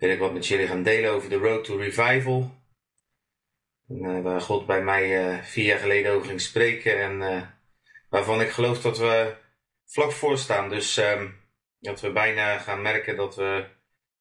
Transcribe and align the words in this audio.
wil 0.00 0.10
ik 0.10 0.18
wat 0.18 0.32
met 0.32 0.46
jullie 0.46 0.66
gaan 0.66 0.82
delen 0.82 1.10
over 1.10 1.30
de 1.30 1.36
Road 1.36 1.64
to 1.64 1.76
Revival. 1.76 2.58
En, 3.88 4.04
eh, 4.04 4.22
waar 4.22 4.40
God 4.40 4.66
bij 4.66 4.82
mij 4.82 5.34
uh, 5.34 5.42
vier 5.42 5.64
jaar 5.64 5.78
geleden 5.78 6.12
over 6.12 6.26
ging 6.26 6.40
spreken 6.40 7.02
en 7.02 7.20
uh, 7.20 7.42
waarvan 8.08 8.40
ik 8.40 8.50
geloof 8.50 8.80
dat 8.80 8.98
we 8.98 9.34
vlak 9.86 10.12
voor 10.12 10.38
staan. 10.38 10.68
Dus 10.68 10.96
um, 10.96 11.34
dat 11.78 12.00
we 12.00 12.12
bijna 12.12 12.58
gaan 12.58 12.82
merken 12.82 13.16
dat 13.16 13.36
we 13.36 13.66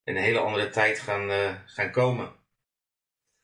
in 0.04 0.16
een 0.16 0.24
hele 0.24 0.40
andere 0.40 0.70
tijd 0.70 1.00
gaan, 1.00 1.58
gaan 1.66 1.92
komen. 1.92 2.34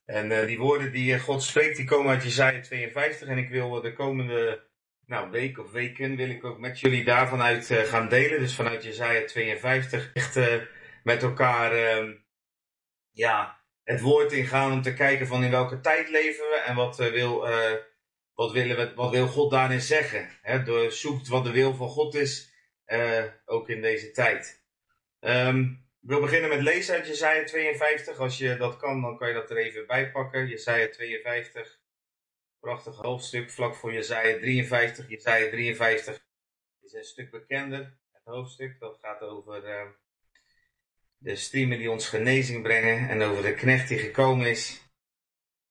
En 0.06 0.46
die 0.46 0.58
woorden 0.58 0.92
die 0.92 1.20
God 1.20 1.44
spreekt, 1.44 1.78
die 1.78 1.86
komen 1.86 2.12
uit 2.12 2.24
Jezaja 2.24 2.62
52 2.62 3.28
en 3.28 3.38
ik 3.38 3.50
wil 3.50 3.82
de 3.82 3.94
komende 3.94 4.64
nou, 5.06 5.32
week 5.32 5.60
of 5.60 5.72
weken 5.72 6.16
wil 6.16 6.30
ik 6.30 6.44
ook 6.44 6.60
met 6.60 6.80
jullie 6.80 7.04
daarvan 7.04 7.42
uit 7.42 7.66
gaan 7.66 8.10
delen. 8.10 8.40
Dus 8.40 8.56
vanuit 8.56 8.84
Jezaja 8.84 9.26
52 9.26 10.14
echt 10.14 10.40
met 11.04 11.24
elkaar 11.24 11.72
ehm, 11.72 12.12
ja, 13.16 13.62
het 13.84 14.02
woord 14.02 14.32
ingaan 14.32 14.72
om 14.72 14.82
te 14.82 14.94
kijken 14.94 15.28
van 15.28 15.44
in 15.44 15.52
welke 15.52 15.80
tijd 15.80 16.10
leven 16.10 16.44
we 16.44 16.64
en 16.66 16.76
wat, 16.76 16.98
wil, 16.98 17.50
uh, 17.50 17.74
wat, 18.34 18.52
willen 18.52 18.78
we, 18.78 18.94
wat 18.96 19.12
wil 19.12 19.28
God 19.28 19.52
daarin 19.52 19.82
zeggen. 19.82 20.30
Hè? 20.42 20.64
Door, 20.64 20.92
zoekt 20.92 21.28
wat 21.28 21.44
de 21.44 21.52
wil 21.52 21.74
van 21.74 21.90
God 21.90 22.16
is, 22.16 22.54
uh, 22.88 23.24
ook 23.46 23.70
in 23.70 23.82
deze 23.82 24.12
tijd. 24.12 24.64
Um, 25.20 25.84
ik 26.02 26.10
wil 26.10 26.20
beginnen 26.20 26.50
met 26.50 26.62
lezen 26.62 26.96
uit 26.96 27.08
Jesaja 27.08 27.44
52. 27.44 28.20
Als 28.20 28.38
je 28.38 28.58
dat 28.58 28.78
kan, 28.78 29.02
dan 29.02 29.18
kan 29.18 29.28
je 29.28 29.34
dat 29.34 29.50
er 29.50 29.58
even 29.58 29.88
bij 29.88 30.12
pakken. 30.12 30.48
Jesaja 30.48 30.90
52, 30.90 31.80
prachtig 32.60 32.96
hoofdstuk, 32.96 33.52
vlak 33.52 33.76
voor 33.76 33.94
Jesaja 33.94 34.38
53. 34.38 35.10
Jesaja 35.10 35.50
53 35.50 36.26
is 36.82 36.94
een 36.94 37.04
stuk 37.04 37.32
bekender, 37.32 37.98
het 38.12 38.24
hoofdstuk. 38.24 38.80
Dat 38.80 38.98
gaat 39.02 39.22
over 39.22 39.64
de 41.26 41.36
striemen 41.36 41.78
die 41.78 41.92
ons 41.92 42.10
genezing 42.10 42.64
brengen 42.64 43.10
en 43.10 43.22
over 43.22 43.44
de 43.44 43.54
knecht 43.54 43.88
die 43.88 43.98
gekomen 43.98 44.50
is. 44.50 44.90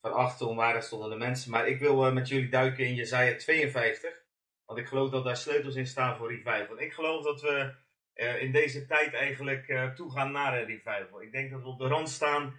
Van 0.01 0.13
achter 0.13 0.47
onwaardig 0.47 0.85
stonden 0.85 1.11
de 1.11 1.17
mensen. 1.17 1.51
Maar 1.51 1.69
ik 1.69 1.79
wil 1.79 2.07
uh, 2.07 2.13
met 2.13 2.29
jullie 2.29 2.49
duiken 2.49 2.85
in 2.85 2.95
Jezaja 2.95 3.37
52. 3.37 4.23
Want 4.65 4.79
ik 4.79 4.87
geloof 4.87 5.11
dat 5.11 5.25
daar 5.25 5.37
sleutels 5.37 5.75
in 5.75 5.87
staan 5.87 6.17
voor 6.17 6.31
revival. 6.31 6.81
Ik 6.81 6.93
geloof 6.93 7.25
dat 7.25 7.41
we 7.41 7.75
uh, 8.15 8.43
in 8.43 8.53
deze 8.53 8.87
tijd 8.87 9.15
eigenlijk 9.15 9.69
uh, 9.69 9.91
toegaan 9.91 10.33
naar 10.33 10.59
een 10.59 10.67
revival. 10.67 11.23
Ik 11.23 11.33
denk 11.33 11.51
dat 11.51 11.63
we 11.63 11.69
op 11.69 11.79
de 11.79 11.89
rand 11.89 12.09
staan. 12.09 12.59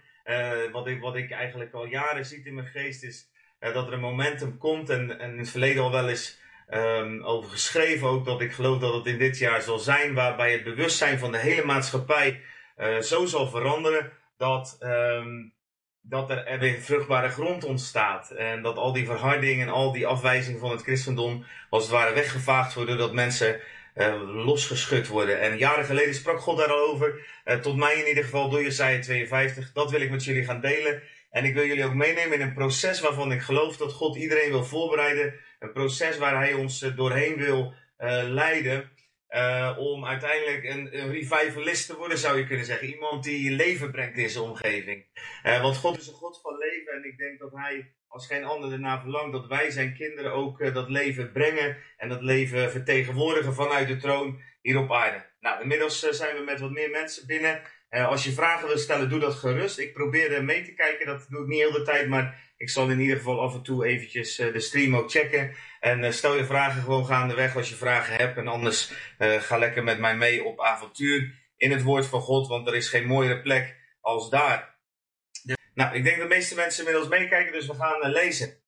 wat, 0.72 0.86
ik, 0.86 1.00
wat 1.00 1.16
ik 1.16 1.30
eigenlijk 1.30 1.72
al 1.72 1.86
jaren 1.86 2.26
zie 2.26 2.44
in 2.44 2.54
mijn 2.54 2.66
geest 2.66 3.02
is 3.02 3.30
dat 3.58 3.86
er 3.86 3.92
een 3.92 4.00
momentum 4.00 4.58
komt. 4.58 4.90
En, 4.90 5.18
en 5.18 5.32
in 5.32 5.38
het 5.38 5.50
verleden 5.50 5.82
al 5.82 5.92
wel 5.92 6.08
eens 6.08 6.40
um, 6.70 7.22
over 7.24 7.50
geschreven 7.50 8.08
ook. 8.08 8.24
Dat 8.24 8.40
ik 8.40 8.52
geloof 8.52 8.78
dat 8.78 8.94
het 8.94 9.06
in 9.06 9.18
dit 9.18 9.38
jaar 9.38 9.62
zal 9.62 9.78
zijn. 9.78 10.14
Waarbij 10.14 10.52
het 10.52 10.64
bewustzijn 10.64 11.18
van 11.18 11.32
de 11.32 11.38
hele 11.38 11.64
maatschappij 11.64 12.42
uh, 12.76 12.98
zo 12.98 13.26
zal 13.26 13.48
veranderen 13.48 14.12
dat, 14.36 14.78
um, 14.80 15.54
dat 16.00 16.30
er 16.30 16.58
weer 16.58 16.80
vruchtbare 16.80 17.28
grond 17.28 17.64
ontstaat. 17.64 18.30
En 18.30 18.62
dat 18.62 18.76
al 18.76 18.92
die 18.92 19.06
verhardingen 19.06 19.66
en 19.66 19.72
al 19.72 19.92
die 19.92 20.06
afwijzingen 20.06 20.60
van 20.60 20.70
het 20.70 20.82
christendom 20.82 21.44
als 21.70 21.82
het 21.82 21.92
ware 21.92 22.14
weggevaagd 22.14 22.74
worden, 22.74 22.98
dat 22.98 23.12
mensen 23.12 23.60
uh, 23.94 24.44
losgeschud 24.44 25.08
worden. 25.08 25.40
En 25.40 25.58
jaren 25.58 25.84
geleden 25.84 26.14
sprak 26.14 26.40
God 26.40 26.58
daar 26.58 26.72
al 26.72 26.88
over, 26.88 27.26
uh, 27.44 27.54
tot 27.54 27.76
mij 27.76 27.94
in 27.94 28.08
ieder 28.08 28.24
geval 28.24 28.48
door 28.48 28.62
Jesaja 28.62 29.00
52. 29.00 29.72
Dat 29.72 29.90
wil 29.90 30.00
ik 30.00 30.10
met 30.10 30.24
jullie 30.24 30.44
gaan 30.44 30.60
delen. 30.60 31.02
En 31.30 31.44
ik 31.44 31.54
wil 31.54 31.64
jullie 31.64 31.84
ook 31.84 31.94
meenemen 31.94 32.34
in 32.34 32.40
een 32.40 32.54
proces 32.54 33.00
waarvan 33.00 33.32
ik 33.32 33.42
geloof 33.42 33.76
dat 33.76 33.92
God 33.92 34.16
iedereen 34.16 34.50
wil 34.50 34.64
voorbereiden. 34.64 35.34
Een 35.58 35.72
proces 35.72 36.18
waar 36.18 36.36
Hij 36.36 36.52
ons 36.52 36.78
doorheen 36.78 37.36
wil 37.36 37.74
leiden. 38.24 38.90
Uh, 39.30 39.76
om 39.78 40.04
uiteindelijk 40.04 40.64
een, 40.64 41.10
revivalist 41.10 41.86
te 41.86 41.96
worden, 41.96 42.18
zou 42.18 42.38
je 42.38 42.46
kunnen 42.46 42.66
zeggen. 42.66 42.88
Iemand 42.88 43.24
die 43.24 43.50
leven 43.50 43.90
brengt 43.90 44.18
in 44.18 44.28
zijn 44.28 44.44
omgeving. 44.44 45.04
Uh, 45.44 45.62
want 45.62 45.76
God 45.76 45.98
is 45.98 46.06
een 46.06 46.14
God 46.14 46.40
van 46.40 46.56
leven 46.56 46.92
en 46.92 47.04
ik 47.04 47.18
denk 47.18 47.38
dat 47.38 47.52
Hij 47.52 47.94
als 48.08 48.26
geen 48.26 48.44
ander 48.44 48.72
ernaar 48.72 49.00
verlangt 49.00 49.32
dat 49.32 49.46
wij 49.46 49.70
zijn 49.70 49.94
kinderen 49.94 50.32
ook 50.32 50.60
uh, 50.60 50.74
dat 50.74 50.88
leven 50.88 51.32
brengen 51.32 51.76
en 51.96 52.08
dat 52.08 52.22
leven 52.22 52.70
vertegenwoordigen 52.70 53.54
vanuit 53.54 53.88
de 53.88 53.96
troon 53.96 54.40
hier 54.62 54.78
op 54.78 54.92
aarde. 54.92 55.26
Nou, 55.40 55.62
inmiddels 55.62 55.98
zijn 55.98 56.36
we 56.36 56.42
met 56.42 56.60
wat 56.60 56.70
meer 56.70 56.90
mensen 56.90 57.26
binnen. 57.26 57.62
als 57.90 58.24
je 58.24 58.32
vragen 58.32 58.68
wil 58.68 58.78
stellen, 58.78 59.08
doe 59.08 59.18
dat 59.18 59.34
gerust. 59.34 59.78
Ik 59.78 59.92
probeer 59.92 60.44
mee 60.44 60.62
te 60.62 60.74
kijken, 60.74 61.06
dat 61.06 61.26
doe 61.28 61.42
ik 61.42 61.46
niet 61.46 61.60
heel 61.60 61.72
de 61.72 61.82
tijd, 61.82 62.08
maar 62.08 62.52
ik 62.56 62.70
zal 62.70 62.90
in 62.90 63.00
ieder 63.00 63.16
geval 63.16 63.40
af 63.40 63.54
en 63.54 63.62
toe 63.62 63.86
eventjes 63.86 64.36
de 64.36 64.60
stream 64.60 64.96
ook 64.96 65.10
checken. 65.10 65.54
En 65.86 66.02
uh, 66.02 66.10
stel 66.10 66.36
je 66.36 66.44
vragen 66.44 66.82
gewoon 66.82 67.06
gaandeweg 67.06 67.56
als 67.56 67.68
je 67.68 67.74
vragen 67.74 68.16
hebt. 68.16 68.36
En 68.36 68.48
anders 68.48 68.92
uh, 69.18 69.40
ga 69.40 69.58
lekker 69.58 69.84
met 69.84 69.98
mij 69.98 70.16
mee 70.16 70.44
op 70.44 70.60
avontuur 70.60 71.34
in 71.56 71.70
het 71.70 71.82
woord 71.82 72.06
van 72.06 72.20
God. 72.20 72.48
Want 72.48 72.66
er 72.66 72.74
is 72.74 72.88
geen 72.88 73.06
mooiere 73.06 73.40
plek 73.40 73.76
als 74.00 74.30
daar. 74.30 74.78
Nou, 75.74 75.94
ik 75.94 76.04
denk 76.04 76.18
dat 76.18 76.28
de 76.28 76.34
meeste 76.34 76.54
mensen 76.54 76.84
inmiddels 76.84 77.08
meekijken. 77.08 77.52
Dus 77.52 77.66
we 77.66 77.74
gaan 77.74 78.06
uh, 78.06 78.12
lezen. 78.12 78.62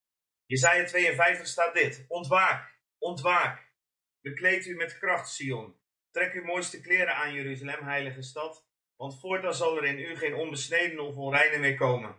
Jezaja 0.47 0.85
52 0.85 1.47
staat 1.47 1.75
dit. 1.75 2.05
Ontwaak, 2.09 2.81
ontwaak. 2.99 3.73
Bekleed 4.21 4.67
u 4.67 4.77
met 4.77 4.99
kracht, 4.99 5.29
Sion. 5.29 5.77
Trek 6.11 6.33
uw 6.33 6.45
mooiste 6.45 6.81
kleren 6.81 7.15
aan, 7.15 7.33
Jeruzalem, 7.33 7.85
heilige 7.85 8.23
stad. 8.23 8.67
Want 8.97 9.21
voortaan 9.21 9.55
zal 9.55 9.77
er 9.77 9.85
in 9.85 9.99
u 9.99 10.17
geen 10.17 10.35
onbesneden 10.35 11.01
of 11.01 11.15
onreine 11.15 11.59
meer 11.59 11.77
komen. 11.77 12.17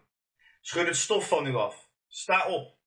Schud 0.62 0.88
het 0.88 0.96
stof 0.96 1.28
van 1.28 1.48
u 1.48 1.56
af. 1.56 1.90
Sta 2.08 2.48
op. 2.48 2.78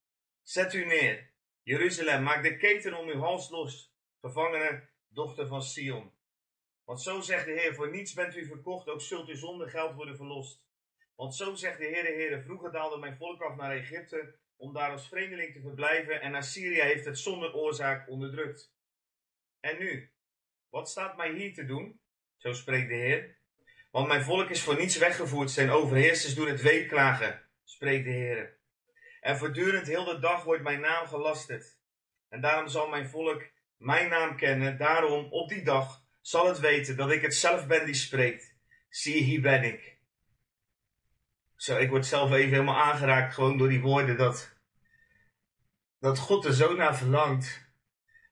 Zet 0.41 0.73
u 0.73 0.85
neer. 0.85 1.32
Jeruzalem, 1.63 2.23
maak 2.23 2.43
de 2.43 2.57
keten 2.57 2.93
om 2.93 3.07
uw 3.07 3.19
hals 3.19 3.49
los, 3.49 3.93
gevangene 4.21 4.89
dochter 5.07 5.47
van 5.47 5.61
Sion. 5.61 6.11
Want 6.83 7.01
zo 7.01 7.21
zegt 7.21 7.45
de 7.45 7.51
Heer, 7.51 7.75
voor 7.75 7.89
niets 7.89 8.13
bent 8.13 8.35
u 8.35 8.45
verkocht, 8.45 8.87
ook 8.87 9.01
zult 9.01 9.29
u 9.29 9.35
zonder 9.35 9.69
geld 9.69 9.95
worden 9.95 10.15
verlost. 10.15 10.63
Want 11.15 11.35
zo 11.35 11.55
zegt 11.55 11.77
de 11.77 11.85
Heer, 11.85 12.03
de 12.03 12.11
Heer, 12.11 12.41
vroeger 12.41 12.71
daalde 12.71 12.97
mijn 12.97 13.17
volk 13.17 13.41
af 13.41 13.55
naar 13.55 13.71
Egypte, 13.71 14.35
om 14.55 14.73
daar 14.73 14.91
als 14.91 15.07
vreemdeling 15.07 15.53
te 15.53 15.61
verblijven, 15.61 16.21
en 16.21 16.35
Assyrië 16.35 16.81
heeft 16.81 17.05
het 17.05 17.19
zonder 17.19 17.55
oorzaak 17.55 18.09
onderdrukt. 18.09 18.73
En 19.59 19.77
nu, 19.79 20.11
wat 20.69 20.89
staat 20.89 21.17
mij 21.17 21.33
hier 21.33 21.53
te 21.53 21.65
doen? 21.65 21.99
Zo 22.37 22.53
spreekt 22.53 22.89
de 22.89 22.95
Heer. 22.95 23.37
Want 23.91 24.07
mijn 24.07 24.23
volk 24.23 24.49
is 24.49 24.63
voor 24.63 24.77
niets 24.77 24.97
weggevoerd, 24.97 25.51
zijn 25.51 25.69
overheersers 25.69 26.35
doen 26.35 26.47
het 26.47 26.61
weeklagen, 26.61 27.49
spreekt 27.63 28.05
de 28.05 28.11
Heer. 28.11 28.61
En 29.23 29.37
voortdurend 29.37 29.87
heel 29.87 30.03
de 30.03 30.19
dag 30.19 30.43
wordt 30.43 30.63
mijn 30.63 30.79
naam 30.79 31.07
gelasterd. 31.07 31.77
En 32.29 32.41
daarom 32.41 32.67
zal 32.67 32.87
mijn 32.87 33.09
volk 33.09 33.43
mijn 33.77 34.09
naam 34.09 34.37
kennen. 34.37 34.77
Daarom 34.77 35.31
op 35.31 35.49
die 35.49 35.63
dag 35.63 36.03
zal 36.21 36.47
het 36.47 36.59
weten 36.59 36.95
dat 36.95 37.11
ik 37.11 37.21
het 37.21 37.35
zelf 37.35 37.67
ben 37.67 37.85
die 37.85 37.93
spreekt. 37.93 38.55
Zie, 38.89 39.23
hier 39.23 39.41
ben 39.41 39.63
ik. 39.63 39.97
Zo, 41.55 41.77
ik 41.77 41.89
word 41.89 42.05
zelf 42.05 42.31
even 42.31 42.49
helemaal 42.49 42.81
aangeraakt 42.81 43.33
gewoon 43.33 43.57
door 43.57 43.69
die 43.69 43.81
woorden 43.81 44.17
dat, 44.17 44.57
dat 45.99 46.19
God 46.19 46.45
er 46.45 46.53
zo 46.53 46.75
naar 46.75 46.97
verlangt. 46.97 47.71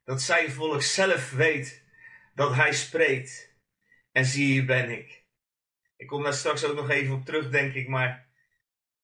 Dat 0.03 0.21
zijn 0.21 0.51
volk 0.51 0.81
zelf 0.81 1.31
weet 1.31 1.85
dat 2.35 2.55
hij 2.55 2.73
spreekt. 2.73 3.55
En 4.11 4.25
zie, 4.25 4.45
hier 4.45 4.65
ben 4.65 4.89
ik. 4.89 5.23
Ik 5.95 6.07
kom 6.07 6.23
daar 6.23 6.33
straks 6.33 6.63
ook 6.63 6.75
nog 6.75 6.89
even 6.89 7.13
op 7.13 7.25
terug, 7.25 7.49
denk 7.49 7.73
ik, 7.73 7.87
maar 7.87 8.30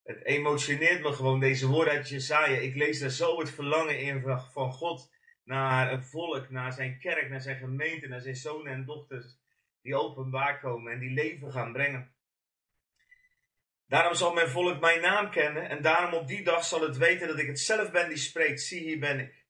het 0.07 0.25
emotioneert 0.25 1.01
me 1.01 1.13
gewoon, 1.13 1.39
deze 1.39 1.67
woorden 1.67 1.93
uit 1.93 2.09
Jesaja. 2.09 2.57
Ik 2.57 2.75
lees 2.75 2.99
daar 2.99 3.09
zo 3.09 3.39
het 3.39 3.49
verlangen 3.49 3.99
in 3.99 4.21
van 4.51 4.71
God 4.71 5.11
naar 5.43 5.91
een 5.93 6.03
volk, 6.03 6.49
naar 6.49 6.73
zijn 6.73 6.99
kerk, 6.99 7.29
naar 7.29 7.41
zijn 7.41 7.57
gemeente, 7.57 8.07
naar 8.07 8.21
zijn 8.21 8.35
zonen 8.35 8.73
en 8.73 8.85
dochters. 8.85 9.37
Die 9.81 9.95
openbaar 9.95 10.59
komen 10.59 10.93
en 10.93 10.99
die 10.99 11.09
leven 11.09 11.51
gaan 11.51 11.71
brengen. 11.71 12.15
Daarom 13.87 14.13
zal 14.13 14.33
mijn 14.33 14.49
volk 14.49 14.79
mijn 14.79 15.01
naam 15.01 15.31
kennen 15.31 15.69
en 15.69 15.81
daarom 15.81 16.13
op 16.13 16.27
die 16.27 16.43
dag 16.43 16.65
zal 16.65 16.81
het 16.81 16.97
weten 16.97 17.27
dat 17.27 17.39
ik 17.39 17.47
het 17.47 17.59
zelf 17.59 17.91
ben 17.91 18.09
die 18.09 18.17
spreekt. 18.17 18.61
Zie, 18.61 18.81
hier 18.81 18.99
ben 18.99 19.19
ik. 19.19 19.45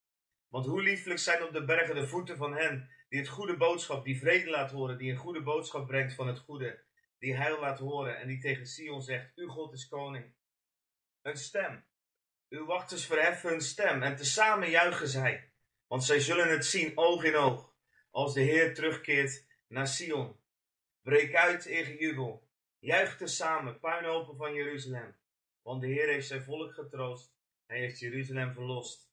Want 0.47 0.65
hoe 0.65 0.81
lieflijk 0.81 1.19
zijn 1.19 1.43
op 1.43 1.53
de 1.53 1.65
bergen 1.65 1.95
de 1.95 2.07
voeten 2.07 2.37
van 2.37 2.53
hen 2.53 2.89
die 3.09 3.19
het 3.19 3.29
goede 3.29 3.57
boodschap, 3.57 4.05
die 4.05 4.19
vrede 4.19 4.49
laat 4.49 4.71
horen, 4.71 4.97
die 4.97 5.11
een 5.11 5.17
goede 5.17 5.41
boodschap 5.41 5.87
brengt 5.87 6.13
van 6.13 6.27
het 6.27 6.39
goede, 6.39 6.83
die 7.19 7.35
heil 7.35 7.59
laat 7.59 7.79
horen 7.79 8.19
en 8.19 8.27
die 8.27 8.39
tegen 8.39 8.65
Sion 8.65 9.01
zegt, 9.01 9.31
uw 9.35 9.47
God 9.47 9.73
is 9.73 9.87
koning 9.87 10.35
een 11.27 11.37
stem. 11.37 11.85
Uw 12.49 12.65
wachters 12.65 13.05
verheffen 13.05 13.49
hun 13.49 13.61
stem 13.61 14.03
en 14.03 14.15
tezamen 14.15 14.69
juichen 14.69 15.07
zij, 15.07 15.51
want 15.87 16.03
zij 16.03 16.19
zullen 16.19 16.49
het 16.49 16.65
zien 16.65 16.97
oog 16.97 17.23
in 17.23 17.35
oog, 17.35 17.73
als 18.11 18.33
de 18.33 18.41
Heer 18.41 18.73
terugkeert 18.73 19.45
naar 19.67 19.87
Sion. 19.87 20.39
Breek 21.01 21.35
uit 21.35 21.65
in 21.65 21.85
gejubel, 21.85 22.49
juich 22.79 23.17
tezamen, 23.17 23.79
puinhopen 23.79 24.37
van 24.37 24.53
Jeruzalem, 24.53 25.15
want 25.61 25.81
de 25.81 25.87
Heer 25.87 26.07
heeft 26.07 26.27
zijn 26.27 26.43
volk 26.43 26.73
getroost, 26.73 27.33
hij 27.65 27.79
heeft 27.79 27.99
Jeruzalem 27.99 28.53
verlost. 28.53 29.09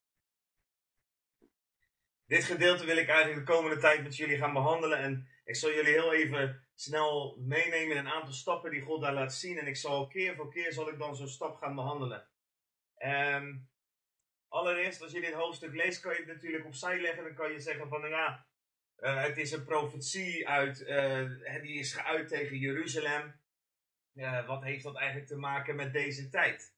Dit 2.27 2.45
gedeelte 2.45 2.85
wil 2.85 2.97
ik 2.97 3.09
eigenlijk 3.09 3.47
de 3.47 3.53
komende 3.53 3.81
tijd 3.81 4.03
met 4.03 4.17
jullie 4.17 4.37
gaan 4.37 4.53
behandelen 4.53 4.99
en 4.99 5.29
ik 5.45 5.57
zal 5.57 5.71
jullie 5.71 5.93
heel 5.93 6.13
even 6.13 6.64
snel 6.75 7.37
meenemen 7.41 7.97
in 7.97 8.07
een 8.07 8.13
aantal 8.13 8.33
stappen 8.33 8.71
die 8.71 8.81
God 8.81 9.01
daar 9.01 9.15
laat 9.15 9.35
zien. 9.35 9.59
En 9.59 9.67
ik 9.67 9.77
zal 9.77 10.07
keer 10.07 10.35
voor 10.35 10.51
keer 10.51 10.73
zal 10.73 10.89
ik 10.89 10.99
dan 10.99 11.17
zo'n 11.17 11.29
stap 11.29 11.57
gaan 11.57 11.75
behandelen. 11.75 12.29
Um, 12.99 13.69
allereerst, 14.49 15.03
als 15.03 15.13
je 15.13 15.21
dit 15.21 15.33
hoofdstuk 15.33 15.75
leest, 15.75 16.01
kan 16.01 16.13
je 16.13 16.19
het 16.19 16.27
natuurlijk 16.27 16.65
opzij 16.65 17.01
leggen. 17.01 17.25
Dan 17.25 17.35
kan 17.35 17.53
je 17.53 17.61
zeggen 17.61 17.89
van, 17.89 18.01
nou 18.01 18.13
ja, 18.13 18.47
uh, 18.99 19.23
het 19.23 19.39
is 19.39 19.53
een 19.53 19.65
profetie 19.65 20.49
uit, 20.49 20.81
uh, 20.81 21.63
die 21.63 21.79
is 21.79 21.93
geuit 21.93 22.29
tegen 22.29 22.59
Jeruzalem. 22.59 23.41
uh, 24.15 24.47
wat 24.47 24.63
heeft 24.63 24.83
dat 24.83 24.97
eigenlijk 24.97 25.29
te 25.29 25.37
maken 25.37 25.77
met 25.77 25.93
deze 25.93 26.29
tijd? 26.29 26.73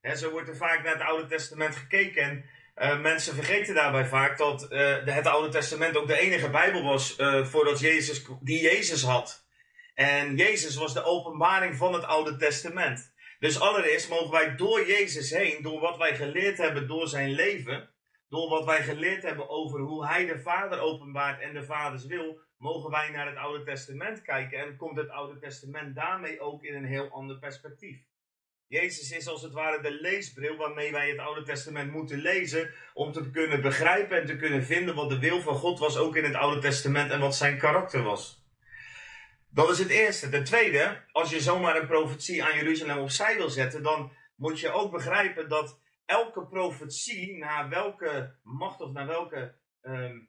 Hè, 0.00 0.16
zo 0.16 0.30
wordt 0.30 0.48
er 0.48 0.56
vaak 0.56 0.82
naar 0.82 0.92
het 0.92 1.02
Oude 1.02 1.26
Testament 1.26 1.76
gekeken 1.76 2.22
en 2.22 2.44
uh, 2.76 3.00
mensen 3.00 3.34
vergeten 3.34 3.74
daarbij 3.74 4.06
vaak 4.06 4.38
dat 4.38 4.66
uh, 4.70 5.04
het 5.04 5.26
Oude 5.26 5.48
Testament 5.48 5.96
ook 5.96 6.06
de 6.06 6.18
enige 6.18 6.50
Bijbel 6.50 6.82
was 6.82 7.16
voordat 7.42 7.80
Jezus, 7.80 8.26
die 8.40 8.62
Jezus 8.62 9.02
had. 9.02 9.46
En 9.94 10.36
Jezus 10.36 10.76
was 10.76 10.94
de 10.94 11.04
openbaring 11.04 11.76
van 11.76 11.94
het 11.94 12.04
Oude 12.04 12.36
Testament. 12.36 13.12
Dus 13.38 13.60
allereerst 13.60 14.08
mogen 14.08 14.30
wij 14.30 14.56
door 14.56 14.86
Jezus 14.86 15.30
heen, 15.30 15.62
door 15.62 15.80
wat 15.80 15.96
wij 15.96 16.16
geleerd 16.16 16.58
hebben 16.58 16.88
door 16.88 17.08
zijn 17.08 17.30
leven, 17.30 17.90
door 18.28 18.48
wat 18.48 18.64
wij 18.64 18.82
geleerd 18.82 19.22
hebben 19.22 19.48
over 19.48 19.80
hoe 19.80 20.06
hij 20.06 20.26
de 20.26 20.40
Vader 20.40 20.80
openbaart 20.80 21.40
en 21.40 21.54
de 21.54 21.64
Vaders 21.64 22.06
wil, 22.06 22.38
mogen 22.58 22.90
wij 22.90 23.10
naar 23.10 23.26
het 23.26 23.36
Oude 23.36 23.64
Testament 23.64 24.22
kijken 24.22 24.58
en 24.58 24.76
komt 24.76 24.96
het 24.96 25.10
Oude 25.10 25.38
Testament 25.38 25.94
daarmee 25.94 26.40
ook 26.40 26.64
in 26.64 26.74
een 26.74 26.84
heel 26.84 27.08
ander 27.10 27.38
perspectief. 27.38 27.98
Jezus 28.68 29.10
is 29.10 29.28
als 29.28 29.42
het 29.42 29.52
ware 29.52 29.82
de 29.82 30.00
leesbril 30.00 30.56
waarmee 30.56 30.92
wij 30.92 31.08
het 31.08 31.18
Oude 31.18 31.42
Testament 31.42 31.92
moeten 31.92 32.18
lezen 32.18 32.74
om 32.94 33.12
te 33.12 33.30
kunnen 33.30 33.60
begrijpen 33.60 34.20
en 34.20 34.26
te 34.26 34.36
kunnen 34.36 34.64
vinden 34.64 34.94
wat 34.94 35.08
de 35.08 35.18
wil 35.18 35.40
van 35.40 35.54
God 35.54 35.78
was 35.78 35.96
ook 35.96 36.16
in 36.16 36.24
het 36.24 36.34
Oude 36.34 36.60
Testament 36.60 37.10
en 37.10 37.20
wat 37.20 37.36
zijn 37.36 37.58
karakter 37.58 38.02
was. 38.02 38.42
Dat 39.50 39.70
is 39.70 39.78
het 39.78 39.88
eerste. 39.88 40.28
Ten 40.28 40.44
tweede, 40.44 41.04
als 41.12 41.30
je 41.30 41.40
zomaar 41.40 41.76
een 41.76 41.86
profetie 41.86 42.44
aan 42.44 42.56
Jeruzalem 42.56 42.98
opzij 42.98 43.36
wil 43.36 43.50
zetten, 43.50 43.82
dan 43.82 44.12
moet 44.36 44.60
je 44.60 44.70
ook 44.70 44.92
begrijpen 44.92 45.48
dat 45.48 45.80
elke 46.04 46.46
profetie 46.46 47.38
naar 47.38 47.68
welke 47.68 48.34
macht 48.42 48.80
of 48.80 48.92
naar 48.92 49.06
welke 49.06 49.54
um, 49.82 50.28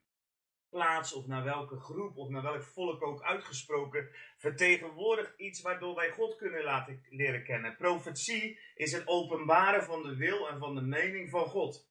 plaats 0.75 1.13
of 1.13 1.27
naar 1.27 1.43
welke 1.43 1.79
groep 1.79 2.17
of 2.17 2.29
naar 2.29 2.41
welk 2.41 2.63
volk 2.63 3.03
ook 3.03 3.21
uitgesproken, 3.21 4.09
vertegenwoordigt 4.37 5.33
iets 5.37 5.61
waardoor 5.61 5.95
wij 5.95 6.09
God 6.09 6.35
kunnen 6.35 6.63
laten 6.63 7.01
leren 7.09 7.43
kennen. 7.43 7.75
Profetie 7.75 8.59
is 8.75 8.91
het 8.91 9.07
openbaren 9.07 9.83
van 9.83 10.03
de 10.03 10.15
wil 10.15 10.49
en 10.49 10.59
van 10.59 10.75
de 10.75 10.81
mening 10.81 11.29
van 11.29 11.45
God. 11.45 11.87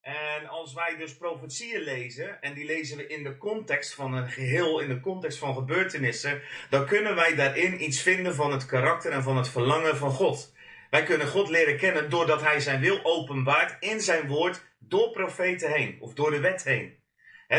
En 0.00 0.46
als 0.46 0.74
wij 0.74 0.96
dus 0.96 1.16
profetieën 1.16 1.80
lezen, 1.80 2.42
en 2.42 2.54
die 2.54 2.64
lezen 2.64 2.96
we 2.96 3.06
in 3.06 3.22
de 3.22 3.36
context 3.36 3.94
van 3.94 4.12
een 4.12 4.28
geheel, 4.28 4.80
in 4.80 4.88
de 4.88 5.00
context 5.00 5.38
van 5.38 5.54
gebeurtenissen, 5.54 6.42
dan 6.70 6.86
kunnen 6.86 7.14
wij 7.14 7.34
daarin 7.34 7.84
iets 7.84 8.02
vinden 8.02 8.34
van 8.34 8.52
het 8.52 8.66
karakter 8.66 9.12
en 9.12 9.22
van 9.22 9.36
het 9.36 9.48
verlangen 9.48 9.96
van 9.96 10.10
God. 10.10 10.54
Wij 10.90 11.02
kunnen 11.04 11.26
God 11.26 11.48
leren 11.48 11.76
kennen 11.76 12.10
doordat 12.10 12.42
Hij 12.42 12.60
zijn 12.60 12.80
wil 12.80 13.04
openbaart 13.04 13.76
in 13.84 14.00
zijn 14.00 14.28
woord 14.28 14.64
door 14.78 15.10
profeten 15.10 15.72
heen, 15.72 15.96
of 16.00 16.14
door 16.14 16.30
de 16.30 16.40
wet 16.40 16.64
heen. 16.64 17.01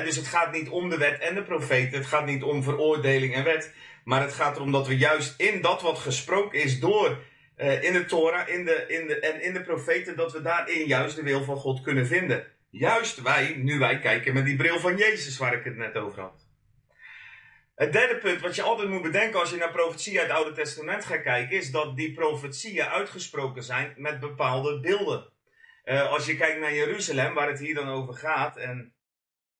Dus 0.01 0.15
het 0.15 0.27
gaat 0.27 0.51
niet 0.51 0.69
om 0.69 0.89
de 0.89 0.97
wet 0.97 1.19
en 1.19 1.35
de 1.35 1.43
profeten, 1.43 1.97
het 1.97 2.07
gaat 2.07 2.25
niet 2.25 2.43
om 2.43 2.63
veroordeling 2.63 3.33
en 3.33 3.43
wet, 3.43 3.73
maar 4.03 4.21
het 4.21 4.33
gaat 4.33 4.55
erom 4.55 4.71
dat 4.71 4.87
we 4.87 4.97
juist 4.97 5.39
in 5.39 5.61
dat 5.61 5.81
wat 5.81 5.97
gesproken 5.97 6.61
is 6.61 6.79
door 6.79 7.17
uh, 7.57 7.83
in 7.83 7.93
de 7.93 8.05
Torah 8.05 8.47
in 8.47 8.65
de, 8.65 8.85
in 8.87 9.07
de, 9.07 9.19
en 9.19 9.41
in 9.41 9.53
de 9.53 9.61
profeten, 9.61 10.15
dat 10.15 10.31
we 10.31 10.41
daarin 10.41 10.87
juist 10.87 11.15
de 11.15 11.23
wil 11.23 11.43
van 11.43 11.57
God 11.57 11.81
kunnen 11.81 12.07
vinden. 12.07 12.47
Juist 12.69 13.21
wij, 13.21 13.53
nu 13.57 13.79
wij 13.79 13.99
kijken 13.99 14.33
met 14.33 14.45
die 14.45 14.55
bril 14.55 14.79
van 14.79 14.97
Jezus 14.97 15.37
waar 15.37 15.53
ik 15.53 15.63
het 15.63 15.75
net 15.75 15.95
over 15.95 16.21
had. 16.21 16.47
Het 17.75 17.93
derde 17.93 18.17
punt 18.17 18.41
wat 18.41 18.55
je 18.55 18.61
altijd 18.61 18.89
moet 18.89 19.01
bedenken 19.01 19.39
als 19.39 19.49
je 19.49 19.57
naar 19.57 19.71
profetieën 19.71 20.19
uit 20.19 20.27
het 20.27 20.37
Oude 20.37 20.51
Testament 20.51 21.05
gaat 21.05 21.21
kijken, 21.21 21.57
is 21.57 21.71
dat 21.71 21.95
die 21.95 22.13
profetieën 22.13 22.85
uitgesproken 22.85 23.63
zijn 23.63 23.93
met 23.97 24.19
bepaalde 24.19 24.79
beelden. 24.79 25.31
Uh, 25.85 26.11
als 26.11 26.25
je 26.25 26.35
kijkt 26.35 26.59
naar 26.59 26.73
Jeruzalem, 26.73 27.33
waar 27.33 27.47
het 27.47 27.59
hier 27.59 27.75
dan 27.75 27.89
over 27.89 28.13
gaat, 28.13 28.57
en 28.57 28.93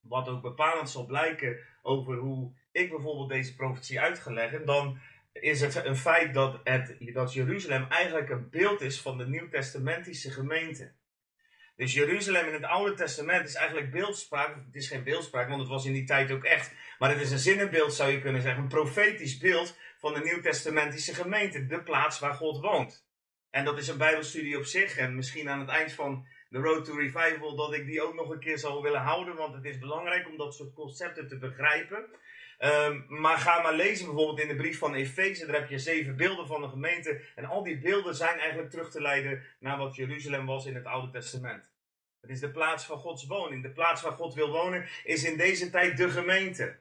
wat 0.04 0.28
ook 0.28 0.42
bepalend 0.42 0.90
zal 0.90 1.06
blijken 1.06 1.58
over 1.82 2.18
hoe 2.18 2.52
ik 2.72 2.90
bijvoorbeeld 2.90 3.30
deze 3.30 3.56
profetie 3.56 4.00
uitgelegd, 4.00 4.66
dan 4.66 5.00
is 5.32 5.62
het 5.62 5.86
een 5.86 5.98
feit 5.98 6.34
dat, 6.34 6.60
het, 6.64 6.96
dat 7.00 7.34
Jeruzalem 7.34 7.86
eigenlijk 7.90 8.30
een 8.30 8.50
beeld 8.50 8.82
is 8.82 9.02
van 9.02 9.18
de 9.18 9.28
Nieuw-Testamentische 9.28 10.32
gemeente. 10.32 10.92
Dus 11.76 11.94
Jeruzalem 11.94 12.48
in 12.48 12.54
het 12.54 12.64
Oude 12.64 12.94
Testament 12.94 13.48
is 13.48 13.56
eigenlijk 13.56 13.92
beeldspraak. 13.92 14.56
Het 14.56 14.76
is 14.76 14.88
geen 14.88 15.04
beeldspraak, 15.04 15.48
want 15.48 15.60
het 15.60 15.70
was 15.70 15.86
in 15.86 15.94
die 15.94 16.04
tijd 16.04 16.32
ook 16.32 16.44
echt. 16.44 16.74
Maar 17.00 17.10
het 17.10 17.22
is 17.22 17.32
een 17.32 17.40
zinnenbeeld, 17.40 17.94
zou 17.94 18.12
je 18.12 18.22
kunnen 18.22 18.42
zeggen. 18.42 18.62
Een 18.62 18.68
profetisch 18.68 19.38
beeld 19.38 19.78
van 19.98 20.14
de 20.14 20.20
Nieuw-Testamentische 20.20 21.14
gemeente. 21.14 21.66
De 21.66 21.84
plaats 21.84 22.20
waar 22.20 22.34
God 22.34 22.60
woont. 22.60 23.06
En 23.50 23.66
dat 23.66 23.78
is 23.78 23.88
een 23.88 23.98
Bijbelstudie 23.98 24.58
op 24.58 24.66
zich. 24.66 24.98
En 24.98 25.16
misschien 25.16 25.50
aan 25.50 25.60
het 25.60 25.70
eind 25.70 25.92
van 25.92 26.28
de 26.54 26.60
Road 26.60 26.86
to 26.86 26.96
Revival 26.96 27.56
dat 27.56 27.74
ik 27.74 27.86
die 27.86 28.02
ook 28.02 28.14
nog 28.14 28.30
een 28.30 28.40
keer 28.40 28.58
zal 28.58 28.82
willen 28.82 29.02
houden. 29.02 29.36
Want 29.36 29.54
het 29.54 29.66
is 29.66 29.80
belangrijk 29.80 30.28
om 30.28 30.38
dat 30.38 30.56
soort 30.56 30.74
concepten 30.74 31.28
te 31.28 31.38
begrijpen. 31.38 32.06
Um, 32.60 33.06
maar 33.08 33.38
ga 33.38 33.62
maar 33.62 33.74
lezen 33.74 34.06
bijvoorbeeld 34.06 34.40
in 34.40 34.48
de 34.48 34.56
brief 34.56 34.78
van 34.78 34.94
Efeze. 34.94 35.46
Daar 35.46 35.60
heb 35.60 35.70
je 35.70 35.80
zeven 35.80 36.16
beelden 36.16 36.48
van 36.48 36.62
de 36.62 36.68
gemeente. 36.68 37.22
En 37.36 37.46
al 37.46 37.64
die 37.64 37.80
beelden 37.80 38.16
zijn 38.16 38.40
eigenlijk 38.40 38.70
terug 38.70 38.92
te 38.92 39.02
leiden 39.02 39.44
naar 39.60 39.78
wat 39.78 39.96
Jeruzalem 39.96 40.46
was 40.46 40.66
in 40.66 40.76
het 40.76 40.86
Oude 40.86 41.12
Testament. 41.12 41.72
Het 42.22 42.30
is 42.30 42.40
de 42.40 42.52
plaats 42.52 42.86
van 42.86 42.98
Gods 42.98 43.26
woning. 43.26 43.64
De 43.64 43.72
plaats 43.72 44.02
waar 44.02 44.12
God 44.12 44.34
wil 44.34 44.52
wonen 44.52 44.88
is 45.04 45.24
in 45.24 45.38
deze 45.38 45.70
tijd 45.70 45.98
de 45.98 46.10
gemeente. 46.10 46.78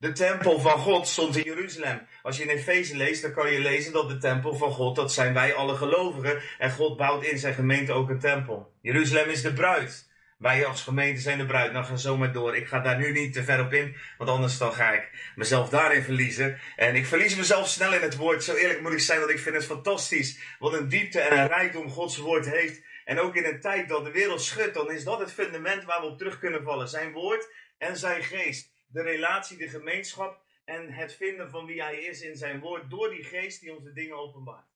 De 0.00 0.12
tempel 0.12 0.60
van 0.60 0.78
God 0.78 1.08
stond 1.08 1.36
in 1.36 1.42
Jeruzalem. 1.42 2.06
Als 2.22 2.36
je 2.36 2.42
in 2.42 2.48
Efeze 2.48 2.96
leest, 2.96 3.22
dan 3.22 3.32
kan 3.32 3.52
je 3.52 3.60
lezen 3.60 3.92
dat 3.92 4.08
de 4.08 4.18
tempel 4.18 4.54
van 4.54 4.70
God, 4.70 4.96
dat 4.96 5.12
zijn 5.12 5.34
wij 5.34 5.54
alle 5.54 5.76
gelovigen. 5.76 6.42
En 6.58 6.70
God 6.70 6.96
bouwt 6.96 7.24
in 7.24 7.38
zijn 7.38 7.54
gemeente 7.54 7.92
ook 7.92 8.08
een 8.08 8.18
tempel. 8.18 8.72
Jeruzalem 8.82 9.28
is 9.28 9.42
de 9.42 9.52
bruid. 9.52 10.10
Wij 10.38 10.66
als 10.66 10.82
gemeente 10.82 11.20
zijn 11.20 11.38
de 11.38 11.46
bruid. 11.46 11.72
Nou, 11.72 11.84
ga 11.84 11.96
zo 11.96 12.16
maar 12.16 12.32
door. 12.32 12.56
Ik 12.56 12.66
ga 12.66 12.80
daar 12.80 12.98
nu 12.98 13.12
niet 13.12 13.32
te 13.32 13.44
ver 13.44 13.60
op 13.60 13.72
in, 13.72 13.96
want 14.18 14.30
anders 14.30 14.58
dan 14.58 14.72
ga 14.72 14.92
ik 14.92 15.32
mezelf 15.34 15.68
daarin 15.68 16.02
verliezen. 16.02 16.58
En 16.76 16.94
ik 16.94 17.06
verlies 17.06 17.36
mezelf 17.36 17.68
snel 17.68 17.94
in 17.94 18.00
het 18.00 18.16
woord. 18.16 18.44
Zo 18.44 18.54
eerlijk 18.54 18.80
moet 18.80 18.92
ik 18.92 19.00
zijn 19.00 19.20
dat 19.20 19.30
ik 19.30 19.38
vind 19.38 19.54
het 19.54 19.64
fantastisch. 19.64 20.38
Wat 20.58 20.72
een 20.72 20.88
diepte 20.88 21.20
en 21.20 21.38
een 21.38 21.48
rijkdom 21.48 21.90
Gods 21.90 22.16
woord 22.16 22.50
heeft. 22.50 22.82
En 23.04 23.20
ook 23.20 23.36
in 23.36 23.44
een 23.44 23.60
tijd 23.60 23.88
dat 23.88 24.04
de 24.04 24.10
wereld 24.10 24.42
schudt, 24.42 24.74
dan 24.74 24.90
is 24.90 25.04
dat 25.04 25.18
het 25.20 25.32
fundament 25.32 25.84
waar 25.84 26.00
we 26.00 26.06
op 26.06 26.18
terug 26.18 26.38
kunnen 26.38 26.62
vallen. 26.62 26.88
Zijn 26.88 27.12
woord 27.12 27.48
en 27.78 27.96
zijn 27.96 28.22
geest. 28.22 28.76
De 28.88 29.02
relatie, 29.02 29.56
de 29.56 29.68
gemeenschap 29.68 30.42
en 30.64 30.92
het 30.92 31.14
vinden 31.14 31.50
van 31.50 31.66
wie 31.66 31.82
hij 31.82 32.00
is 32.00 32.20
in 32.22 32.36
zijn 32.36 32.60
woord 32.60 32.90
door 32.90 33.10
die 33.10 33.24
geest 33.24 33.60
die 33.60 33.74
ons 33.74 33.84
de 33.84 33.92
dingen 33.92 34.16
openbaart. 34.16 34.66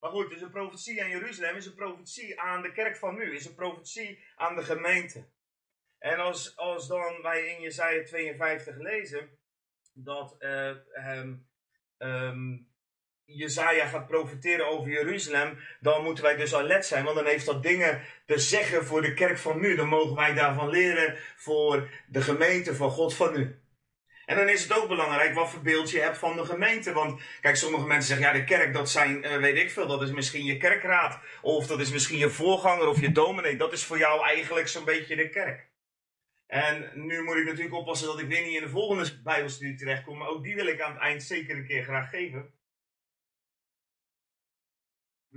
Maar 0.00 0.10
goed, 0.10 0.30
dus 0.30 0.40
een 0.40 0.50
profetie 0.50 1.02
aan 1.02 1.08
Jeruzalem 1.08 1.56
is 1.56 1.66
een 1.66 1.74
profetie 1.74 2.40
aan 2.40 2.62
de 2.62 2.72
kerk 2.72 2.96
van 2.96 3.14
nu, 3.14 3.34
is 3.34 3.46
een 3.46 3.54
profetie 3.54 4.24
aan 4.36 4.56
de 4.56 4.62
gemeente. 4.62 5.28
En 5.98 6.18
als, 6.18 6.56
als 6.56 6.88
dan 6.88 7.22
wij 7.22 7.46
in 7.46 7.60
Jezaja 7.60 8.04
52 8.04 8.76
lezen 8.76 9.38
dat 9.92 10.36
uh, 10.38 10.76
Jezaja 13.30 13.86
gaat 13.86 14.06
profeteren 14.06 14.68
over 14.68 14.90
Jeruzalem, 14.90 15.58
dan 15.80 16.02
moeten 16.02 16.24
wij 16.24 16.36
dus 16.36 16.54
alert 16.54 16.86
zijn, 16.86 17.04
want 17.04 17.16
dan 17.16 17.26
heeft 17.26 17.46
dat 17.46 17.62
dingen 17.62 18.02
te 18.26 18.38
zeggen 18.38 18.84
voor 18.84 19.02
de 19.02 19.14
kerk 19.14 19.38
van 19.38 19.60
nu. 19.60 19.76
Dan 19.76 19.88
mogen 19.88 20.16
wij 20.16 20.34
daarvan 20.34 20.68
leren 20.68 21.16
voor 21.36 21.88
de 22.06 22.22
gemeente 22.22 22.74
van 22.74 22.90
God 22.90 23.14
van 23.14 23.32
nu. 23.32 23.58
En 24.26 24.36
dan 24.36 24.48
is 24.48 24.62
het 24.62 24.78
ook 24.78 24.88
belangrijk 24.88 25.34
wat 25.34 25.50
voor 25.50 25.62
beeld 25.62 25.90
je 25.90 26.00
hebt 26.00 26.18
van 26.18 26.36
de 26.36 26.44
gemeente. 26.44 26.92
Want 26.92 27.20
kijk, 27.40 27.56
sommige 27.56 27.86
mensen 27.86 28.16
zeggen, 28.16 28.26
ja, 28.26 28.32
de 28.32 28.44
kerk, 28.44 28.74
dat 28.74 28.90
zijn, 28.90 29.24
uh, 29.24 29.36
weet 29.36 29.56
ik 29.56 29.70
veel, 29.70 29.86
dat 29.86 30.02
is 30.02 30.10
misschien 30.10 30.44
je 30.44 30.56
kerkraad. 30.56 31.20
Of 31.42 31.66
dat 31.66 31.80
is 31.80 31.90
misschien 31.90 32.18
je 32.18 32.30
voorganger 32.30 32.86
of 32.86 33.00
je 33.00 33.12
dominee. 33.12 33.56
Dat 33.56 33.72
is 33.72 33.84
voor 33.84 33.98
jou 33.98 34.24
eigenlijk 34.24 34.68
zo'n 34.68 34.84
beetje 34.84 35.16
de 35.16 35.28
kerk. 35.28 35.68
En 36.46 36.90
nu 36.94 37.22
moet 37.22 37.36
ik 37.36 37.44
natuurlijk 37.44 37.74
oppassen 37.74 38.06
dat 38.06 38.20
ik 38.20 38.28
weer 38.28 38.46
niet 38.46 38.56
in 38.56 38.62
de 38.62 38.68
volgende 38.68 39.20
Bijbelstudie 39.22 39.76
terechtkom. 39.76 40.18
Maar 40.18 40.28
ook 40.28 40.42
die 40.42 40.54
wil 40.54 40.66
ik 40.66 40.80
aan 40.80 40.92
het 40.92 41.00
eind 41.00 41.22
zeker 41.22 41.56
een 41.56 41.66
keer 41.66 41.82
graag 41.84 42.10
geven. 42.10 42.57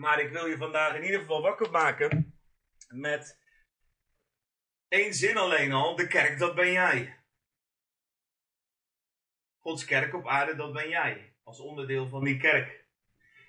Maar 0.01 0.19
ik 0.19 0.31
wil 0.31 0.45
je 0.45 0.57
vandaag 0.57 0.95
in 0.95 1.03
ieder 1.03 1.19
geval 1.19 1.41
wakker 1.41 1.71
maken 1.71 2.39
met 2.87 3.39
één 4.87 5.13
zin 5.13 5.37
alleen 5.37 5.71
al. 5.71 5.95
De 5.95 6.07
kerk, 6.07 6.39
dat 6.39 6.55
ben 6.55 6.71
jij. 6.71 7.19
Gods 9.57 9.85
kerk 9.85 10.13
op 10.13 10.27
aarde, 10.27 10.55
dat 10.55 10.73
ben 10.73 10.89
jij. 10.89 11.33
Als 11.43 11.59
onderdeel 11.59 12.07
van 12.07 12.23
die 12.23 12.37
kerk. 12.37 12.85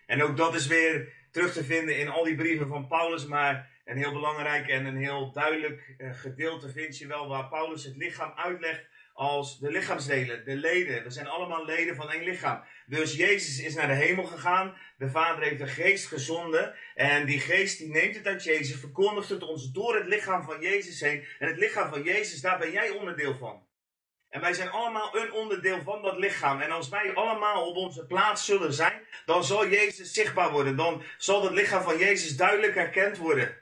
En 0.06 0.22
ook 0.22 0.36
dat 0.36 0.54
is 0.54 0.66
weer 0.66 1.12
terug 1.30 1.52
te 1.52 1.64
vinden 1.64 1.98
in 1.98 2.08
al 2.08 2.24
die 2.24 2.36
brieven 2.36 2.68
van 2.68 2.88
Paulus. 2.88 3.26
Maar 3.26 3.80
een 3.84 3.96
heel 3.96 4.12
belangrijk 4.12 4.68
en 4.68 4.86
een 4.86 4.96
heel 4.96 5.32
duidelijk 5.32 5.94
eh, 5.98 6.14
gedeelte 6.14 6.70
vind 6.70 6.98
je 6.98 7.06
wel 7.06 7.28
waar 7.28 7.48
Paulus 7.48 7.84
het 7.84 7.96
lichaam 7.96 8.32
uitlegt 8.36 8.86
als 9.12 9.58
de 9.58 9.70
lichaamsdelen, 9.70 10.44
de 10.44 10.56
leden. 10.56 11.02
We 11.02 11.10
zijn 11.10 11.26
allemaal 11.26 11.64
leden 11.64 11.96
van 11.96 12.10
één 12.10 12.24
lichaam. 12.24 12.64
Dus 12.86 13.14
Jezus 13.14 13.64
is 13.64 13.74
naar 13.74 13.86
de 13.86 13.94
hemel 13.94 14.24
gegaan. 14.24 14.76
De 14.96 15.10
Vader 15.10 15.42
heeft 15.42 15.58
de 15.58 15.66
geest 15.66 16.06
gezonden. 16.06 16.74
En 16.94 17.26
die 17.26 17.40
geest 17.40 17.78
die 17.78 17.88
neemt 17.88 18.14
het 18.14 18.26
uit 18.26 18.44
Jezus, 18.44 18.80
verkondigt 18.80 19.28
het 19.28 19.42
ons 19.42 19.72
door 19.72 19.94
het 19.94 20.06
lichaam 20.06 20.44
van 20.44 20.60
Jezus 20.60 21.00
heen. 21.00 21.24
En 21.38 21.48
het 21.48 21.58
lichaam 21.58 21.90
van 21.90 22.02
Jezus, 22.02 22.40
daar 22.40 22.58
ben 22.58 22.70
jij 22.70 22.90
onderdeel 22.90 23.36
van. 23.36 23.66
En 24.28 24.40
wij 24.40 24.52
zijn 24.52 24.70
allemaal 24.70 25.16
een 25.16 25.32
onderdeel 25.32 25.82
van 25.82 26.02
dat 26.02 26.16
lichaam. 26.16 26.60
En 26.60 26.70
als 26.70 26.88
wij 26.88 27.14
allemaal 27.14 27.68
op 27.68 27.76
onze 27.76 28.06
plaats 28.06 28.44
zullen 28.44 28.72
zijn, 28.72 29.06
dan 29.24 29.44
zal 29.44 29.68
Jezus 29.68 30.12
zichtbaar 30.12 30.50
worden. 30.50 30.76
Dan 30.76 31.02
zal 31.16 31.44
het 31.44 31.52
lichaam 31.52 31.82
van 31.82 31.98
Jezus 31.98 32.36
duidelijk 32.36 32.74
herkend 32.74 33.18
worden. 33.18 33.61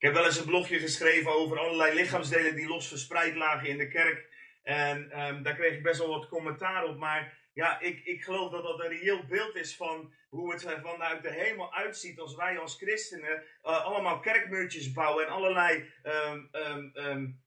Ik 0.00 0.06
heb 0.06 0.14
wel 0.14 0.24
eens 0.24 0.38
een 0.38 0.46
blogje 0.46 0.78
geschreven 0.78 1.32
over 1.32 1.58
allerlei 1.58 1.94
lichaamsdelen 1.94 2.54
die 2.54 2.68
los 2.68 2.88
verspreid 2.88 3.34
lagen 3.34 3.68
in 3.68 3.78
de 3.78 3.88
kerk. 3.88 4.28
En 4.62 5.20
um, 5.20 5.42
daar 5.42 5.54
kreeg 5.54 5.72
ik 5.72 5.82
best 5.82 5.98
wel 5.98 6.08
wat 6.08 6.28
commentaar 6.28 6.84
op. 6.84 6.98
Maar 6.98 7.38
ja, 7.52 7.80
ik, 7.80 8.04
ik 8.04 8.22
geloof 8.22 8.50
dat 8.50 8.62
dat 8.62 8.80
een 8.80 8.88
reëel 8.88 9.26
beeld 9.26 9.56
is 9.56 9.76
van 9.76 10.12
hoe 10.28 10.52
het 10.52 10.64
er 10.64 10.80
vanuit 10.80 11.22
de 11.22 11.30
hemel 11.30 11.74
uitziet 11.74 12.18
als 12.18 12.34
wij 12.34 12.58
als 12.58 12.76
christenen 12.76 13.42
uh, 13.64 13.84
allemaal 13.84 14.20
kerkmuurtjes 14.20 14.92
bouwen 14.92 15.26
en 15.26 15.32
allerlei 15.32 15.92
um, 16.02 16.48
um, 16.52 17.42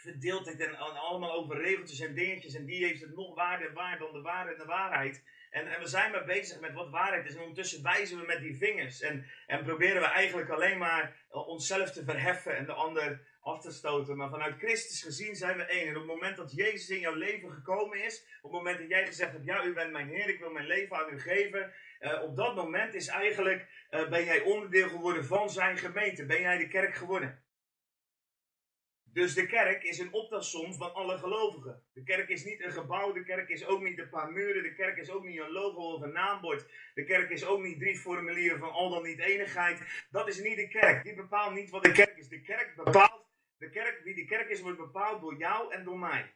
verdeeldheid 0.00 0.60
en 0.60 0.76
allemaal 0.76 1.32
over 1.32 1.56
regeltjes 1.60 2.00
en 2.00 2.14
dingetjes 2.14 2.54
en 2.54 2.64
die 2.64 2.84
heeft 2.84 3.00
het 3.00 3.14
nog 3.14 3.34
waarder 3.34 3.72
waar 3.72 3.98
dan 3.98 4.12
de 4.12 4.20
waarheid 4.20 4.56
en 4.56 4.62
de 4.62 4.68
waarheid. 4.68 5.22
En, 5.50 5.74
en 5.74 5.80
we 5.80 5.86
zijn 5.86 6.10
maar 6.10 6.24
bezig 6.24 6.60
met 6.60 6.72
wat 6.72 6.90
waarheid 6.90 7.26
is. 7.26 7.34
En 7.34 7.40
ondertussen 7.40 7.82
wijzen 7.82 8.18
we 8.20 8.26
met 8.26 8.40
die 8.40 8.56
vingers. 8.56 9.00
En, 9.00 9.26
en 9.46 9.64
proberen 9.64 10.00
we 10.00 10.08
eigenlijk 10.08 10.50
alleen 10.50 10.78
maar 10.78 11.16
onszelf 11.30 11.92
te 11.92 12.04
verheffen 12.04 12.56
en 12.56 12.66
de 12.66 12.72
ander 12.72 13.20
af 13.40 13.60
te 13.60 13.72
stoten. 13.72 14.16
Maar 14.16 14.30
vanuit 14.30 14.58
Christus 14.58 15.02
gezien 15.02 15.36
zijn 15.36 15.56
we 15.56 15.62
één. 15.62 15.88
En 15.88 15.96
op 15.96 16.02
het 16.02 16.14
moment 16.14 16.36
dat 16.36 16.52
Jezus 16.54 16.88
in 16.88 17.00
jouw 17.00 17.14
leven 17.14 17.50
gekomen 17.50 18.04
is, 18.04 18.24
op 18.42 18.50
het 18.50 18.60
moment 18.60 18.78
dat 18.78 18.88
jij 18.88 19.06
gezegd 19.06 19.32
hebt, 19.32 19.44
ja, 19.44 19.64
u 19.64 19.72
bent 19.72 19.92
mijn 19.92 20.08
Heer, 20.08 20.28
ik 20.28 20.38
wil 20.38 20.50
mijn 20.50 20.66
leven 20.66 20.96
aan 20.96 21.12
u 21.12 21.20
geven. 21.20 21.72
Uh, 22.00 22.22
op 22.22 22.36
dat 22.36 22.54
moment 22.54 22.94
is 22.94 23.06
eigenlijk, 23.06 23.66
uh, 23.90 24.08
ben 24.08 24.24
jij 24.24 24.40
onderdeel 24.40 24.88
geworden 24.88 25.24
van 25.24 25.50
zijn 25.50 25.78
gemeente. 25.78 26.26
Ben 26.26 26.40
jij 26.40 26.58
de 26.58 26.68
kerk 26.68 26.94
geworden. 26.94 27.42
Dus 29.12 29.34
de 29.34 29.46
kerk 29.46 29.82
is 29.82 29.98
een 29.98 30.12
optelsom 30.12 30.74
van 30.74 30.94
alle 30.94 31.18
gelovigen. 31.18 31.82
De 31.92 32.02
kerk 32.02 32.28
is 32.28 32.44
niet 32.44 32.62
een 32.62 32.72
gebouw, 32.72 33.12
de 33.12 33.24
kerk 33.24 33.48
is 33.48 33.66
ook 33.66 33.82
niet 33.82 33.98
een 33.98 34.08
paar 34.08 34.32
muren, 34.32 34.62
de 34.62 34.74
kerk 34.74 34.96
is 34.96 35.10
ook 35.10 35.24
niet 35.24 35.38
een 35.38 35.50
logo 35.50 35.94
of 35.94 36.02
een 36.02 36.12
naambord. 36.12 36.66
De 36.94 37.04
kerk 37.04 37.30
is 37.30 37.44
ook 37.44 37.62
niet 37.62 37.80
drie 37.80 37.96
formulieren 37.96 38.58
van 38.58 38.70
al 38.70 38.90
dan 38.90 39.02
niet 39.02 39.18
enigheid. 39.18 40.06
Dat 40.10 40.28
is 40.28 40.38
niet 40.38 40.56
de 40.56 40.68
kerk. 40.68 41.04
Die 41.04 41.14
bepaalt 41.14 41.54
niet 41.54 41.70
wat 41.70 41.82
de 41.82 41.92
kerk 41.92 42.16
is. 42.16 42.28
De 42.28 42.40
kerk 42.40 42.74
bepaalt, 42.76 43.26
de 43.56 43.70
kerk, 43.70 44.00
wie 44.04 44.14
de 44.14 44.24
kerk 44.24 44.48
is, 44.48 44.60
wordt 44.60 44.78
bepaald 44.78 45.20
door 45.20 45.36
jou 45.36 45.72
en 45.72 45.84
door 45.84 45.98
mij. 45.98 46.34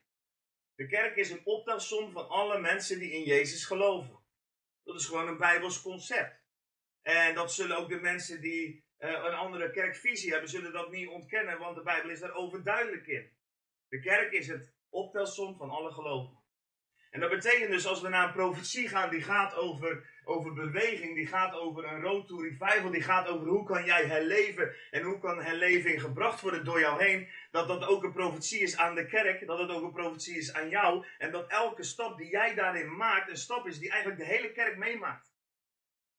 De 0.74 0.86
kerk 0.86 1.16
is 1.16 1.30
een 1.30 1.40
optelsom 1.44 2.12
van 2.12 2.28
alle 2.28 2.60
mensen 2.60 2.98
die 2.98 3.12
in 3.12 3.22
Jezus 3.22 3.64
geloven. 3.64 4.20
Dat 4.84 5.00
is 5.00 5.06
gewoon 5.06 5.28
een 5.28 5.38
Bijbels 5.38 5.82
concept. 5.82 6.40
En 7.02 7.34
dat 7.34 7.52
zullen 7.52 7.76
ook 7.76 7.88
de 7.88 8.00
mensen 8.00 8.40
die 8.40 8.81
een 9.09 9.35
andere 9.35 9.71
kerkvisie 9.71 10.30
hebben, 10.30 10.50
zullen 10.50 10.73
dat 10.73 10.90
niet 10.90 11.09
ontkennen, 11.09 11.59
want 11.59 11.76
de 11.76 11.82
Bijbel 11.82 12.11
is 12.11 12.21
daar 12.21 12.35
overduidelijk 12.35 13.06
in. 13.06 13.30
De 13.88 14.00
kerk 14.00 14.32
is 14.32 14.49
het 14.49 14.75
optelsom 14.88 15.56
van 15.56 15.71
alle 15.71 15.92
geloven. 15.92 16.40
En 17.11 17.21
dat 17.21 17.30
betekent 17.30 17.71
dus 17.71 17.87
als 17.87 18.00
we 18.00 18.09
naar 18.09 18.26
een 18.26 18.32
profetie 18.32 18.88
gaan 18.88 19.11
die 19.11 19.23
gaat 19.23 19.54
over, 19.54 20.11
over 20.25 20.52
beweging, 20.52 21.14
die 21.14 21.26
gaat 21.26 21.54
over 21.54 21.85
een 21.85 22.00
road 22.00 22.28
to 22.28 22.40
revival, 22.40 22.90
die 22.90 23.02
gaat 23.02 23.28
over 23.28 23.47
hoe 23.47 23.66
kan 23.66 23.85
jij 23.85 24.06
herleven 24.06 24.75
en 24.90 25.02
hoe 25.02 25.18
kan 25.18 25.42
herleving 25.42 26.00
gebracht 26.00 26.40
worden 26.40 26.64
door 26.64 26.80
jou 26.80 27.04
heen, 27.04 27.28
dat 27.50 27.68
dat 27.68 27.85
ook 27.85 28.02
een 28.02 28.12
profetie 28.12 28.61
is 28.61 28.76
aan 28.76 28.94
de 28.94 29.06
kerk, 29.06 29.47
dat 29.47 29.59
het 29.59 29.71
ook 29.71 29.82
een 29.82 29.92
profetie 29.92 30.37
is 30.37 30.52
aan 30.52 30.68
jou 30.68 31.06
en 31.18 31.30
dat 31.30 31.50
elke 31.50 31.82
stap 31.82 32.18
die 32.18 32.30
jij 32.30 32.54
daarin 32.54 32.97
maakt 32.97 33.30
een 33.30 33.37
stap 33.37 33.66
is 33.66 33.78
die 33.78 33.90
eigenlijk 33.90 34.21
de 34.21 34.26
hele 34.26 34.52
kerk 34.52 34.76
meemaakt. 34.76 35.35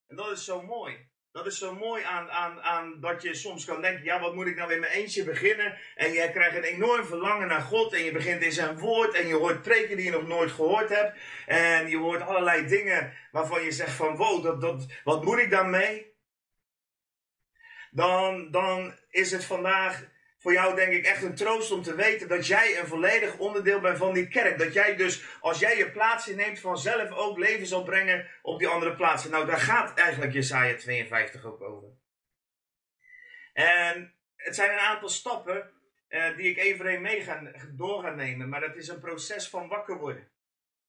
En 0.08 0.16
dat 0.16 0.32
is 0.32 0.46
zo 0.46 0.62
mooi. 0.62 1.12
Dat 1.34 1.46
is 1.46 1.58
zo 1.58 1.76
mooi 1.76 2.04
aan, 2.04 2.30
aan, 2.32 2.62
aan 2.62 3.00
dat 3.00 3.22
je 3.22 3.34
soms 3.34 3.66
kan 3.66 3.82
denken, 3.82 4.04
ja 4.04 4.20
wat 4.20 4.36
moet 4.36 4.48
ik 4.48 4.56
nou 4.56 4.74
in 4.74 4.80
mijn 4.80 4.92
eentje 4.92 5.24
beginnen? 5.24 5.78
En 5.96 6.12
jij 6.12 6.32
krijgt 6.32 6.56
een 6.56 6.64
enorm 6.64 7.06
verlangen 7.06 7.48
naar 7.48 7.62
God 7.62 7.94
en 7.94 8.04
je 8.04 8.12
begint 8.12 8.42
in 8.42 8.52
zijn 8.52 8.80
woord 8.80 9.14
en 9.14 9.28
je 9.28 9.34
hoort 9.34 9.62
preken 9.62 9.96
die 9.96 10.06
je 10.06 10.12
nog 10.12 10.28
nooit 10.28 10.52
gehoord 10.52 10.90
hebt. 10.90 11.18
En 11.46 11.90
je 11.90 11.98
hoort 11.98 12.22
allerlei 12.22 12.68
dingen 12.68 13.14
waarvan 13.32 13.64
je 13.64 13.72
zegt 13.72 13.92
van 13.92 14.16
wow, 14.16 14.44
dat, 14.44 14.62
dat, 14.62 14.86
wat 15.04 15.24
moet 15.24 15.38
ik 15.38 15.50
daarmee? 15.50 16.16
Dan, 17.92 18.52
dan 18.52 19.00
is 19.10 19.32
het 19.32 19.46
vandaag 19.46 20.12
voor 20.44 20.54
jou 20.54 20.76
denk 20.76 20.94
ik 20.94 21.06
echt 21.06 21.24
een 21.24 21.36
troost 21.36 21.72
om 21.72 21.82
te 21.82 21.96
weten 21.96 22.28
dat 22.28 22.48
jij 22.48 22.80
een 22.80 22.88
volledig 22.88 23.38
onderdeel 23.38 23.80
bent 23.80 23.98
van 23.98 24.14
die 24.14 24.28
kerk. 24.28 24.58
Dat 24.58 24.74
jij 24.74 24.96
dus, 24.96 25.24
als 25.40 25.60
jij 25.60 25.78
je 25.78 25.92
plaats 25.92 26.28
inneemt, 26.28 26.60
vanzelf 26.60 27.12
ook 27.12 27.38
leven 27.38 27.66
zal 27.66 27.84
brengen 27.84 28.30
op 28.42 28.60
die 28.60 28.68
andere 28.68 28.96
plaatsen. 28.96 29.32
Nou, 29.32 29.46
daar 29.46 29.60
gaat 29.60 29.98
eigenlijk 29.98 30.34
Jesaja 30.34 30.76
52 30.76 31.46
ook 31.46 31.62
over. 31.62 31.90
En 33.54 34.16
het 34.36 34.56
zijn 34.56 34.72
een 34.72 34.80
aantal 34.80 35.10
stappen 35.10 35.72
eh, 36.08 36.36
die 36.36 36.50
ik 36.50 36.58
even 36.58 37.02
mee 37.02 37.22
ga, 37.22 37.52
door 37.72 38.02
ga 38.02 38.10
nemen. 38.10 38.50
Maar 38.50 38.62
dat 38.62 38.76
is 38.76 38.88
een 38.88 39.00
proces 39.00 39.50
van 39.50 39.68
wakker 39.68 39.98
worden. 39.98 40.32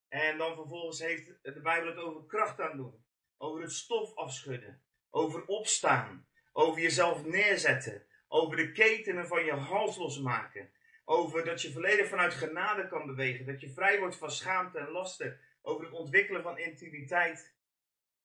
En 0.09 0.39
dan 0.39 0.55
vervolgens 0.55 1.01
heeft 1.01 1.27
de 1.43 1.61
Bijbel 1.61 1.89
het 1.89 1.99
over 1.99 2.27
kracht 2.27 2.61
aan 2.61 2.77
doen. 2.77 3.05
Over 3.39 3.63
het 3.63 3.73
stof 3.73 4.15
afschudden. 4.15 4.83
Over 5.11 5.45
opstaan. 5.45 6.29
Over 6.53 6.83
jezelf 6.83 7.25
neerzetten 7.25 8.07
over 8.35 8.57
de 8.57 8.73
ketenen 8.73 9.27
van 9.27 9.45
je 9.45 9.53
hals 9.53 9.97
losmaken. 9.97 10.69
Over 11.05 11.45
dat 11.45 11.63
je 11.63 11.73
volledig 11.73 12.09
vanuit 12.09 12.35
genade 12.35 12.89
kan 12.89 13.07
bewegen. 13.07 13.47
Dat 13.47 13.61
je 13.61 13.71
vrij 13.71 13.99
wordt 13.99 14.17
van 14.17 14.31
schaamte 14.31 14.79
en 14.79 14.91
lasten. 14.91 15.39
Over 15.63 15.85
het 15.85 15.93
ontwikkelen 15.93 16.43
van 16.43 16.59
intimiteit. 16.59 17.53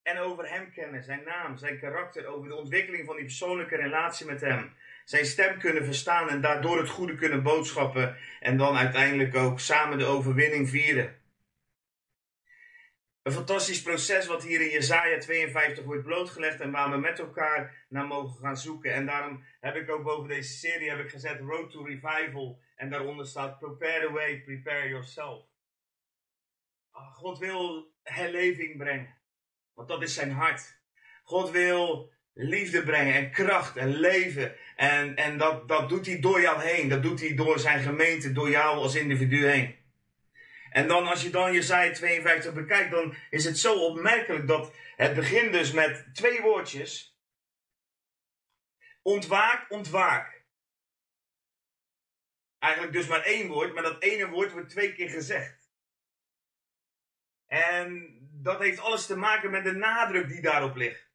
En 0.03 0.17
over 0.17 0.49
hem 0.49 0.71
kennen, 0.71 1.03
zijn 1.03 1.23
naam, 1.25 1.57
zijn 1.57 1.79
karakter. 1.79 2.25
Over 2.25 2.47
de 2.47 2.55
ontwikkeling 2.55 3.05
van 3.05 3.15
die 3.15 3.25
persoonlijke 3.25 3.75
relatie 3.75 4.25
met 4.25 4.41
hem. 4.41 4.73
Zijn 5.05 5.25
stem 5.25 5.59
kunnen 5.59 5.85
verstaan 5.85 6.29
en 6.29 6.41
daardoor 6.41 6.77
het 6.77 6.89
goede 6.89 7.15
kunnen 7.15 7.43
boodschappen. 7.43 8.17
En 8.39 8.57
dan 8.57 8.77
uiteindelijk 8.77 9.35
ook 9.35 9.59
samen 9.59 9.97
de 9.97 10.05
overwinning 10.05 10.69
vieren. 10.69 11.18
Een 13.29 13.35
fantastisch 13.35 13.81
proces 13.81 14.27
wat 14.27 14.43
hier 14.43 14.61
in 14.61 14.69
Jezaja 14.69 15.17
52 15.17 15.83
wordt 15.83 16.03
blootgelegd 16.03 16.59
en 16.59 16.71
waar 16.71 16.91
we 16.91 16.97
met 16.97 17.19
elkaar 17.19 17.85
naar 17.89 18.07
mogen 18.07 18.39
gaan 18.39 18.57
zoeken. 18.57 18.93
En 18.93 19.05
daarom 19.05 19.43
heb 19.59 19.75
ik 19.75 19.89
ook 19.89 20.03
boven 20.03 20.29
deze 20.29 20.53
serie 20.53 20.89
heb 20.89 20.99
ik 20.99 21.09
gezet 21.09 21.39
Road 21.39 21.71
to 21.71 21.83
Revival. 21.83 22.59
En 22.75 22.89
daaronder 22.89 23.25
staat 23.25 23.59
Prepare 23.59 24.07
the 24.07 24.11
way, 24.11 24.41
prepare 24.41 24.89
yourself. 24.89 25.45
Ah, 26.91 27.13
God 27.13 27.39
wil 27.39 27.91
herleving 28.03 28.77
brengen. 28.77 29.15
Want 29.73 29.87
dat 29.87 30.01
is 30.01 30.13
zijn 30.13 30.31
hart. 30.31 30.79
God 31.23 31.49
wil 31.49 32.11
liefde 32.33 32.83
brengen 32.83 33.13
en 33.13 33.31
kracht 33.31 33.77
en 33.77 33.89
leven. 33.89 34.55
En, 34.75 35.15
en 35.15 35.37
dat, 35.37 35.67
dat 35.67 35.89
doet 35.89 36.05
hij 36.05 36.19
door 36.19 36.41
jou 36.41 36.61
heen. 36.61 36.89
Dat 36.89 37.03
doet 37.03 37.19
hij 37.19 37.35
door 37.35 37.59
zijn 37.59 37.79
gemeente, 37.79 38.31
door 38.31 38.49
jou 38.49 38.77
als 38.77 38.95
individu 38.95 39.47
heen. 39.47 39.78
En 40.71 40.87
dan 40.87 41.07
als 41.07 41.21
je 41.21 41.29
dan 41.29 41.53
Jesaja 41.53 41.93
52 41.93 42.53
bekijkt, 42.53 42.91
dan 42.91 43.15
is 43.29 43.45
het 43.45 43.59
zo 43.59 43.73
opmerkelijk 43.73 44.47
dat 44.47 44.73
het 44.95 45.15
begint 45.15 45.51
dus 45.51 45.71
met 45.71 46.05
twee 46.13 46.41
woordjes. 46.41 47.17
Ontwaak, 49.01 49.71
ontwaak. 49.71 50.43
Eigenlijk 52.59 52.93
dus 52.93 53.07
maar 53.07 53.23
één 53.23 53.47
woord, 53.47 53.73
maar 53.73 53.83
dat 53.83 54.01
ene 54.01 54.27
woord 54.27 54.51
wordt 54.51 54.69
twee 54.69 54.93
keer 54.93 55.09
gezegd. 55.09 55.69
En 57.47 58.17
dat 58.31 58.59
heeft 58.59 58.79
alles 58.79 59.05
te 59.05 59.17
maken 59.17 59.51
met 59.51 59.63
de 59.63 59.71
nadruk 59.71 60.27
die 60.27 60.41
daarop 60.41 60.75
ligt. 60.75 61.07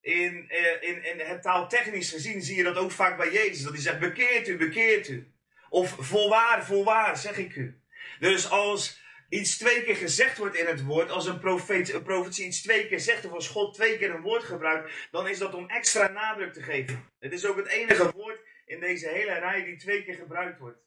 In, 0.00 0.48
eh, 0.50 0.82
in, 0.88 1.04
in 1.04 1.18
het 1.18 1.42
taaltechnisch 1.42 2.10
gezien 2.10 2.42
zie 2.42 2.56
je 2.56 2.62
dat 2.62 2.76
ook 2.76 2.90
vaak 2.90 3.16
bij 3.16 3.32
Jezus. 3.32 3.62
Dat 3.62 3.72
hij 3.72 3.82
zegt, 3.82 3.98
bekeert 3.98 4.48
u, 4.48 4.56
bekeert 4.56 5.08
u. 5.08 5.32
Of 5.68 5.96
voorwaar, 5.98 6.64
voorwaar, 6.64 7.16
zeg 7.16 7.36
ik 7.36 7.56
u. 7.56 7.82
Dus 8.18 8.50
als 8.50 9.00
iets 9.28 9.58
twee 9.58 9.82
keer 9.82 9.96
gezegd 9.96 10.38
wordt 10.38 10.56
in 10.56 10.66
het 10.66 10.84
woord, 10.84 11.10
als 11.10 11.26
een, 11.26 11.38
profeet, 11.38 11.92
een 11.92 12.02
profetie 12.02 12.46
iets 12.46 12.62
twee 12.62 12.88
keer 12.88 13.00
zegt, 13.00 13.24
of 13.24 13.32
als 13.32 13.48
God 13.48 13.74
twee 13.74 13.98
keer 13.98 14.14
een 14.14 14.20
woord 14.20 14.42
gebruikt, 14.42 15.08
dan 15.10 15.28
is 15.28 15.38
dat 15.38 15.54
om 15.54 15.68
extra 15.68 16.08
nadruk 16.08 16.52
te 16.52 16.62
geven. 16.62 17.08
Het 17.18 17.32
is 17.32 17.46
ook 17.46 17.56
het 17.56 17.66
enige 17.66 18.10
woord 18.10 18.40
in 18.64 18.80
deze 18.80 19.08
hele 19.08 19.38
rij 19.38 19.64
die 19.64 19.76
twee 19.76 20.04
keer 20.04 20.14
gebruikt 20.14 20.58
wordt. 20.58 20.78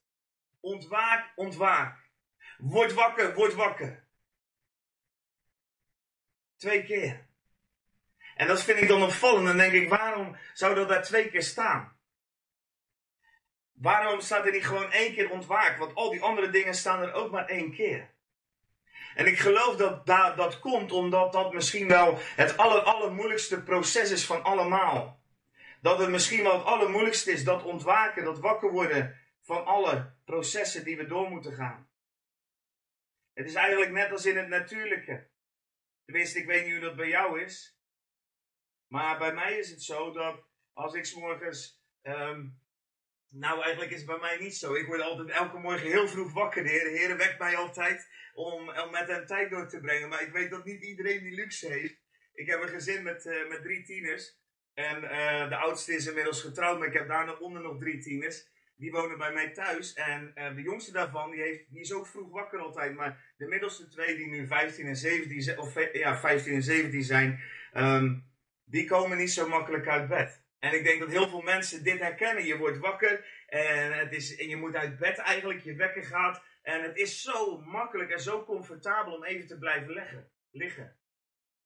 Ontwaak, 0.59 1.31
ontwaak. 1.35 1.97
Word 2.57 2.93
wakker, 2.93 3.33
word 3.33 3.53
wakker. 3.53 4.03
Twee 6.57 6.83
keer. 6.83 7.29
En 8.35 8.47
dat 8.47 8.63
vind 8.63 8.81
ik 8.81 8.87
dan 8.87 9.03
opvallend. 9.03 9.45
Dan 9.45 9.57
denk 9.57 9.73
ik, 9.73 9.89
waarom 9.89 10.37
zou 10.53 10.75
dat 10.75 10.89
daar 10.89 11.03
twee 11.03 11.29
keer 11.29 11.43
staan? 11.43 11.99
Waarom 13.81 14.21
staat 14.21 14.45
er 14.45 14.51
niet 14.51 14.65
gewoon 14.65 14.91
één 14.91 15.13
keer 15.13 15.29
ontwaakt? 15.29 15.79
Want 15.79 15.95
al 15.95 16.09
die 16.09 16.21
andere 16.21 16.50
dingen 16.50 16.73
staan 16.73 17.01
er 17.01 17.13
ook 17.13 17.31
maar 17.31 17.45
één 17.45 17.73
keer. 17.73 18.13
En 19.15 19.25
ik 19.25 19.39
geloof 19.39 19.75
dat 19.75 20.05
dat, 20.05 20.38
dat 20.38 20.59
komt 20.59 20.91
omdat 20.91 21.33
dat 21.33 21.53
misschien 21.53 21.88
wel 21.88 22.17
het 22.19 22.57
aller, 22.57 22.81
allermoeilijkste 22.81 23.63
proces 23.63 24.11
is 24.11 24.25
van 24.25 24.43
allemaal. 24.43 25.23
Dat 25.81 26.00
het 26.00 26.09
misschien 26.09 26.43
wel 26.43 26.53
het 26.53 26.65
allermoeilijkste 26.65 27.31
is, 27.31 27.43
dat 27.43 27.63
ontwaken, 27.63 28.23
dat 28.23 28.39
wakker 28.39 28.71
worden 28.71 29.19
van 29.41 29.65
alle 29.65 30.13
processen 30.25 30.83
die 30.83 30.97
we 30.97 31.05
door 31.07 31.29
moeten 31.29 31.53
gaan. 31.53 31.89
Het 33.33 33.45
is 33.45 33.53
eigenlijk 33.53 33.91
net 33.91 34.11
als 34.11 34.25
in 34.25 34.38
het 34.38 34.47
natuurlijke. 34.47 35.29
Tenminste, 36.05 36.39
ik 36.39 36.45
weet 36.45 36.63
niet 36.63 36.73
hoe 36.73 36.83
dat 36.83 36.95
bij 36.95 37.07
jou 37.07 37.41
is. 37.41 37.77
Maar 38.88 39.17
bij 39.17 39.33
mij 39.33 39.57
is 39.57 39.69
het 39.69 39.83
zo 39.83 40.11
dat 40.11 40.43
als 40.73 40.93
ik 40.93 41.05
s 41.05 41.13
morgens 41.15 41.81
um, 42.01 42.60
nou, 43.31 43.61
eigenlijk 43.61 43.91
is 43.91 43.97
het 43.97 44.07
bij 44.07 44.19
mij 44.19 44.38
niet 44.38 44.55
zo. 44.55 44.73
Ik 44.73 44.85
word 44.85 45.01
altijd 45.01 45.29
elke 45.29 45.57
morgen 45.57 45.88
heel 45.88 46.07
vroeg 46.07 46.33
wakker. 46.33 46.63
De 46.63 46.69
Heer, 46.69 46.88
Heer 46.88 47.17
wekt 47.17 47.39
mij 47.39 47.55
altijd 47.55 48.09
om, 48.33 48.69
om 48.69 48.91
met 48.91 49.07
hem 49.07 49.25
tijd 49.25 49.50
door 49.50 49.67
te 49.67 49.79
brengen. 49.79 50.09
Maar 50.09 50.21
ik 50.21 50.31
weet 50.31 50.50
dat 50.50 50.65
niet 50.65 50.83
iedereen 50.83 51.23
die 51.23 51.35
luxe 51.35 51.67
heeft. 51.67 52.00
Ik 52.33 52.47
heb 52.47 52.61
een 52.61 52.69
gezin 52.69 53.03
met, 53.03 53.25
uh, 53.25 53.50
met 53.50 53.61
drie 53.61 53.83
tieners. 53.83 54.39
En 54.73 55.03
uh, 55.03 55.50
de 55.50 55.55
oudste 55.55 55.93
is 55.93 56.07
inmiddels 56.07 56.41
getrouwd, 56.41 56.79
maar 56.79 56.88
ik 56.88 56.93
heb 56.93 57.07
daaronder 57.07 57.61
nog 57.61 57.79
drie 57.79 58.01
tieners. 58.01 58.50
die 58.75 58.91
wonen 58.91 59.17
bij 59.17 59.33
mij 59.33 59.50
thuis. 59.50 59.93
En 59.93 60.31
uh, 60.35 60.55
de 60.55 60.61
jongste 60.61 60.91
daarvan, 60.91 61.31
die, 61.31 61.41
heeft, 61.41 61.63
die 61.69 61.81
is 61.81 61.93
ook 61.93 62.07
vroeg 62.07 62.31
wakker 62.31 62.59
altijd. 62.59 62.95
Maar 62.95 63.33
de 63.38 63.47
middelste 63.47 63.88
twee, 63.88 64.15
die 64.15 64.27
nu 64.27 64.47
15 64.47 64.85
en 64.85 64.95
17, 64.95 65.41
zijn, 65.41 65.59
of 65.59 65.93
ja, 65.93 66.19
15 66.19 66.53
en 66.53 66.63
17 66.63 67.03
zijn, 67.03 67.39
um, 67.73 68.29
die 68.65 68.85
komen 68.85 69.17
niet 69.17 69.31
zo 69.31 69.47
makkelijk 69.47 69.88
uit 69.88 70.07
bed. 70.07 70.40
En 70.61 70.73
ik 70.73 70.83
denk 70.83 70.99
dat 70.99 71.09
heel 71.09 71.29
veel 71.29 71.41
mensen 71.41 71.83
dit 71.83 71.99
herkennen. 71.99 72.45
Je 72.45 72.57
wordt 72.57 72.77
wakker 72.77 73.25
en, 73.47 73.97
het 73.97 74.13
is, 74.13 74.35
en 74.35 74.47
je 74.47 74.55
moet 74.55 74.75
uit 74.75 74.97
bed 74.97 75.17
eigenlijk, 75.17 75.59
je 75.59 75.75
wekker 75.75 76.03
gaat. 76.03 76.43
En 76.61 76.83
het 76.83 76.97
is 76.97 77.21
zo 77.21 77.57
makkelijk 77.57 78.11
en 78.11 78.21
zo 78.21 78.43
comfortabel 78.43 79.13
om 79.13 79.23
even 79.23 79.47
te 79.47 79.57
blijven 79.57 79.93
leggen, 79.93 80.31
liggen. 80.51 80.97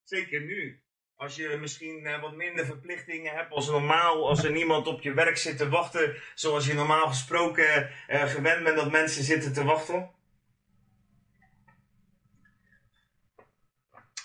Zeker 0.03 0.41
nu. 0.41 0.83
Als 1.15 1.35
je 1.35 1.57
misschien 1.59 2.05
uh, 2.05 2.21
wat 2.21 2.35
minder 2.35 2.65
verplichtingen 2.65 3.35
hebt 3.35 3.51
als 3.51 3.67
normaal, 3.67 4.27
als 4.27 4.43
er 4.43 4.51
niemand 4.51 4.87
op 4.87 5.01
je 5.01 5.13
werk 5.13 5.37
zit 5.37 5.57
te 5.57 5.69
wachten, 5.69 6.15
zoals 6.35 6.67
je 6.67 6.73
normaal 6.73 7.07
gesproken 7.07 7.91
uh, 8.09 8.23
gewend 8.23 8.63
bent 8.63 8.75
dat 8.75 8.91
mensen 8.91 9.23
zitten 9.23 9.53
te 9.53 9.63
wachten. 9.63 10.11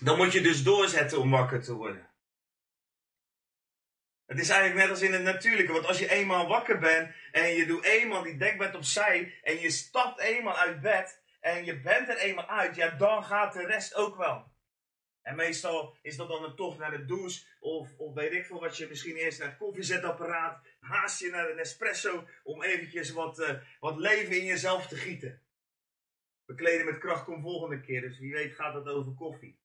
Dan 0.00 0.16
moet 0.16 0.32
je 0.32 0.40
dus 0.40 0.62
doorzetten 0.62 1.18
om 1.18 1.30
wakker 1.30 1.62
te 1.62 1.74
worden. 1.74 2.10
Het 4.30 4.38
is 4.38 4.49
eigenlijk 4.49 4.80
net 4.80 4.90
als 4.90 5.02
in 5.02 5.12
het 5.12 5.22
natuurlijke, 5.22 5.72
want 5.72 5.87
als 5.87 5.99
je 5.99 6.10
eenmaal 6.10 6.49
wakker 6.49 6.78
bent 6.78 7.14
en 7.32 7.54
je 7.54 7.66
doet 7.66 7.84
eenmaal 7.84 8.22
die 8.22 8.37
dekbed 8.37 8.75
opzij 8.75 9.38
en 9.42 9.60
je 9.60 9.70
stapt 9.70 10.20
eenmaal 10.20 10.56
uit 10.56 10.80
bed 10.80 11.22
en 11.40 11.64
je 11.64 11.80
bent 11.80 12.08
er 12.08 12.16
eenmaal 12.16 12.49
uit, 12.49 12.76
ja 12.76 12.90
dan 12.90 13.25
gaat 13.25 13.52
de 13.52 13.66
rest 13.66 13.94
ook 13.94 14.16
wel. 14.16 14.52
En 15.22 15.37
meestal 15.37 15.96
is 16.02 16.16
dat 16.16 16.28
dan 16.28 16.44
een 16.44 16.56
tocht 16.56 16.78
naar 16.78 16.90
de 16.90 17.04
douche. 17.04 17.46
Of, 17.60 17.88
of 17.96 18.14
weet 18.14 18.32
ik 18.32 18.46
veel 18.46 18.60
wat 18.60 18.76
je 18.76 18.88
misschien 18.88 19.16
eerst 19.16 19.38
naar 19.38 19.49
het 19.49 19.58
koffiezetapparaat. 19.58 20.66
Haast 20.80 21.20
je 21.20 21.30
naar 21.30 21.50
een 21.50 21.58
espresso. 21.58 22.26
Om 22.42 22.62
eventjes 22.62 23.10
wat, 23.10 23.38
uh, 23.38 23.54
wat 23.80 23.96
leven 23.96 24.38
in 24.38 24.44
jezelf 24.44 24.87
te 24.87 24.96
gieten. 24.96 25.42
Bekleden 26.44 26.87
met 26.87 26.99
kracht 26.99 27.25
komt 27.25 27.42
volgende 27.42 27.80
keer. 27.80 28.00
Dus 28.00 28.18
wie 28.18 28.32
weet 28.32 28.54
gaat 28.54 28.75
het 28.75 28.87
over 28.87 29.12
koffie. 29.12 29.60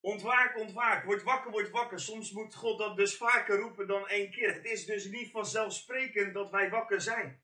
Ontwaak, 0.00 0.56
ontwaak. 0.56 1.04
Word 1.04 1.22
wakker, 1.22 1.50
word 1.50 1.70
wakker. 1.70 2.00
Soms 2.00 2.32
moet 2.32 2.54
God 2.54 2.78
dat 2.78 2.96
dus 2.96 3.16
vaker 3.16 3.58
roepen 3.58 3.86
dan 3.86 4.08
één 4.08 4.30
keer. 4.30 4.54
Het 4.54 4.64
is 4.64 4.84
dus 4.84 5.04
niet 5.04 5.30
vanzelfsprekend 5.30 6.34
dat 6.34 6.50
wij 6.50 6.70
wakker 6.70 7.00
zijn. 7.00 7.42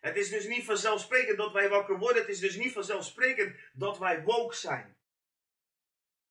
Het 0.00 0.16
is 0.16 0.30
dus 0.30 0.46
niet 0.46 0.64
vanzelfsprekend 0.64 1.36
dat 1.36 1.52
wij 1.52 1.68
wakker 1.68 1.98
worden. 1.98 2.22
Het 2.22 2.30
is 2.30 2.40
dus 2.40 2.56
niet 2.56 2.72
vanzelfsprekend 2.72 3.56
dat 3.72 3.98
wij 3.98 4.22
woke 4.22 4.54
zijn. 4.54 4.96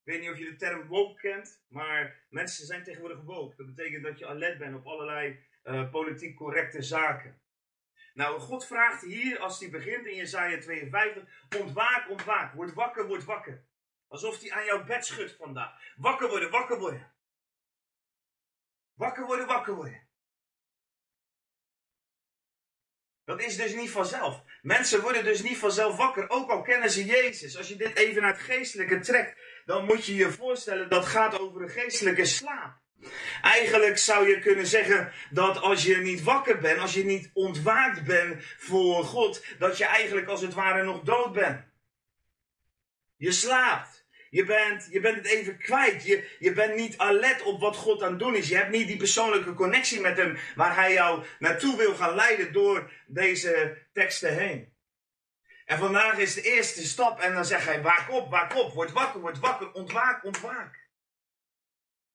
Ik 0.03 0.11
weet 0.11 0.21
niet 0.21 0.29
of 0.29 0.37
je 0.37 0.45
de 0.45 0.55
term 0.55 0.87
woke 0.87 1.21
kent, 1.21 1.63
maar 1.67 2.25
mensen 2.29 2.65
zijn 2.65 2.83
tegenwoordig 2.83 3.21
woke. 3.21 3.55
Dat 3.55 3.75
betekent 3.75 4.03
dat 4.03 4.19
je 4.19 4.27
alert 4.27 4.57
bent 4.57 4.75
op 4.75 4.85
allerlei 4.85 5.39
uh, 5.63 5.91
politiek 5.91 6.35
correcte 6.35 6.81
zaken. 6.81 7.41
Nou, 8.13 8.39
God 8.39 8.65
vraagt 8.65 9.01
hier, 9.01 9.39
als 9.39 9.59
hij 9.59 9.69
begint 9.69 10.05
in 10.05 10.15
Jezaja 10.15 10.59
52, 10.59 11.23
ontwaak, 11.59 12.09
ontwaak, 12.09 12.53
word 12.53 12.73
wakker, 12.73 13.07
word 13.07 13.23
wakker. 13.23 13.65
Alsof 14.07 14.41
hij 14.41 14.51
aan 14.51 14.65
jouw 14.65 14.83
bed 14.83 15.05
schudt 15.05 15.35
vandaag. 15.35 15.93
Wakker 15.95 16.29
worden, 16.29 16.49
wakker 16.51 16.79
worden. 16.79 17.13
Wakker 18.93 19.25
worden, 19.25 19.47
wakker 19.47 19.75
worden. 19.75 20.07
Dat 23.25 23.41
is 23.41 23.57
dus 23.57 23.73
niet 23.73 23.89
vanzelf. 23.89 24.43
Mensen 24.61 25.01
worden 25.01 25.23
dus 25.23 25.41
niet 25.41 25.57
vanzelf 25.57 25.95
wakker, 25.95 26.29
ook 26.29 26.49
al 26.49 26.61
kennen 26.61 26.89
ze 26.89 27.05
Jezus. 27.05 27.57
Als 27.57 27.67
je 27.67 27.75
dit 27.75 27.95
even 27.95 28.21
naar 28.21 28.31
het 28.31 28.41
geestelijke 28.41 28.99
trekt, 28.99 29.37
dan 29.65 29.85
moet 29.85 30.05
je 30.05 30.15
je 30.15 30.31
voorstellen 30.31 30.89
dat 30.89 31.05
gaat 31.05 31.39
over 31.39 31.61
een 31.61 31.69
geestelijke 31.69 32.25
slaap. 32.25 32.83
Eigenlijk 33.41 33.97
zou 33.97 34.27
je 34.27 34.39
kunnen 34.39 34.67
zeggen 34.67 35.11
dat 35.29 35.57
als 35.57 35.83
je 35.83 35.95
niet 35.95 36.23
wakker 36.23 36.59
bent, 36.59 36.79
als 36.79 36.93
je 36.93 37.05
niet 37.05 37.29
ontwaakt 37.33 38.03
bent 38.03 38.43
voor 38.57 39.03
God, 39.03 39.45
dat 39.59 39.77
je 39.77 39.85
eigenlijk 39.85 40.27
als 40.27 40.41
het 40.41 40.53
ware 40.53 40.83
nog 40.83 41.01
dood 41.01 41.33
bent. 41.33 41.73
Je 43.17 43.31
slaapt. 43.31 44.05
Je 44.29 44.45
bent, 44.45 44.87
je 44.91 44.99
bent 44.99 45.15
het 45.15 45.25
even 45.25 45.57
kwijt. 45.57 46.05
Je, 46.05 46.35
je 46.39 46.53
bent 46.53 46.75
niet 46.75 46.97
alert 46.97 47.41
op 47.41 47.59
wat 47.59 47.75
God 47.75 48.03
aan 48.03 48.09
het 48.09 48.19
doen 48.19 48.35
is. 48.35 48.47
Je 48.47 48.55
hebt 48.55 48.69
niet 48.69 48.87
die 48.87 48.97
persoonlijke 48.97 49.53
connectie 49.53 49.99
met 49.99 50.17
Hem 50.17 50.37
waar 50.55 50.75
Hij 50.75 50.93
jou 50.93 51.25
naartoe 51.39 51.77
wil 51.77 51.95
gaan 51.95 52.15
leiden 52.15 52.53
door 52.53 52.91
deze 53.07 53.77
teksten 53.93 54.37
heen. 54.37 54.73
En 55.65 55.77
vandaag 55.77 56.17
is 56.17 56.33
de 56.33 56.41
eerste 56.41 56.85
stap 56.87 57.19
en 57.19 57.33
dan 57.33 57.45
zegt 57.45 57.65
hij, 57.65 57.81
waak 57.81 58.11
op, 58.11 58.29
waak 58.29 58.55
op, 58.55 58.73
word 58.73 58.91
wakker, 58.91 59.21
word 59.21 59.39
wakker, 59.39 59.71
ontwaak, 59.71 60.23
ontwaak. 60.23 60.89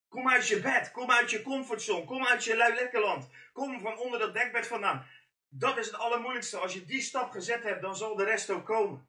Kom 0.09 0.29
uit 0.29 0.49
je 0.49 0.61
bed, 0.61 0.91
kom 0.91 1.11
uit 1.11 1.31
je 1.31 1.43
comfortzone, 1.43 2.05
kom 2.05 2.27
uit 2.27 2.45
je 2.45 2.57
lui 2.57 2.75
lekkerland. 2.75 3.29
Kom 3.53 3.81
van 3.81 3.99
onder 3.99 4.19
dat 4.19 4.35
dekbed 4.35 4.67
vandaan. 4.67 5.07
Dat 5.49 5.79
is 5.79 5.87
het 5.87 5.97
allermoeilijkste. 5.97 6.57
Als 6.57 6.75
je 6.75 6.85
die 6.85 7.03
stap 7.03 7.31
gezet 7.31 7.63
hebt, 7.63 7.83
dan 7.83 7.97
zal 7.97 8.17
de 8.17 8.25
rest 8.25 8.51
ook 8.51 8.67
komen. 8.67 9.09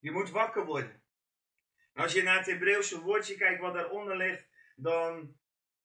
Je 0.00 0.10
moet 0.10 0.30
wakker 0.30 0.64
worden. 0.64 1.02
als 1.94 2.12
je 2.12 2.22
naar 2.22 2.36
het 2.36 2.46
Hebreeuwse 2.46 3.00
woordje 3.00 3.36
kijkt 3.36 3.60
wat 3.60 3.74
daaronder 3.74 4.16
ligt, 4.16 4.48
dan 4.76 5.36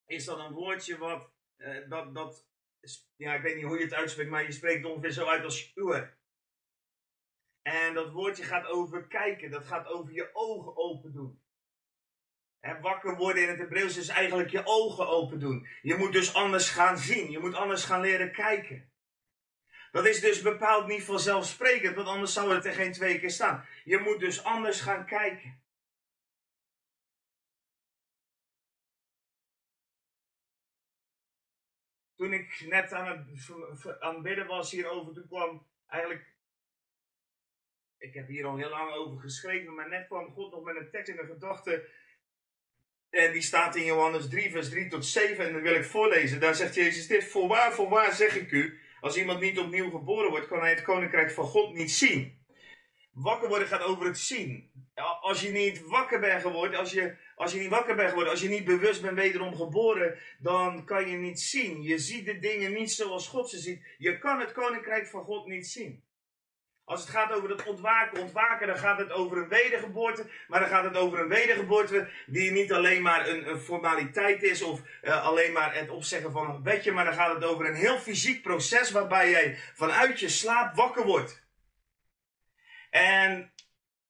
is 0.05 0.25
dat 0.25 0.39
een 0.39 0.53
woordje 0.53 0.97
wat, 0.97 1.33
uh, 1.57 1.89
dat, 1.89 2.15
dat 2.15 2.47
ja, 3.15 3.33
ik 3.33 3.41
weet 3.41 3.55
niet 3.55 3.65
hoe 3.65 3.77
je 3.77 3.83
het 3.83 3.93
uitspreekt, 3.93 4.29
maar 4.29 4.43
je 4.43 4.51
spreekt 4.51 4.85
ongeveer 4.85 5.11
zo 5.11 5.25
uit 5.25 5.43
als 5.43 5.71
uur. 5.75 6.17
En 7.61 7.93
dat 7.93 8.11
woordje 8.11 8.43
gaat 8.43 8.65
over 8.65 9.07
kijken, 9.07 9.51
dat 9.51 9.65
gaat 9.65 9.87
over 9.87 10.13
je 10.13 10.29
ogen 10.33 10.77
open 10.77 11.13
doen. 11.13 11.43
En 12.59 12.81
wakker 12.81 13.15
worden 13.15 13.43
in 13.43 13.49
het 13.49 13.57
Hebreeuws 13.57 13.97
is 13.97 14.07
eigenlijk 14.07 14.49
je 14.49 14.65
ogen 14.65 15.07
open 15.07 15.39
doen. 15.39 15.67
Je 15.81 15.95
moet 15.95 16.13
dus 16.13 16.33
anders 16.33 16.69
gaan 16.69 16.97
zien, 16.97 17.31
je 17.31 17.39
moet 17.39 17.55
anders 17.55 17.83
gaan 17.83 18.01
leren 18.01 18.31
kijken. 18.31 18.93
Dat 19.95 20.05
is 20.05 20.19
dus 20.19 20.41
bepaald 20.41 20.87
niet 20.87 21.03
vanzelfsprekend, 21.03 21.95
want 21.95 22.07
anders 22.07 22.33
zou 22.33 22.53
het 22.55 22.65
er 22.65 22.73
geen 22.73 22.91
twee 22.91 23.19
keer 23.19 23.31
staan. 23.31 23.65
Je 23.83 23.97
moet 23.97 24.19
dus 24.19 24.43
anders 24.43 24.81
gaan 24.81 25.05
kijken. 25.05 25.63
toen 32.15 32.33
ik 32.33 32.65
net 32.67 32.93
aan 32.93 33.07
het, 33.07 33.99
aan 33.99 34.13
het 34.13 34.23
bidden 34.23 34.47
was 34.47 34.71
hierover, 34.71 35.13
toen 35.13 35.27
kwam 35.27 35.67
eigenlijk. 35.87 36.33
Ik 37.97 38.13
heb 38.13 38.27
hier 38.27 38.45
al 38.45 38.57
heel 38.57 38.69
lang 38.69 38.91
over 38.91 39.19
geschreven, 39.19 39.75
maar 39.75 39.89
net 39.89 40.07
kwam 40.07 40.33
God 40.33 40.51
nog 40.51 40.63
met 40.63 40.75
een 40.75 40.89
tekst 40.89 41.09
in 41.09 41.15
de 41.15 41.25
gedachte. 41.25 41.89
En 43.09 43.31
die 43.31 43.41
staat 43.41 43.75
in 43.75 43.85
Johannes 43.85 44.29
3, 44.29 44.51
vers 44.51 44.69
3 44.69 44.89
tot 44.89 45.05
7. 45.05 45.45
En 45.45 45.53
dat 45.53 45.61
wil 45.61 45.75
ik 45.75 45.85
voorlezen. 45.85 46.39
Daar 46.39 46.55
zegt 46.55 46.75
Jezus 46.75 47.07
dit: 47.07 47.27
Voorwaar, 47.27 47.73
voorwaar 47.73 48.13
zeg 48.13 48.35
ik 48.35 48.51
u. 48.51 48.79
Als 49.05 49.17
iemand 49.17 49.39
niet 49.39 49.59
opnieuw 49.59 49.89
geboren 49.89 50.29
wordt, 50.29 50.47
kan 50.47 50.59
hij 50.59 50.69
het 50.69 50.81
koninkrijk 50.81 51.31
van 51.31 51.45
God 51.45 51.73
niet 51.73 51.91
zien. 51.91 52.45
Wakker 53.11 53.49
worden 53.49 53.67
gaat 53.67 53.81
over 53.83 54.05
het 54.05 54.17
zien. 54.17 54.71
Als 55.21 55.41
je 55.41 55.51
niet 55.51 55.81
wakker 55.81 56.19
bent 56.19 56.41
geworden, 56.41 56.79
als 56.79 56.91
je 56.91 57.15
als 57.35 57.51
je 57.53 57.59
niet 57.59 57.69
wakker 57.69 57.95
bent 57.95 58.09
geworden, 58.09 58.31
als 58.31 58.41
je 58.41 58.49
niet 58.49 58.65
bewust 58.65 59.01
bent 59.01 59.17
wederom 59.17 59.55
geboren, 59.55 60.19
dan 60.39 60.85
kan 60.85 61.09
je 61.09 61.17
niet 61.17 61.39
zien. 61.39 61.81
Je 61.81 61.99
ziet 61.99 62.25
de 62.25 62.39
dingen 62.39 62.73
niet 62.73 62.91
zoals 62.91 63.27
God 63.27 63.49
ze 63.49 63.57
ziet. 63.57 63.95
Je 63.97 64.17
kan 64.17 64.39
het 64.39 64.51
koninkrijk 64.51 65.07
van 65.07 65.23
God 65.23 65.47
niet 65.47 65.67
zien. 65.67 66.03
Als 66.85 67.01
het 67.01 67.09
gaat 67.09 67.31
over 67.31 67.49
het 67.49 67.63
ontwaken, 67.63 68.21
ontwaken, 68.21 68.67
dan 68.67 68.77
gaat 68.77 68.97
het 68.97 69.11
over 69.11 69.37
een 69.37 69.47
wedergeboorte. 69.47 70.25
Maar 70.47 70.59
dan 70.59 70.69
gaat 70.69 70.83
het 70.83 70.97
over 70.97 71.19
een 71.19 71.27
wedergeboorte 71.27 72.09
die 72.25 72.51
niet 72.51 72.73
alleen 72.73 73.01
maar 73.01 73.27
een, 73.27 73.59
formaliteit 73.59 74.43
is 74.43 74.61
of 74.61 74.81
uh, 75.03 75.25
alleen 75.25 75.51
maar 75.51 75.75
het 75.75 75.89
opzeggen 75.89 76.31
van 76.31 76.49
een 76.49 76.63
bedje. 76.63 76.91
Maar 76.91 77.05
dan 77.05 77.13
gaat 77.13 77.33
het 77.33 77.43
over 77.43 77.65
een 77.65 77.75
heel 77.75 77.97
fysiek 77.97 78.41
proces 78.41 78.91
waarbij 78.91 79.29
jij 79.29 79.57
vanuit 79.73 80.19
je 80.19 80.29
slaap 80.29 80.75
wakker 80.75 81.05
wordt. 81.05 81.43
En 82.89 83.53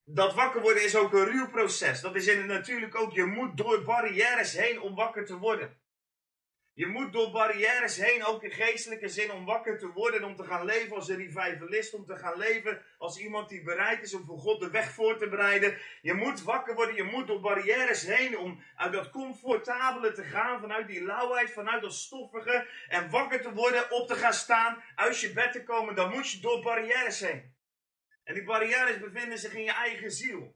dat 0.03 0.33
wakker 0.33 0.61
worden 0.61 0.83
is 0.83 0.95
ook 0.95 1.13
een 1.13 1.25
ruw 1.25 1.49
proces. 1.49 2.01
Dat 2.01 2.15
is 2.15 2.27
in 2.27 2.37
het 2.37 2.47
natuurlijk 2.47 2.95
ook, 2.95 3.13
je 3.13 3.25
moet 3.25 3.57
door 3.57 3.83
barrières 3.83 4.53
heen 4.53 4.81
om 4.81 4.95
wakker 4.95 5.25
te 5.25 5.37
worden. 5.37 5.77
Je 6.75 6.87
moet 6.87 7.13
door 7.13 7.31
barrières 7.31 7.97
heen, 7.97 8.25
ook 8.25 8.43
in 8.43 8.51
geestelijke 8.51 9.09
zin, 9.09 9.31
om 9.31 9.45
wakker 9.45 9.77
te 9.79 9.87
worden, 9.87 10.23
om 10.23 10.35
te 10.35 10.43
gaan 10.43 10.65
leven 10.65 10.95
als 10.95 11.09
een 11.09 11.17
revivalist, 11.17 11.93
om 11.93 12.05
te 12.05 12.17
gaan 12.17 12.37
leven 12.37 12.81
als 12.97 13.17
iemand 13.17 13.49
die 13.49 13.63
bereid 13.63 14.03
is 14.03 14.13
om 14.13 14.25
voor 14.25 14.39
God 14.39 14.59
de 14.59 14.69
weg 14.69 14.91
voor 14.91 15.17
te 15.17 15.29
bereiden. 15.29 15.77
Je 16.01 16.13
moet 16.13 16.41
wakker 16.41 16.75
worden, 16.75 16.95
je 16.95 17.03
moet 17.03 17.27
door 17.27 17.39
barrières 17.39 18.01
heen 18.01 18.37
om 18.37 18.63
uit 18.75 18.93
dat 18.93 19.09
comfortabele 19.09 20.11
te 20.11 20.23
gaan, 20.23 20.59
vanuit 20.59 20.87
die 20.87 21.03
lauwheid, 21.03 21.51
vanuit 21.51 21.81
dat 21.81 21.93
stoffige, 21.93 22.67
en 22.87 23.09
wakker 23.09 23.41
te 23.41 23.53
worden, 23.53 23.91
op 23.91 24.07
te 24.07 24.15
gaan 24.15 24.33
staan, 24.33 24.83
uit 24.95 25.19
je 25.19 25.33
bed 25.33 25.51
te 25.51 25.63
komen, 25.63 25.95
dan 25.95 26.11
moet 26.11 26.31
je 26.31 26.39
door 26.39 26.61
barrières 26.61 27.19
heen. 27.19 27.55
En 28.23 28.33
die 28.33 28.43
barrières 28.43 28.99
bevinden 28.99 29.39
zich 29.39 29.53
in 29.53 29.63
je 29.63 29.73
eigen 29.73 30.11
ziel. 30.11 30.55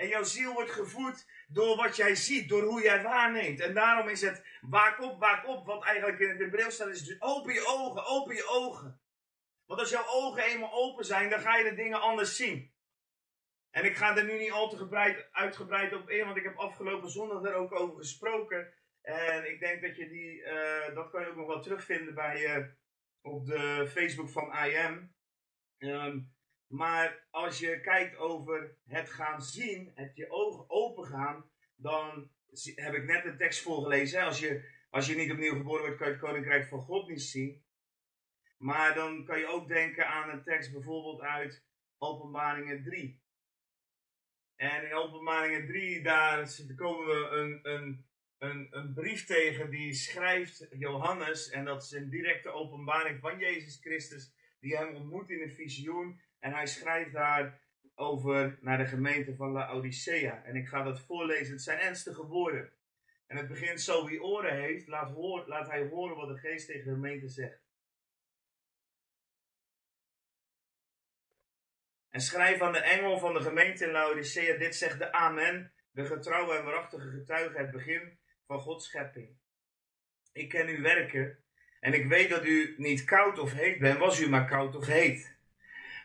En 0.00 0.08
jouw 0.08 0.22
ziel 0.22 0.52
wordt 0.52 0.70
gevoed 0.70 1.26
door 1.48 1.76
wat 1.76 1.96
jij 1.96 2.14
ziet, 2.14 2.48
door 2.48 2.62
hoe 2.62 2.82
jij 2.82 3.02
waarneemt. 3.02 3.60
En 3.60 3.74
daarom 3.74 4.08
is 4.08 4.20
het 4.20 4.44
waak 4.60 5.00
op, 5.00 5.20
waak 5.20 5.46
op, 5.46 5.66
wat 5.66 5.84
eigenlijk 5.84 6.18
in 6.18 6.28
het 6.28 6.38
Hebreeuws 6.38 6.74
staat, 6.74 6.88
is 6.88 7.20
open 7.20 7.52
je 7.52 7.66
ogen, 7.66 8.04
open 8.04 8.34
je 8.34 8.48
ogen. 8.48 9.00
Want 9.66 9.80
als 9.80 9.90
jouw 9.90 10.06
ogen 10.06 10.42
eenmaal 10.42 10.72
open 10.72 11.04
zijn, 11.04 11.30
dan 11.30 11.40
ga 11.40 11.56
je 11.56 11.70
de 11.70 11.74
dingen 11.74 12.00
anders 12.00 12.36
zien. 12.36 12.72
En 13.70 13.84
ik 13.84 13.96
ga 13.96 14.16
er 14.16 14.24
nu 14.24 14.38
niet 14.38 14.50
al 14.50 14.68
te 14.68 14.76
gebreid, 14.76 15.28
uitgebreid 15.32 15.94
op 15.94 16.10
in, 16.10 16.24
want 16.24 16.36
ik 16.36 16.44
heb 16.44 16.56
afgelopen 16.56 17.10
zondag 17.10 17.44
er 17.44 17.54
ook 17.54 17.72
over 17.72 17.96
gesproken. 17.96 18.72
En 19.02 19.50
ik 19.50 19.60
denk 19.60 19.82
dat 19.82 19.96
je 19.96 20.08
die, 20.08 20.42
eh, 20.42 20.94
dat 20.94 21.10
kan 21.10 21.20
je 21.20 21.28
ook 21.28 21.36
nog 21.36 21.46
wel 21.46 21.62
terugvinden 21.62 22.14
bij, 22.14 22.58
uh, 22.58 22.66
op 23.20 23.46
de 23.46 23.88
Facebook 23.90 24.28
van 24.28 24.56
IM. 24.56 25.14
Ehm, 25.78 26.18
maar 26.70 27.26
als 27.30 27.58
je 27.58 27.80
kijkt 27.80 28.16
over 28.16 28.76
het 28.86 29.10
gaan 29.10 29.42
zien, 29.42 29.92
het 29.94 30.16
je 30.16 30.30
ogen 30.30 30.70
open 30.70 31.04
gaan, 31.04 31.50
dan 31.76 32.30
heb 32.74 32.94
ik 32.94 33.04
net 33.04 33.22
de 33.22 33.36
tekst 33.36 33.62
voorgelezen. 33.62 34.22
Als 34.22 34.38
je, 34.38 34.68
als 34.90 35.06
je 35.06 35.14
niet 35.14 35.30
opnieuw 35.30 35.56
geboren 35.56 35.80
wordt, 35.80 35.96
kan 35.96 36.06
je 36.06 36.12
het 36.12 36.22
koninkrijk 36.22 36.66
van 36.66 36.80
God 36.80 37.08
niet 37.08 37.22
zien. 37.22 37.64
Maar 38.56 38.94
dan 38.94 39.24
kan 39.24 39.38
je 39.38 39.46
ook 39.46 39.68
denken 39.68 40.06
aan 40.06 40.30
een 40.30 40.42
tekst 40.42 40.72
bijvoorbeeld 40.72 41.20
uit 41.20 41.64
Openbaringen 41.98 42.82
3. 42.82 43.22
En 44.56 44.84
in 44.84 44.94
Openbaringen 44.94 45.66
3, 45.66 46.02
daar 46.02 46.50
komen 46.76 47.06
we 47.06 47.28
een, 47.28 47.72
een, 47.72 48.06
een, 48.38 48.68
een 48.70 48.94
brief 48.94 49.26
tegen 49.26 49.70
die 49.70 49.94
schrijft 49.94 50.66
Johannes. 50.70 51.50
En 51.50 51.64
dat 51.64 51.82
is 51.82 51.90
een 51.90 52.10
directe 52.10 52.50
openbaring 52.50 53.20
van 53.20 53.38
Jezus 53.38 53.78
Christus, 53.80 54.32
die 54.60 54.76
hem 54.76 54.94
ontmoet 54.94 55.30
in 55.30 55.42
een 55.42 55.54
visioen. 55.54 56.20
En 56.40 56.52
hij 56.52 56.66
schrijft 56.66 57.12
daar 57.12 57.60
over 57.94 58.58
naar 58.60 58.78
de 58.78 58.86
gemeente 58.86 59.36
van 59.36 59.50
Laodicea. 59.50 60.44
En 60.44 60.56
ik 60.56 60.68
ga 60.68 60.82
dat 60.82 61.00
voorlezen. 61.00 61.52
Het 61.52 61.62
zijn 61.62 61.78
ernstige 61.78 62.26
woorden. 62.26 62.72
En 63.26 63.36
het 63.36 63.48
begint 63.48 63.80
zo: 63.80 64.06
wie 64.06 64.22
oren 64.22 64.60
heeft, 64.60 64.88
laat, 64.88 65.12
hoor, 65.12 65.44
laat 65.46 65.66
hij 65.66 65.88
horen 65.88 66.16
wat 66.16 66.28
de 66.28 66.38
geest 66.38 66.66
tegen 66.66 66.84
de 66.84 66.90
gemeente 66.90 67.28
zegt. 67.28 67.68
En 72.10 72.20
schrijf 72.20 72.60
aan 72.60 72.72
de 72.72 72.78
engel 72.78 73.18
van 73.18 73.34
de 73.34 73.40
gemeente 73.40 73.84
in 73.84 73.92
Laodicea: 73.92 74.56
Dit 74.56 74.76
zegt 74.76 74.98
de 74.98 75.12
Amen, 75.12 75.72
de 75.90 76.04
getrouwe 76.04 76.56
en 76.56 76.64
waarachtige 76.64 77.10
getuige, 77.10 77.58
het 77.58 77.70
begin 77.70 78.18
van 78.46 78.60
Gods 78.60 78.86
schepping. 78.86 79.38
Ik 80.32 80.48
ken 80.48 80.68
uw 80.68 80.82
werken 80.82 81.44
en 81.80 81.92
ik 81.92 82.06
weet 82.06 82.30
dat 82.30 82.44
u 82.44 82.74
niet 82.76 83.04
koud 83.04 83.38
of 83.38 83.52
heet 83.52 83.78
bent, 83.78 83.98
was 83.98 84.20
u 84.20 84.28
maar 84.28 84.48
koud 84.48 84.76
of 84.76 84.86
heet. 84.86 85.38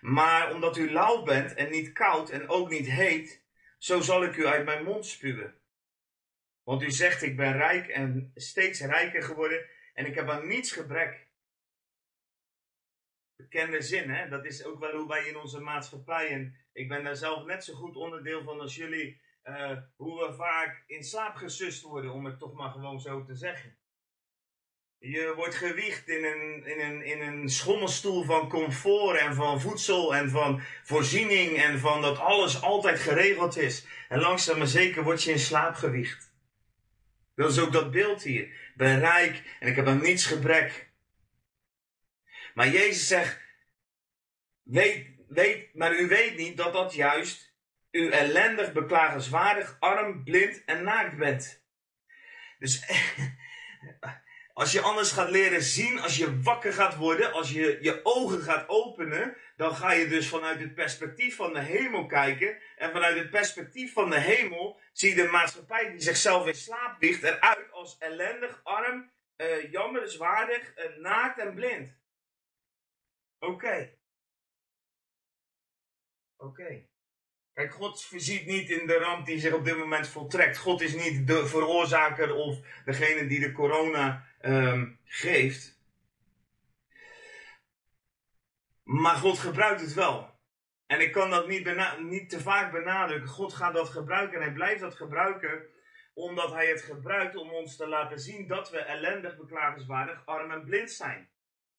Maar 0.05 0.53
omdat 0.53 0.77
u 0.77 0.91
lauw 0.91 1.23
bent 1.23 1.53
en 1.53 1.71
niet 1.71 1.93
koud 1.93 2.29
en 2.29 2.49
ook 2.49 2.69
niet 2.69 2.87
heet, 2.87 3.43
zo 3.77 4.01
zal 4.01 4.23
ik 4.23 4.35
u 4.35 4.45
uit 4.45 4.65
mijn 4.65 4.83
mond 4.83 5.05
spuwen. 5.05 5.55
Want 6.63 6.81
u 6.81 6.91
zegt, 6.91 7.21
ik 7.21 7.35
ben 7.35 7.57
rijk 7.57 7.87
en 7.87 8.31
steeds 8.35 8.81
rijker 8.81 9.23
geworden 9.23 9.65
en 9.93 10.05
ik 10.05 10.15
heb 10.15 10.29
aan 10.29 10.47
niets 10.47 10.71
gebrek. 10.71 11.27
Bekende 13.35 13.81
zin, 13.81 14.09
hè? 14.09 14.29
Dat 14.29 14.45
is 14.45 14.65
ook 14.65 14.79
wel 14.79 14.95
hoe 14.95 15.07
wij 15.07 15.27
in 15.27 15.37
onze 15.37 15.59
maatschappij, 15.59 16.29
en 16.29 16.55
ik 16.73 16.87
ben 16.87 17.03
daar 17.03 17.15
zelf 17.15 17.45
net 17.45 17.63
zo 17.63 17.73
goed 17.73 17.95
onderdeel 17.95 18.43
van 18.43 18.59
als 18.59 18.75
jullie, 18.75 19.21
uh, 19.43 19.77
hoe 19.95 20.27
we 20.27 20.33
vaak 20.33 20.83
in 20.87 21.03
slaap 21.03 21.35
gesust 21.35 21.81
worden, 21.81 22.11
om 22.11 22.25
het 22.25 22.39
toch 22.39 22.53
maar 22.53 22.71
gewoon 22.71 23.01
zo 23.01 23.23
te 23.23 23.35
zeggen. 23.35 23.77
Je 24.99 25.33
wordt 25.35 25.55
gewiegd 25.55 26.07
in 26.07 26.23
een, 26.23 26.65
in, 26.65 26.79
een, 26.79 27.05
in 27.05 27.21
een 27.21 27.49
schommelstoel 27.49 28.23
van 28.23 28.49
comfort 28.49 29.19
en 29.19 29.35
van 29.35 29.61
voedsel 29.61 30.15
en 30.15 30.29
van 30.29 30.61
voorziening 30.83 31.57
en 31.57 31.79
van 31.79 32.01
dat 32.01 32.17
alles 32.17 32.61
altijd 32.61 32.99
geregeld 32.99 33.57
is. 33.57 33.85
En 34.09 34.19
langzaam 34.19 34.57
maar 34.57 34.67
zeker 34.67 35.03
word 35.03 35.23
je 35.23 35.31
in 35.31 35.39
slaap 35.39 35.75
gewiegd. 35.75 36.33
Dat 37.35 37.51
is 37.51 37.59
ook 37.59 37.71
dat 37.71 37.91
beeld 37.91 38.23
hier. 38.23 38.43
Ik 38.43 38.73
ben 38.75 38.99
rijk 38.99 39.43
en 39.59 39.67
ik 39.67 39.75
heb 39.75 39.87
aan 39.87 40.01
niets 40.01 40.25
gebrek. 40.25 40.89
Maar 42.53 42.67
Jezus 42.67 43.07
zegt, 43.07 43.41
weet, 44.63 45.07
weet, 45.27 45.73
maar 45.73 45.99
u 45.99 46.07
weet 46.07 46.37
niet 46.37 46.57
dat 46.57 46.73
dat 46.73 46.93
juist 46.93 47.53
u 47.91 48.09
ellendig, 48.09 48.73
beklagenswaardig, 48.73 49.77
arm, 49.79 50.23
blind 50.23 50.63
en 50.65 50.83
naakt 50.83 51.17
bent. 51.17 51.63
Dus 52.59 52.85
Als 54.57 54.71
je 54.71 54.81
anders 54.81 55.11
gaat 55.11 55.29
leren 55.29 55.61
zien, 55.61 55.99
als 55.99 56.17
je 56.17 56.41
wakker 56.41 56.73
gaat 56.73 56.95
worden, 56.95 57.33
als 57.33 57.51
je 57.51 57.77
je 57.81 57.99
ogen 58.03 58.41
gaat 58.41 58.69
openen, 58.69 59.37
dan 59.55 59.75
ga 59.75 59.91
je 59.91 60.07
dus 60.07 60.29
vanuit 60.29 60.59
het 60.59 60.75
perspectief 60.75 61.35
van 61.35 61.53
de 61.53 61.59
hemel 61.59 62.05
kijken. 62.05 62.61
En 62.75 62.91
vanuit 62.91 63.17
het 63.17 63.29
perspectief 63.29 63.93
van 63.93 64.09
de 64.09 64.19
hemel 64.19 64.79
zie 64.91 65.09
je 65.09 65.15
de 65.15 65.29
maatschappij 65.29 65.91
die 65.91 66.01
zichzelf 66.01 66.47
in 66.47 66.55
slaap 66.55 67.01
ligt 67.01 67.23
eruit 67.23 67.71
als 67.71 67.97
ellendig, 67.97 68.61
arm, 68.63 69.11
uh, 69.37 69.71
jammerenswaardig, 69.71 70.77
uh, 70.77 70.97
naakt 70.97 71.39
en 71.39 71.53
blind. 71.53 71.97
Oké. 73.39 73.97
Oké. 76.37 76.87
Kijk, 77.55 77.73
God 77.73 78.03
voorziet 78.03 78.45
niet 78.45 78.69
in 78.69 78.87
de 78.87 78.97
ramp 78.97 79.25
die 79.25 79.39
zich 79.39 79.53
op 79.53 79.65
dit 79.65 79.77
moment 79.77 80.07
voltrekt. 80.07 80.57
God 80.57 80.81
is 80.81 80.93
niet 80.93 81.27
de 81.27 81.47
veroorzaker 81.47 82.33
of 82.33 82.59
degene 82.85 83.27
die 83.27 83.39
de 83.39 83.51
corona 83.51 84.25
um, 84.41 84.99
geeft. 85.03 85.79
Maar 88.83 89.15
God 89.15 89.39
gebruikt 89.39 89.81
het 89.81 89.93
wel. 89.93 90.33
En 90.87 91.01
ik 91.01 91.11
kan 91.11 91.29
dat 91.29 91.47
niet, 91.47 91.97
niet 91.99 92.29
te 92.29 92.39
vaak 92.39 92.71
benadrukken. 92.71 93.29
God 93.29 93.53
gaat 93.53 93.73
dat 93.73 93.89
gebruiken 93.89 94.37
en 94.37 94.43
hij 94.43 94.53
blijft 94.53 94.81
dat 94.81 94.95
gebruiken 94.95 95.65
omdat 96.13 96.51
hij 96.51 96.67
het 96.67 96.81
gebruikt 96.81 97.35
om 97.35 97.49
ons 97.49 97.75
te 97.75 97.87
laten 97.87 98.19
zien 98.19 98.47
dat 98.47 98.69
we 98.69 98.77
ellendig, 98.77 99.37
beklagenswaardig, 99.37 100.25
arm 100.25 100.51
en 100.51 100.63
blind 100.63 100.91
zijn. 100.91 101.29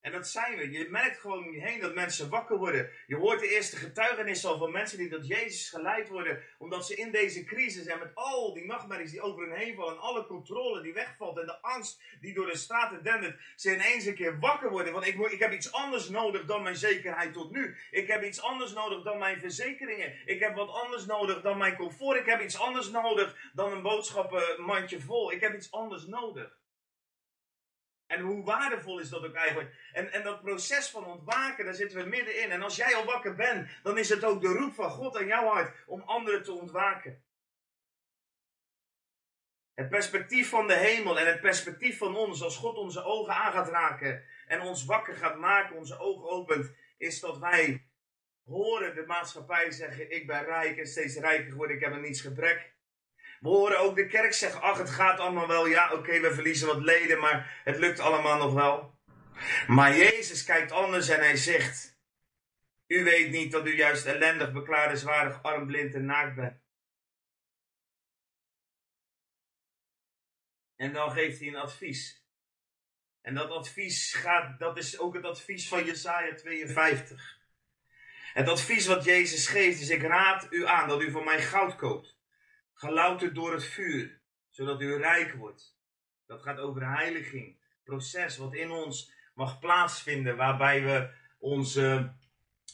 En 0.07 0.13
dat 0.13 0.29
zijn 0.29 0.57
we. 0.57 0.71
Je 0.71 0.89
merkt 0.91 1.19
gewoon 1.19 1.45
om 1.45 1.53
je 1.53 1.61
heen 1.61 1.81
dat 1.81 1.95
mensen 1.95 2.29
wakker 2.29 2.57
worden. 2.57 2.91
Je 3.07 3.17
hoort 3.17 3.41
de 3.41 3.49
eerste 3.49 3.77
getuigenissen 3.77 4.59
van 4.59 4.71
mensen 4.71 4.99
die 4.99 5.09
tot 5.09 5.27
Jezus 5.27 5.71
geleid 5.71 6.09
worden. 6.09 6.43
Omdat 6.59 6.87
ze 6.87 6.95
in 6.95 7.11
deze 7.11 7.45
crisis 7.45 7.87
en 7.87 7.99
met 7.99 8.15
al 8.15 8.55
die 8.55 8.65
nachtmerries 8.65 9.11
die 9.11 9.21
over 9.21 9.47
hun 9.47 9.57
heen 9.57 9.75
vallen. 9.75 9.93
En 9.93 10.01
alle 10.01 10.27
controle 10.27 10.83
die 10.83 10.93
wegvalt. 10.93 11.39
En 11.39 11.47
de 11.47 11.61
angst 11.63 12.01
die 12.21 12.35
door 12.35 12.47
de 12.47 12.57
straten 12.57 13.03
dendert. 13.03 13.41
Ze 13.57 13.75
ineens 13.75 14.05
een 14.05 14.15
keer 14.15 14.39
wakker 14.39 14.71
worden. 14.71 14.93
Want 14.93 15.07
ik, 15.07 15.19
ik 15.19 15.41
heb 15.41 15.53
iets 15.53 15.73
anders 15.73 16.09
nodig 16.09 16.45
dan 16.45 16.63
mijn 16.63 16.77
zekerheid 16.77 17.33
tot 17.33 17.51
nu. 17.51 17.77
Ik 17.91 18.07
heb 18.07 18.23
iets 18.23 18.41
anders 18.41 18.73
nodig 18.73 19.03
dan 19.03 19.19
mijn 19.19 19.41
verzekeringen. 19.41 20.13
Ik 20.25 20.41
heb 20.41 20.55
wat 20.55 20.71
anders 20.71 21.07
nodig 21.07 21.41
dan 21.41 21.59
mijn 21.59 21.77
comfort. 21.77 22.19
Ik 22.19 22.27
heb 22.27 22.43
iets 22.43 22.59
anders 22.59 22.91
nodig 22.91 23.51
dan 23.53 23.73
een 23.73 23.83
boodschappenmandje 23.83 25.01
vol. 25.01 25.33
Ik 25.33 25.41
heb 25.41 25.55
iets 25.55 25.73
anders 25.73 26.07
nodig. 26.07 26.65
En 28.07 28.21
hoe 28.21 28.45
waardevol 28.45 28.99
is 28.99 29.09
dat 29.09 29.25
ook 29.25 29.35
eigenlijk? 29.35 29.75
En, 29.93 30.13
en 30.13 30.23
dat 30.23 30.43
proces 30.43 30.89
van 30.89 31.05
ontwaken, 31.05 31.65
daar 31.65 31.75
zitten 31.75 31.99
we 31.99 32.09
middenin. 32.09 32.51
En 32.51 32.63
als 32.63 32.77
jij 32.77 32.95
al 32.95 33.05
wakker 33.05 33.35
bent, 33.35 33.69
dan 33.83 33.99
is 33.99 34.09
het 34.09 34.25
ook 34.25 34.41
de 34.41 34.49
roep 34.49 34.75
van 34.75 34.91
God 34.91 35.17
aan 35.17 35.27
jouw 35.27 35.47
hart 35.47 35.77
om 35.87 36.01
anderen 36.01 36.43
te 36.43 36.53
ontwaken. 36.53 37.25
Het 39.75 39.89
perspectief 39.89 40.49
van 40.49 40.67
de 40.67 40.75
hemel 40.75 41.19
en 41.19 41.27
het 41.27 41.41
perspectief 41.41 41.99
van 41.99 42.17
ons, 42.17 42.43
als 42.43 42.57
God 42.57 42.77
onze 42.77 43.05
ogen 43.05 43.35
aan 43.35 43.53
gaat 43.53 43.69
raken 43.69 44.25
en 44.47 44.61
ons 44.61 44.85
wakker 44.85 45.15
gaat 45.15 45.39
maken, 45.39 45.77
onze 45.77 45.99
ogen 45.99 46.29
opent, 46.29 46.73
is 46.97 47.21
dat 47.21 47.39
wij 47.39 47.87
horen 48.45 48.95
de 48.95 49.07
maatschappij 49.07 49.71
zeggen: 49.71 50.11
Ik 50.11 50.27
ben 50.27 50.45
rijk 50.45 50.79
en 50.79 50.87
steeds 50.87 51.17
rijker 51.17 51.51
geworden, 51.51 51.77
ik 51.77 51.83
heb 51.83 51.93
er 51.93 52.01
niets 52.01 52.21
gebrek. 52.21 52.76
We 53.41 53.49
horen 53.49 53.79
ook 53.79 53.97
de 53.97 54.07
kerk 54.07 54.33
zeggen, 54.33 54.61
ach 54.61 54.79
het 54.79 54.91
gaat 54.91 55.19
allemaal 55.19 55.49
wel, 55.49 55.67
ja 55.67 55.93
oké 55.93 56.21
we 56.21 56.35
verliezen 56.35 56.67
wat 56.67 56.83
leden, 56.83 57.21
maar 57.21 57.61
het 57.65 57.79
lukt 57.79 58.01
allemaal 58.01 58.39
nog 58.39 58.53
wel. 58.53 58.99
Maar 59.67 59.97
Jezus 59.97 60.45
kijkt 60.45 60.73
anders 60.73 61.09
en 61.09 61.19
hij 61.19 61.37
zegt, 61.37 61.99
u 62.87 63.05
weet 63.05 63.31
niet 63.31 63.53
dat 63.53 63.67
u 63.67 63.77
juist 63.77 64.07
ellendig, 64.07 64.53
beklagenswaardig, 64.53 65.43
arm, 65.43 65.67
blind 65.67 65.95
en 65.95 66.05
naakt 66.05 66.35
bent. 66.35 66.65
En 70.77 70.93
dan 70.93 71.11
geeft 71.11 71.39
hij 71.39 71.49
een 71.49 71.57
advies. 71.57 72.25
En 73.21 73.35
dat 73.35 73.51
advies 73.51 74.15
gaat, 74.15 74.59
dat 74.59 74.77
is 74.77 74.99
ook 74.99 75.15
het 75.15 75.25
advies 75.25 75.69
van 75.69 75.85
Jesaja 75.85 76.35
52. 76.35 77.39
Het 78.33 78.49
advies 78.49 78.87
wat 78.87 79.05
Jezus 79.05 79.47
geeft 79.47 79.81
is, 79.81 79.89
ik 79.89 80.03
raad 80.03 80.47
u 80.51 80.67
aan 80.67 80.89
dat 80.89 81.01
u 81.01 81.11
van 81.11 81.25
mij 81.25 81.43
goud 81.43 81.77
koopt 81.77 82.16
gelouterd 82.77 83.35
door 83.35 83.53
het 83.53 83.65
vuur, 83.65 84.21
zodat 84.51 84.81
u 84.81 84.97
rijk 84.97 85.35
wordt. 85.35 85.77
Dat 86.27 86.43
gaat 86.43 86.59
over 86.59 86.89
heiliging, 86.89 87.57
proces 87.85 88.37
wat 88.37 88.55
in 88.55 88.71
ons 88.71 89.13
mag 89.35 89.59
plaatsvinden, 89.59 90.37
waarbij 90.37 90.83
we 90.83 91.11
onze 91.39 92.15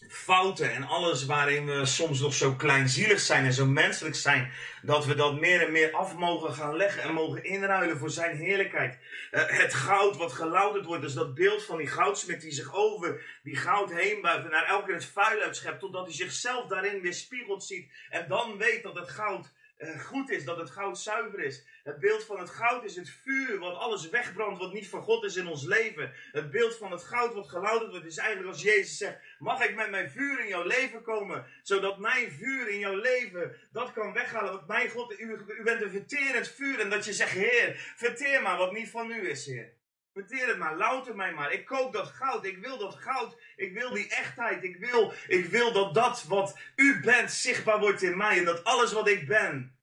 fouten 0.09 0.73
en 0.73 0.85
alles 0.85 1.27
waarin 1.27 1.67
we 1.67 1.87
soms 1.87 2.21
nog 2.21 2.35
zo 2.35 2.55
kleinzielig 2.55 3.21
zijn 3.21 3.45
en 3.45 3.53
zo 3.53 3.67
menselijk 3.67 4.15
zijn, 4.15 4.53
dat 4.83 5.07
we 5.07 5.15
dat 5.15 5.41
meer 5.41 5.67
en 5.67 5.73
meer 5.73 5.93
af 5.93 6.17
mogen 6.17 6.55
gaan 6.55 6.77
leggen 6.77 7.03
en 7.03 7.12
mogen 7.12 7.45
inruilen 7.45 7.99
voor 7.99 8.11
zijn 8.11 8.37
heerlijkheid. 8.37 8.99
Uh, 9.33 9.43
het 9.47 9.75
goud 9.75 10.17
wat 10.17 10.33
gelouterd 10.33 10.85
wordt, 10.85 11.03
dus 11.03 11.15
dat 11.15 11.35
beeld 11.35 11.65
van 11.65 11.77
die 11.77 11.87
goudsmid 11.87 12.41
die 12.41 12.53
zich 12.53 12.75
over 12.75 13.38
die 13.43 13.57
goud 13.57 13.93
heen 13.93 14.21
buigt 14.21 14.45
en 14.45 14.51
naar 14.51 14.67
elke 14.67 14.93
het 14.93 15.05
vuil 15.05 15.41
uitschept, 15.41 15.81
totdat 15.81 16.07
hij 16.07 16.15
zichzelf 16.15 16.67
daarin 16.67 17.01
weer 17.01 17.15
spiegeld 17.15 17.65
ziet 17.65 17.93
en 18.09 18.29
dan 18.29 18.57
weet 18.59 18.83
dat 18.83 18.95
het 18.95 19.09
goud 19.09 19.45
eh, 19.45 19.51
goed 19.99 20.31
is, 20.31 20.45
dat 20.45 20.57
het 20.57 20.71
goud 20.71 20.99
zuiver 20.99 21.40
is. 21.40 21.64
Het 21.83 21.99
beeld 21.99 22.25
van 22.25 22.38
het 22.38 22.51
goud 22.51 22.85
is 22.85 22.97
het 22.97 23.11
vuur 23.11 23.59
wat 23.59 23.77
alles 23.77 24.09
wegbrandt 24.09 24.59
wat 24.59 24.73
niet 24.73 24.88
van 24.88 25.03
God 25.03 25.25
is 25.25 25.37
in 25.37 25.47
ons 25.47 25.64
leven. 25.64 26.12
Het 26.33 26.51
beeld 26.51 26.77
van 26.77 26.90
het 26.92 27.03
goud 27.03 27.35
wat 27.35 27.49
gelouderd 27.49 27.90
wordt 27.90 28.07
is 28.07 28.16
eigenlijk 28.16 28.49
als 28.53 28.62
Jezus 28.62 28.97
zegt, 28.97 29.18
mag 29.38 29.64
ik 29.64 29.75
met 29.75 29.90
mijn 29.90 30.11
vuur 30.11 30.40
in 30.40 30.49
jouw 30.49 30.66
leven 30.66 31.03
komen, 31.03 31.47
zodat 31.62 31.99
mijn 31.99 32.31
vuur 32.31 32.68
in 32.68 32.79
jouw 32.79 32.97
leven 32.97 33.57
dat 33.73 33.92
kan 33.92 34.12
weghalen. 34.12 34.53
Want 34.53 34.66
mijn 34.66 34.90
God, 34.90 35.21
u, 35.21 35.38
u 35.59 35.62
bent 35.62 35.83
een 35.83 35.90
verterend 35.90 36.49
vuur 36.49 36.81
en 36.81 36.90
dat 36.90 37.05
je 37.05 37.12
zegt, 37.12 37.33
Heer, 37.33 37.92
verteer 37.97 38.42
maar 38.42 38.59
wat 38.59 38.73
niet 38.73 38.90
van 38.90 39.11
u 39.11 39.29
is, 39.29 39.47
Heer. 39.47 39.73
Verteer 40.12 40.46
het 40.46 40.59
maar, 40.59 40.77
louter 40.77 41.16
mij 41.16 41.33
maar. 41.33 41.53
Ik 41.53 41.64
koop 41.64 41.92
dat 41.92 42.09
goud. 42.09 42.44
Ik 42.44 42.59
wil 42.59 42.79
dat 42.79 42.94
goud. 42.94 43.37
Ik 43.57 43.72
wil 43.72 43.90
die 43.90 44.09
echtheid. 44.09 44.64
Ik 44.64 44.77
wil, 44.77 45.12
ik 45.27 45.44
wil 45.44 45.72
dat 45.72 45.94
dat 45.94 46.25
wat 46.25 46.59
u 46.77 47.01
bent 47.01 47.31
zichtbaar 47.31 47.79
wordt 47.79 48.03
in 48.03 48.16
mij. 48.16 48.38
En 48.38 48.44
dat 48.44 48.64
alles 48.64 48.92
wat 48.92 49.09
ik 49.09 49.27
ben. 49.27 49.77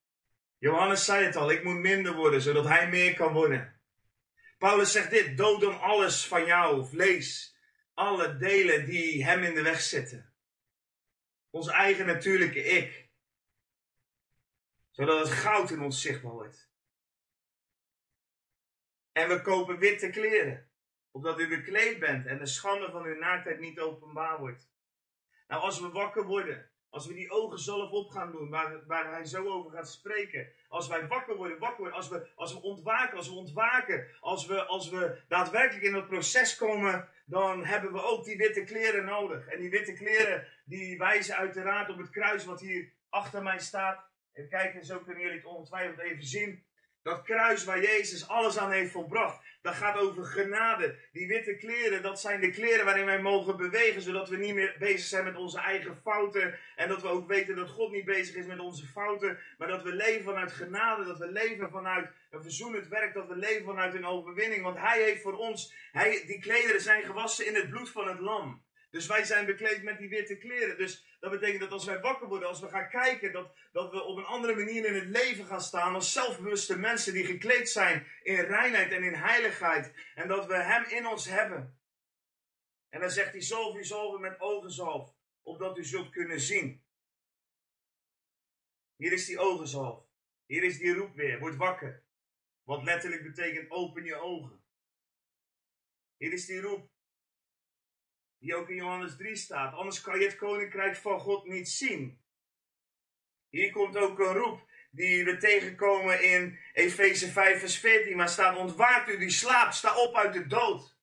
Johannes 0.58 1.06
zei 1.06 1.26
het 1.26 1.36
al, 1.36 1.52
ik 1.52 1.64
moet 1.64 1.80
minder 1.80 2.14
worden, 2.14 2.42
zodat 2.42 2.66
hij 2.66 2.90
meer 2.90 3.14
kan 3.14 3.34
worden. 3.34 3.80
Paulus 4.58 4.92
zegt 4.92 5.10
dit, 5.10 5.38
dood 5.38 5.62
dan 5.62 5.80
alles 5.80 6.26
van 6.26 6.46
jou, 6.46 6.88
vlees. 6.88 7.58
Alle 7.94 8.38
delen 8.38 8.86
die 8.86 9.26
hem 9.26 9.44
in 9.44 9.54
de 9.54 9.62
weg 9.62 9.82
zitten. 9.82 10.34
Ons 11.50 11.68
eigen 11.68 12.06
natuurlijke 12.06 12.64
ik. 12.64 13.10
Zodat 14.92 15.20
het 15.20 15.38
goud 15.38 15.72
in 15.72 15.82
ons 15.82 16.02
zichtbaar 16.02 16.32
wordt. 16.32 16.69
En 19.20 19.28
we 19.30 19.42
kopen 19.42 19.80
witte 19.80 20.10
kleren, 20.10 20.70
opdat 21.12 21.40
u 21.40 21.48
bekleed 21.48 22.00
bent 22.00 22.26
en 22.26 22.38
de 22.38 22.46
schande 22.46 22.92
van 22.92 23.04
uw 23.04 23.18
naaktheid 23.18 23.60
niet 23.60 23.80
openbaar 23.80 24.40
wordt. 24.40 24.70
Nou, 25.48 25.62
als 25.62 25.80
we 25.80 25.90
wakker 25.90 26.26
worden, 26.26 26.70
als 26.90 27.08
we 27.08 27.14
die 27.14 27.32
ogen 27.32 27.60
zelf 27.60 27.92
op 27.92 28.10
gaan 28.10 28.32
doen, 28.32 28.50
waar, 28.50 28.86
waar 28.86 29.12
hij 29.12 29.26
zo 29.26 29.48
over 29.48 29.72
gaat 29.72 29.90
spreken. 29.90 30.52
Als 30.68 30.88
wij 30.88 31.08
wakker 31.08 31.36
worden, 31.36 31.60
wakker 31.60 31.80
worden, 31.80 31.98
als 31.98 32.10
we, 32.10 32.30
als 32.36 32.54
we 32.54 32.62
ontwaken, 32.62 33.18
als 33.18 33.28
we 33.28 33.36
ontwaken, 33.36 34.08
als 34.20 34.46
we, 34.46 34.66
als 34.66 34.90
we 34.90 35.22
daadwerkelijk 35.28 35.86
in 35.86 35.94
dat 35.94 36.08
proces 36.08 36.56
komen, 36.56 37.10
dan 37.26 37.66
hebben 37.66 37.94
we 37.94 38.02
ook 38.02 38.26
die 38.26 38.38
witte 38.38 38.64
kleren 38.64 39.06
nodig. 39.06 39.48
En 39.48 39.60
die 39.60 39.70
witte 39.70 39.94
kleren, 39.94 40.48
die 40.66 40.98
wijzen 40.98 41.36
uiteraard 41.36 41.90
op 41.90 41.98
het 41.98 42.10
kruis 42.10 42.46
wat 42.46 42.60
hier 42.60 42.94
achter 43.10 43.44
mij 43.44 43.60
staat. 43.60 44.08
Even 44.34 44.50
kijken, 44.50 44.86
zo 44.86 45.00
kunnen 45.00 45.24
jullie 45.24 45.38
het 45.38 45.46
ongetwijfeld 45.46 46.00
even 46.00 46.24
zien. 46.24 46.68
Dat 47.04 47.24
kruis 47.24 47.64
waar 47.64 47.82
Jezus 47.82 48.28
alles 48.28 48.58
aan 48.58 48.72
heeft 48.72 48.92
volbracht. 48.92 49.48
Dat 49.62 49.76
gaat 49.76 49.98
over 49.98 50.26
genade. 50.26 50.96
Die 51.12 51.28
witte 51.28 51.56
kleren, 51.56 52.02
dat 52.02 52.20
zijn 52.20 52.42
de 52.42 52.50
kleren 52.50 52.86
waarin 52.86 53.06
wij 53.06 53.22
mogen 53.22 53.58
bewegen. 53.58 54.02
Zodat 54.02 54.30
we 54.30 54.38
niet 54.38 54.54
meer 54.54 54.76
bezig 54.80 55.08
zijn 55.08 55.24
met 55.24 55.36
onze 55.36 55.60
eigen 55.60 56.00
fouten. 56.04 56.60
En 56.76 56.90
dat 56.90 57.02
we 57.02 57.08
ook 57.08 57.28
weten 57.28 57.56
dat 57.56 57.70
God 57.70 57.92
niet 57.92 58.06
bezig 58.06 58.36
is 58.36 58.46
met 58.46 58.60
onze 58.60 58.86
fouten. 58.86 59.40
Maar 59.58 59.68
dat 59.68 59.84
we 59.84 59.92
leven 59.94 60.24
vanuit 60.24 60.52
genade. 60.52 61.06
Dat 61.06 61.18
we 61.18 61.32
leven 61.32 61.70
vanuit 61.70 62.10
een 62.32 62.42
verzoenend 62.42 62.88
werk. 62.88 63.14
Dat 63.14 63.28
we 63.28 63.36
leven 63.36 63.66
vanuit 63.66 63.94
een 63.94 64.06
overwinning. 64.06 64.64
Want 64.64 64.78
Hij 64.78 65.02
heeft 65.02 65.22
voor 65.22 65.38
ons, 65.38 65.74
hij, 65.92 66.24
die 66.26 66.40
klederen 66.40 66.82
zijn 66.82 67.04
gewassen 67.04 67.48
in 67.48 67.56
het 67.56 67.70
bloed 67.70 67.90
van 67.90 68.08
het 68.08 68.20
lam. 68.20 68.64
Dus 68.92 69.08
wij 69.08 69.24
zijn 69.24 69.46
bekleed 69.46 69.84
met 69.84 69.98
die 69.98 70.10
witte 70.10 70.38
kleren. 70.38 70.78
Dus 70.78 71.09
dat 71.20 71.32
betekent 71.32 71.60
dat 71.60 71.72
als 71.72 71.86
wij 71.86 72.00
wakker 72.00 72.28
worden, 72.28 72.48
als 72.48 72.60
we 72.60 72.70
gaan 72.70 72.90
kijken, 72.90 73.32
dat, 73.32 73.56
dat 73.72 73.92
we 73.92 74.04
op 74.04 74.18
een 74.18 74.26
andere 74.26 74.56
manier 74.56 74.86
in 74.86 74.94
het 74.94 75.08
leven 75.08 75.46
gaan 75.46 75.62
staan 75.62 75.96
als 75.96 76.14
zelfbewuste 76.14 76.78
mensen 76.78 77.14
die 77.14 77.26
gekleed 77.26 77.70
zijn 77.70 78.08
in 78.24 78.36
reinheid 78.36 78.92
en 78.92 79.04
in 79.04 79.14
heiligheid. 79.14 79.94
En 80.16 80.28
dat 80.28 80.46
we 80.46 80.56
Hem 80.56 80.84
in 80.84 81.08
ons 81.08 81.26
hebben. 81.26 81.80
En 82.90 83.00
dan 83.00 83.10
zegt 83.10 83.32
hij 83.32 83.42
zalf 83.42 84.16
u 84.16 84.20
met 84.20 84.40
ogenzalf, 84.40 85.16
opdat 85.42 85.78
u 85.78 85.84
zult 85.84 86.10
kunnen 86.10 86.40
zien. 86.40 86.84
Hier 88.96 89.12
is 89.12 89.26
die 89.26 89.40
ogenzalf. 89.40 90.08
Hier 90.46 90.64
is 90.64 90.78
die 90.78 90.94
roep 90.94 91.16
weer, 91.16 91.40
word 91.40 91.56
wakker. 91.56 92.04
Wat 92.64 92.84
letterlijk 92.84 93.24
betekent 93.24 93.72
open 93.72 94.04
je 94.04 94.16
ogen. 94.16 94.64
Hier 96.18 96.34
is 96.34 96.46
die 96.46 96.62
roep, 96.62 96.92
die 98.40 98.56
ook 98.56 98.70
in 98.70 98.76
Johannes 98.76 99.16
3 99.18 99.36
staat. 99.36 99.74
Anders 99.74 100.02
kan 100.02 100.20
je 100.20 100.26
het 100.26 100.36
koninkrijk 100.36 100.96
van 100.96 101.20
God 101.20 101.48
niet 101.48 101.70
zien. 101.70 102.22
Hier 103.50 103.72
komt 103.72 103.98
ook 103.98 104.20
een 104.20 104.34
roep 104.34 104.68
die 104.92 105.26
we 105.26 105.38
tegenkomen 105.38 106.24
in 106.24 106.60
Efeze 106.74 107.32
5 107.32 107.60
vers 107.60 107.78
14. 107.78 108.18
Waar 108.18 108.30
staat, 108.30 108.58
ontwaakt 108.58 109.10
u 109.10 109.18
die 109.18 109.30
slaapt, 109.30 109.76
sta 109.76 109.96
op 109.96 110.16
uit 110.16 110.34
de 110.34 110.48
dood. 110.48 110.98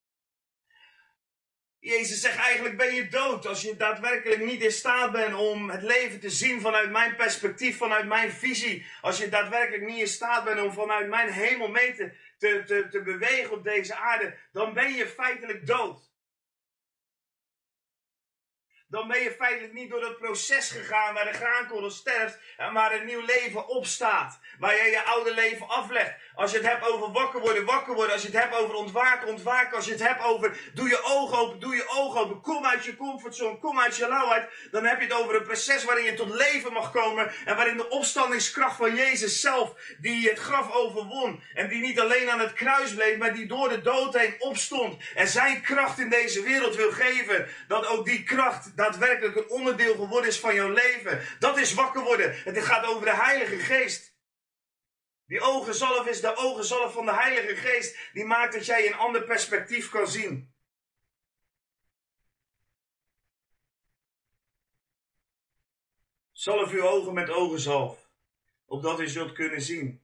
Jezus 1.79 2.20
zegt 2.20 2.37
eigenlijk 2.37 2.77
ben 2.77 2.94
je 2.94 3.09
dood 3.09 3.46
als 3.46 3.62
je 3.62 3.77
daadwerkelijk 3.77 4.44
niet 4.44 4.62
in 4.62 4.72
staat 4.72 5.12
bent 5.12 5.35
om 5.35 5.70
het 5.70 5.83
leven 5.83 6.20
te 6.20 6.31
zien 6.31 6.61
vanuit 6.61 6.90
mijn 6.90 7.16
perspectief, 7.16 7.77
vanuit 7.77 8.07
mijn 8.07 8.33
visie. 8.33 8.87
Als 9.01 9.18
je 9.18 9.29
daadwerkelijk 9.29 9.87
niet 9.87 10.01
in 10.01 10.09
staat 10.09 10.44
bent 10.44 10.61
om 10.61 10.72
vanuit 10.72 11.09
mijn 11.09 11.33
hemel 11.33 11.68
mee 11.68 11.94
te, 11.94 12.12
te, 12.38 12.87
te 12.90 13.03
bewegen 13.03 13.53
op 13.53 13.64
deze 13.64 13.96
aarde, 13.96 14.38
dan 14.53 14.75
ben 14.75 14.92
je 14.92 15.07
feitelijk 15.07 15.66
dood 15.66 16.06
dan 18.97 19.09
ben 19.09 19.23
je 19.23 19.35
feitelijk 19.39 19.73
niet 19.73 19.91
door 19.91 20.01
dat 20.01 20.19
proces 20.19 20.71
gegaan 20.71 21.15
waar 21.15 21.25
de 21.25 21.39
graankorrel 21.39 21.91
sterft 21.91 22.39
en 22.57 22.73
waar 22.73 22.95
een 22.95 23.07
nieuw 23.07 23.25
leven 23.25 23.69
opstaat. 23.69 24.39
Waar 24.59 24.77
je 24.77 24.91
je 24.91 25.05
oude 25.05 25.35
leven 25.35 25.69
aflegt. 25.69 26.15
Als 26.35 26.51
je 26.51 26.57
het 26.57 26.67
hebt 26.67 26.89
over 26.89 27.13
wakker 27.13 27.41
worden, 27.41 27.65
wakker 27.65 27.95
worden. 27.95 28.13
Als 28.13 28.23
je 28.23 28.29
het 28.29 28.41
hebt 28.41 28.57
over 28.57 28.75
ontwaken, 28.75 29.29
ontwaken. 29.29 29.77
Als 29.77 29.85
je 29.85 29.91
het 29.91 30.07
hebt 30.07 30.23
over 30.23 30.59
doe 30.75 30.89
je 30.89 31.03
ogen 31.03 31.39
open, 31.39 31.61
doe 31.61 31.75
je 31.75 31.89
ogen 31.89 32.21
open. 32.21 32.41
Kom 32.41 32.67
uit 32.67 32.85
je 32.85 32.97
comfortzone, 32.97 33.59
kom 33.59 33.81
uit 33.81 33.97
je 33.97 34.09
lauwheid. 34.09 34.49
Dan 34.71 34.85
heb 34.85 35.01
je 35.01 35.07
het 35.07 35.15
over 35.15 35.35
een 35.35 35.43
proces 35.43 35.85
waarin 35.85 36.05
je 36.05 36.15
tot 36.15 36.35
leven 36.35 36.73
mag 36.73 36.93
komen. 36.93 37.33
En 37.45 37.57
waarin 37.57 37.77
de 37.77 37.89
opstandingskracht 37.89 38.77
van 38.77 38.95
Jezus 38.95 39.41
zelf, 39.41 39.75
die 39.99 40.29
het 40.29 40.39
graf 40.39 40.73
overwon. 40.73 41.43
En 41.55 41.69
die 41.69 41.81
niet 41.81 42.01
alleen 42.01 42.31
aan 42.31 42.41
het 42.41 42.53
kruis 42.53 42.95
bleef, 42.95 43.17
maar 43.17 43.35
die 43.35 43.47
door 43.47 43.69
de 43.69 43.83
dood 43.83 44.15
heen 44.19 44.35
opstond. 44.39 45.03
En 45.15 45.29
zijn 45.29 45.61
kracht 45.61 45.99
in 45.99 46.09
deze 46.09 46.43
wereld 46.43 46.77
wil 46.77 46.93
geven. 46.93 47.49
Dat 47.69 47.87
ook 47.87 48.05
die 48.05 48.23
kracht 48.23 48.77
daadwerkelijk 48.87 49.37
een 49.37 49.51
onderdeel 49.51 49.94
geworden 49.94 50.31
is 50.31 50.40
van 50.40 50.55
jouw 50.55 50.70
leven. 50.70 51.22
Dat 51.38 51.59
is 51.59 51.75
wakker 51.75 52.03
worden. 52.03 52.42
Het 52.44 52.59
gaat 52.64 52.85
over 52.85 53.05
de 53.05 53.14
Heilige 53.14 53.59
Geest. 53.59 54.14
Die 55.27 55.40
ogenzalf 55.40 56.07
is 56.07 56.20
de 56.20 56.37
ogenzalf 56.37 56.92
van 56.92 57.05
de 57.05 57.14
Heilige 57.14 57.57
Geest. 57.57 57.99
Die 58.12 58.25
maakt 58.25 58.53
dat 58.53 58.66
jij 58.66 58.87
een 58.87 58.94
ander 58.94 59.25
perspectief 59.25 59.90
kan 59.90 60.09
zien. 60.09 60.55
Zalf 66.33 66.72
uw 66.72 66.83
ogen 66.83 67.14
met 67.14 67.31
ogenzalf, 67.31 68.09
opdat 68.64 69.01
u 69.01 69.09
zult 69.09 69.33
kunnen 69.33 69.62
zien. 69.62 70.03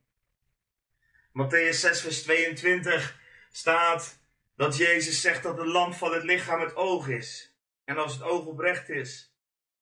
Matthäus 1.32 1.78
6, 1.80 2.00
vers 2.00 2.22
22 2.22 3.20
staat 3.50 4.18
dat 4.56 4.76
Jezus 4.76 5.20
zegt 5.20 5.42
dat 5.42 5.56
de 5.56 5.66
lamp 5.66 5.94
van 5.94 6.12
het 6.12 6.22
lichaam 6.22 6.60
het 6.60 6.76
oog 6.76 7.08
is. 7.08 7.51
En 7.92 7.98
als 7.98 8.12
het 8.12 8.22
oog 8.22 8.46
oprecht 8.46 8.88
is, 8.88 9.36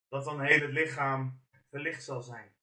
dat 0.09 0.25
dan 0.25 0.41
heel 0.41 0.61
het 0.61 0.71
lichaam 0.71 1.43
verlicht 1.69 2.05
zal 2.05 2.23
zijn. 2.23 2.55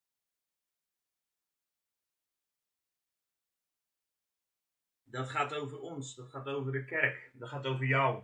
Dat 5.04 5.30
gaat 5.30 5.54
over 5.54 5.80
ons, 5.80 6.16
dat 6.16 6.30
gaat 6.30 6.48
over 6.48 6.72
de 6.72 6.86
kerk, 6.86 7.32
dat 7.34 7.50
gaat 7.50 7.66
over 7.66 7.86
jou. 7.86 8.24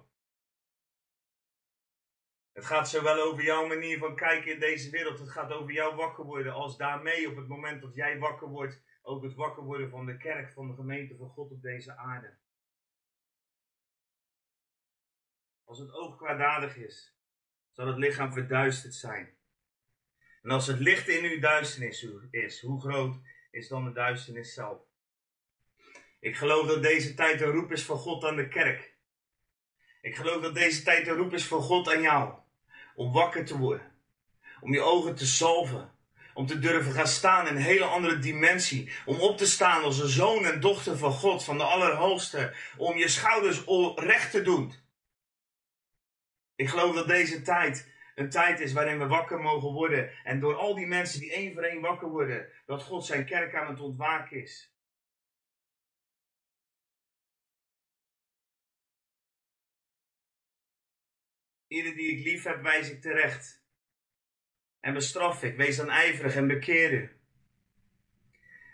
Het 2.51 2.65
gaat 2.65 2.89
zowel 2.89 3.21
over 3.21 3.43
jouw 3.43 3.67
manier 3.67 3.97
van 3.97 4.15
kijken 4.15 4.53
in 4.53 4.59
deze 4.59 4.89
wereld, 4.89 5.19
het 5.19 5.31
gaat 5.31 5.51
over 5.51 5.73
jouw 5.73 5.95
wakker 5.95 6.23
worden, 6.23 6.53
als 6.53 6.77
daarmee 6.77 7.29
op 7.29 7.35
het 7.35 7.47
moment 7.47 7.81
dat 7.81 7.95
jij 7.95 8.19
wakker 8.19 8.47
wordt, 8.47 8.81
ook 9.01 9.23
het 9.23 9.33
wakker 9.33 9.63
worden 9.63 9.89
van 9.89 10.05
de 10.05 10.17
kerk, 10.17 10.51
van 10.51 10.67
de 10.67 10.73
gemeente 10.73 11.17
van 11.17 11.29
God 11.29 11.51
op 11.51 11.61
deze 11.61 11.95
aarde. 11.95 12.37
Als 15.63 15.79
het 15.79 15.91
oog 15.91 16.17
kwaadaardig 16.17 16.75
is, 16.75 17.12
zal 17.75 17.87
het 17.87 17.97
lichaam 17.97 18.33
verduisterd 18.33 18.93
zijn. 18.93 19.29
En 20.41 20.49
als 20.49 20.67
het 20.67 20.79
licht 20.79 21.07
in 21.07 21.23
uw 21.23 21.39
duisternis 21.39 22.07
is, 22.31 22.61
hoe 22.61 22.81
groot 22.81 23.15
is 23.51 23.67
dan 23.67 23.83
de 23.83 23.91
duisternis 23.91 24.53
zelf? 24.53 24.77
Ik 26.19 26.35
geloof 26.35 26.67
dat 26.67 26.83
deze 26.83 27.13
tijd 27.13 27.41
een 27.41 27.51
roep 27.51 27.71
is 27.71 27.83
van 27.83 27.97
God 27.97 28.23
aan 28.23 28.35
de 28.35 28.47
kerk. 28.47 28.93
Ik 30.01 30.15
geloof 30.15 30.41
dat 30.41 30.55
deze 30.55 30.83
tijd 30.83 31.07
een 31.07 31.15
roep 31.15 31.33
is 31.33 31.45
van 31.45 31.61
God 31.61 31.89
aan 31.89 32.01
jou. 32.01 32.33
Om 32.95 33.11
wakker 33.11 33.45
te 33.45 33.57
worden. 33.57 33.91
Om 34.61 34.73
je 34.73 34.81
ogen 34.81 35.15
te 35.15 35.25
salven. 35.25 35.91
Om 36.33 36.45
te 36.45 36.59
durven 36.59 36.91
gaan 36.91 37.07
staan 37.07 37.47
in 37.47 37.55
een 37.55 37.61
hele 37.61 37.85
andere 37.85 38.19
dimensie. 38.19 38.91
Om 39.05 39.19
op 39.19 39.37
te 39.37 39.45
staan 39.45 39.83
als 39.83 39.99
een 39.99 40.07
zoon 40.07 40.45
en 40.45 40.59
dochter 40.59 40.97
van 40.97 41.11
God, 41.11 41.43
van 41.43 41.57
de 41.57 41.63
Allerhoogste. 41.63 42.55
Om 42.77 42.97
je 42.97 43.07
schouders 43.07 43.63
recht 43.95 44.31
te 44.31 44.41
doen. 44.41 44.73
Ik 46.55 46.69
geloof 46.69 46.95
dat 46.95 47.07
deze 47.07 47.41
tijd 47.41 47.91
een 48.15 48.29
tijd 48.29 48.59
is 48.59 48.73
waarin 48.73 48.99
we 48.99 49.07
wakker 49.07 49.39
mogen 49.39 49.71
worden. 49.71 50.11
En 50.23 50.39
door 50.39 50.55
al 50.55 50.75
die 50.75 50.87
mensen 50.87 51.19
die 51.19 51.33
één 51.33 51.53
voor 51.53 51.63
één 51.63 51.81
wakker 51.81 52.09
worden, 52.09 52.49
dat 52.65 52.83
God 52.83 53.05
zijn 53.05 53.25
kerk 53.25 53.55
aan 53.55 53.67
het 53.67 53.79
ontwaken 53.79 54.41
is. 54.41 54.71
Ieder 61.67 61.95
die 61.95 62.17
ik 62.17 62.25
lief 62.25 62.43
heb, 62.43 62.61
wijs 62.61 62.89
ik 62.89 63.01
terecht. 63.01 63.63
En 64.79 64.93
bestraf 64.93 65.43
ik. 65.43 65.57
Wees 65.57 65.77
dan 65.77 65.89
ijverig 65.89 66.35
en 66.35 66.47
bekeer 66.47 67.21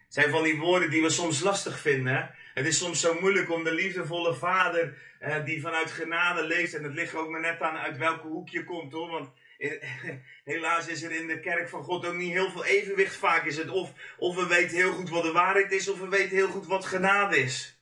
zijn 0.10 0.30
van 0.30 0.44
die 0.44 0.58
woorden 0.58 0.90
die 0.90 1.02
we 1.02 1.10
soms 1.10 1.42
lastig 1.42 1.80
vinden. 1.80 2.36
Het 2.60 2.68
is 2.68 2.78
soms 2.78 3.02
zo 3.02 3.20
moeilijk 3.20 3.50
om 3.50 3.64
de 3.64 3.74
liefdevolle 3.74 4.34
vader 4.34 4.98
eh, 5.20 5.46
die 5.46 5.62
vanuit 5.62 5.92
genade 5.92 6.44
leeft. 6.44 6.74
En 6.74 6.84
het 6.84 6.94
ligt 6.94 7.16
ook 7.16 7.30
maar 7.30 7.40
net 7.40 7.62
aan 7.62 7.78
uit 7.78 7.98
welke 7.98 8.28
hoek 8.28 8.50
je 8.50 8.64
komt 8.64 8.92
hoor. 8.92 9.10
Want 9.10 9.30
helaas 10.54 10.88
is 10.88 11.04
er 11.04 11.12
in 11.12 11.28
de 11.28 11.40
kerk 11.40 11.70
van 11.70 11.84
God 11.84 12.06
ook 12.06 12.14
niet 12.16 12.32
heel 12.32 12.52
veel 12.52 12.66
evenwicht. 12.66 13.16
Vaak 13.16 13.46
is 13.46 13.58
het 13.58 13.70
of, 13.70 13.94
of 14.18 14.36
we 14.36 14.48
weten 14.48 14.78
heel 14.78 14.92
goed 14.92 15.10
wat 15.10 15.24
de 15.24 15.32
waarheid 15.32 15.72
is, 15.72 15.90
of 15.90 16.00
we 16.00 16.08
weten 16.08 16.36
heel 16.36 16.48
goed 16.48 16.68
wat 16.68 16.86
genade 16.86 17.38
is. 17.38 17.82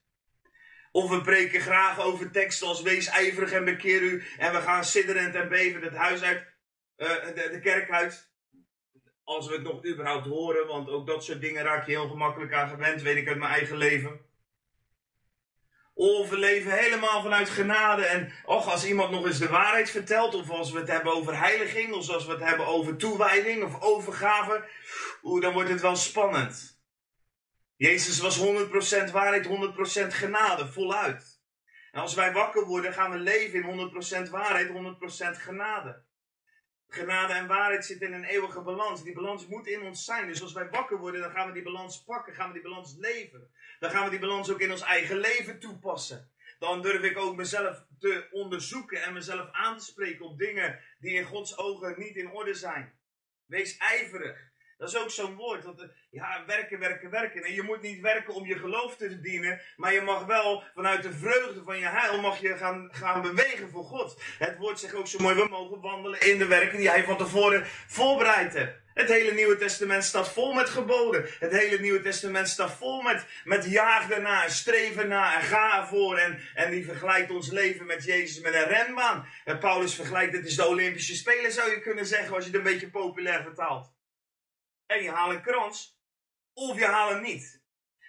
Of 0.91 1.09
we 1.09 1.21
preken 1.21 1.61
graag 1.61 1.99
over 1.99 2.31
teksten 2.31 2.67
als 2.67 2.81
wees 2.81 3.07
ijverig 3.07 3.51
en 3.51 3.65
bekeer 3.65 4.01
u. 4.01 4.23
En 4.37 4.53
we 4.53 4.61
gaan 4.61 4.83
sidderend 4.83 5.35
en 5.35 5.49
bevend 5.49 5.83
het 5.83 5.95
huis 5.95 6.21
uit, 6.21 6.43
uh, 6.97 7.07
de, 7.07 7.49
de, 7.51 7.59
kerk 7.59 7.91
uit. 7.91 8.31
Als 9.23 9.47
we 9.47 9.53
het 9.53 9.63
nog 9.63 9.85
überhaupt 9.85 10.25
horen, 10.25 10.67
want 10.67 10.89
ook 10.89 11.07
dat 11.07 11.23
soort 11.23 11.41
dingen 11.41 11.63
raak 11.63 11.85
je 11.85 11.91
heel 11.91 12.09
gemakkelijk 12.09 12.53
aan 12.53 12.69
gewend, 12.69 13.01
weet 13.01 13.17
ik 13.17 13.27
uit 13.27 13.37
mijn 13.37 13.51
eigen 13.51 13.77
leven. 13.77 14.26
Of 15.97 16.29
we 16.29 16.38
leven 16.38 16.71
helemaal 16.71 17.21
vanuit 17.21 17.49
genade. 17.49 18.05
En 18.05 18.31
och, 18.45 18.71
als 18.71 18.86
iemand 18.86 19.12
nog 19.12 19.25
eens 19.25 19.39
de 19.39 19.47
waarheid 19.47 19.89
vertelt, 19.89 20.36
of 20.36 20.49
als 20.49 20.71
we 20.71 20.79
het 20.79 20.88
hebben 20.88 21.13
over 21.13 21.39
heiliging, 21.39 21.93
of 21.93 22.10
als 22.10 22.25
we 22.25 22.31
het 22.31 22.43
hebben 22.43 22.65
over 22.65 22.95
toewijding 22.95 23.63
of 23.63 23.81
overgave, 23.81 24.65
oeh, 25.23 25.41
dan 25.41 25.53
wordt 25.53 25.69
het 25.69 25.81
wel 25.81 25.95
spannend. 25.95 26.79
Jezus 27.75 28.19
was 28.19 28.39
100% 28.39 29.12
waarheid, 29.12 29.47
100% 29.47 30.13
genade, 30.13 30.67
voluit. 30.67 31.41
En 31.91 32.01
als 32.01 32.13
wij 32.13 32.33
wakker 32.33 32.65
worden, 32.65 32.93
gaan 32.93 33.12
we 33.12 33.17
leven 33.17 33.63
in 33.63 33.89
100% 34.27 34.29
waarheid, 34.29 34.69
100% 34.69 35.38
genade. 35.38 36.05
Genade 36.88 37.33
en 37.33 37.47
waarheid 37.47 37.86
zitten 37.86 38.07
in 38.07 38.13
een 38.13 38.23
eeuwige 38.23 38.62
balans. 38.62 39.03
Die 39.03 39.13
balans 39.13 39.47
moet 39.47 39.67
in 39.67 39.81
ons 39.81 40.05
zijn. 40.05 40.27
Dus 40.27 40.41
als 40.41 40.53
wij 40.53 40.69
wakker 40.69 40.97
worden, 40.97 41.21
dan 41.21 41.31
gaan 41.31 41.47
we 41.47 41.53
die 41.53 41.63
balans 41.63 42.03
pakken, 42.03 42.33
gaan 42.33 42.47
we 42.47 42.53
die 42.53 42.69
balans 42.69 42.95
leven. 42.99 43.51
Dan 43.79 43.91
gaan 43.91 44.03
we 44.03 44.09
die 44.09 44.19
balans 44.19 44.51
ook 44.51 44.61
in 44.61 44.71
ons 44.71 44.81
eigen 44.81 45.17
leven 45.17 45.59
toepassen. 45.59 46.31
Dan 46.59 46.81
durf 46.81 47.01
ik 47.01 47.17
ook 47.17 47.35
mezelf 47.35 47.85
te 47.99 48.27
onderzoeken 48.31 49.03
en 49.03 49.13
mezelf 49.13 49.49
aan 49.51 49.77
te 49.77 49.83
spreken 49.83 50.25
op 50.25 50.37
dingen 50.37 50.79
die 50.99 51.13
in 51.13 51.25
Gods 51.25 51.57
ogen 51.57 51.95
niet 51.97 52.15
in 52.15 52.31
orde 52.31 52.53
zijn. 52.53 52.93
Wees 53.45 53.77
ijverig. 53.77 54.47
Dat 54.77 54.89
is 54.89 54.97
ook 54.97 55.09
zo'n 55.09 55.35
woord. 55.35 55.65
Eh, 55.65 55.87
ja, 56.09 56.43
werken, 56.45 56.79
werken, 56.79 57.09
werken. 57.09 57.43
En 57.43 57.53
je 57.53 57.61
moet 57.61 57.81
niet 57.81 58.01
werken 58.01 58.33
om 58.33 58.45
je 58.45 58.57
geloof 58.57 58.95
te 58.95 59.09
verdienen. 59.09 59.61
Maar 59.75 59.93
je 59.93 60.01
mag 60.01 60.25
wel 60.25 60.63
vanuit 60.73 61.03
de 61.03 61.13
vreugde 61.13 61.63
van 61.63 61.77
je 61.77 61.87
heil 61.87 62.21
mag 62.21 62.39
je 62.39 62.57
gaan, 62.57 62.89
gaan 62.91 63.21
bewegen 63.21 63.69
voor 63.69 63.83
God. 63.83 64.21
Het 64.37 64.57
woord 64.57 64.79
zegt 64.79 64.93
ook 64.93 65.07
zo 65.07 65.19
mooi. 65.19 65.35
We 65.35 65.47
mogen 65.49 65.81
wandelen 65.81 66.21
in 66.21 66.37
de 66.37 66.45
werken 66.45 66.77
die 66.77 66.89
hij 66.89 67.03
van 67.03 67.17
tevoren 67.17 67.65
voorbereid 67.87 68.53
heeft. 68.53 68.85
Het 68.97 69.10
hele 69.10 69.33
Nieuwe 69.33 69.57
Testament 69.57 70.03
staat 70.03 70.29
vol 70.29 70.53
met 70.53 70.69
geboden. 70.69 71.29
Het 71.39 71.51
hele 71.51 71.79
Nieuwe 71.79 72.01
Testament 72.01 72.47
staat 72.47 72.71
vol 72.71 73.01
met, 73.01 73.25
met 73.43 73.65
jaag 73.65 74.10
en 74.10 74.51
streven 74.51 75.07
na 75.07 75.36
en 75.36 75.41
ga 75.41 75.81
ervoor. 75.81 76.17
En, 76.17 76.39
en 76.53 76.71
die 76.71 76.86
vergelijkt 76.86 77.31
ons 77.31 77.51
leven 77.51 77.86
met 77.86 78.03
Jezus 78.03 78.39
met 78.39 78.53
een 78.53 78.67
renbaan. 78.67 79.27
En 79.45 79.60
Paulus 79.60 79.95
vergelijkt 79.95 80.36
het 80.36 80.45
is 80.45 80.55
de 80.55 80.67
Olympische 80.67 81.15
Spelen 81.15 81.51
zou 81.51 81.69
je 81.69 81.81
kunnen 81.81 82.05
zeggen 82.05 82.36
als 82.36 82.45
je 82.45 82.49
het 82.49 82.60
een 82.60 82.71
beetje 82.71 82.89
populair 82.89 83.41
vertaalt. 83.41 83.93
En 84.86 85.03
je 85.03 85.12
haalt 85.12 85.33
een 85.33 85.41
krans, 85.41 85.99
of 86.53 86.79
je 86.79 86.86
haalt 86.86 87.12
hem 87.12 87.21
niet. 87.21 87.62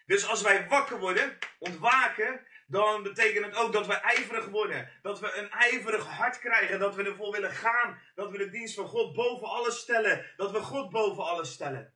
Dus 0.07 0.27
als 0.27 0.43
wij 0.43 0.69
wakker 0.69 0.99
worden, 0.99 1.39
ontwaken, 1.59 2.47
dan 2.71 3.03
betekent 3.03 3.45
het 3.45 3.55
ook 3.55 3.73
dat 3.73 3.87
we 3.87 3.95
ijverig 3.95 4.47
worden. 4.47 4.91
Dat 5.03 5.21
we 5.21 5.33
een 5.33 5.51
ijverig 5.51 6.07
hart 6.07 6.39
krijgen. 6.39 6.79
Dat 6.79 6.95
we 6.95 7.03
ervoor 7.03 7.33
willen 7.33 7.51
gaan. 7.51 8.01
Dat 8.15 8.31
we 8.31 8.39
de 8.39 8.51
dienst 8.51 8.75
van 8.75 8.87
God 8.87 9.15
boven 9.15 9.49
alles 9.49 9.79
stellen. 9.79 10.33
Dat 10.37 10.51
we 10.51 10.61
God 10.61 10.91
boven 10.91 11.25
alles 11.25 11.53
stellen. 11.53 11.95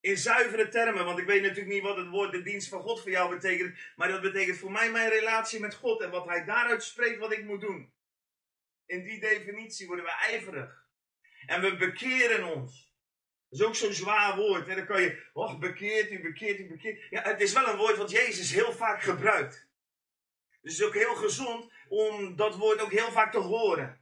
In 0.00 0.16
zuivere 0.16 0.68
termen, 0.68 1.04
want 1.04 1.18
ik 1.18 1.26
weet 1.26 1.42
natuurlijk 1.42 1.74
niet 1.74 1.82
wat 1.82 1.96
het 1.96 2.08
woord 2.08 2.32
de 2.32 2.42
dienst 2.42 2.68
van 2.68 2.80
God 2.80 3.00
voor 3.00 3.10
jou 3.10 3.34
betekent. 3.34 3.78
Maar 3.96 4.08
dat 4.08 4.20
betekent 4.20 4.58
voor 4.58 4.72
mij 4.72 4.90
mijn 4.90 5.08
relatie 5.08 5.60
met 5.60 5.74
God 5.74 6.00
en 6.00 6.10
wat 6.10 6.26
Hij 6.26 6.44
daaruit 6.44 6.82
spreekt 6.82 7.18
wat 7.18 7.32
ik 7.32 7.44
moet 7.44 7.60
doen. 7.60 7.92
In 8.86 9.04
die 9.04 9.20
definitie 9.20 9.86
worden 9.86 10.04
we 10.04 10.10
ijverig. 10.10 10.86
En 11.46 11.60
we 11.60 11.76
bekeren 11.76 12.44
ons. 12.44 12.87
Dat 13.50 13.60
is 13.60 13.66
ook 13.66 13.74
zo'n 13.74 13.92
zwaar 13.92 14.36
woord. 14.36 14.68
En 14.68 14.76
dan 14.76 14.86
kan 14.86 15.02
je, 15.02 15.22
oh, 15.32 15.58
bekeert 15.58 16.10
u, 16.10 16.20
bekeert 16.20 16.58
u, 16.58 16.66
bekeert. 16.68 17.06
Ja, 17.10 17.22
het 17.22 17.40
is 17.40 17.52
wel 17.52 17.68
een 17.68 17.76
woord 17.76 17.96
wat 17.96 18.10
Jezus 18.10 18.52
heel 18.52 18.72
vaak 18.72 19.02
gebruikt. 19.02 19.66
Dus 20.62 20.72
het 20.72 20.80
is 20.80 20.86
ook 20.86 20.94
heel 20.94 21.14
gezond 21.14 21.72
om 21.88 22.36
dat 22.36 22.56
woord 22.56 22.80
ook 22.80 22.92
heel 22.92 23.12
vaak 23.12 23.32
te 23.32 23.38
horen. 23.38 24.00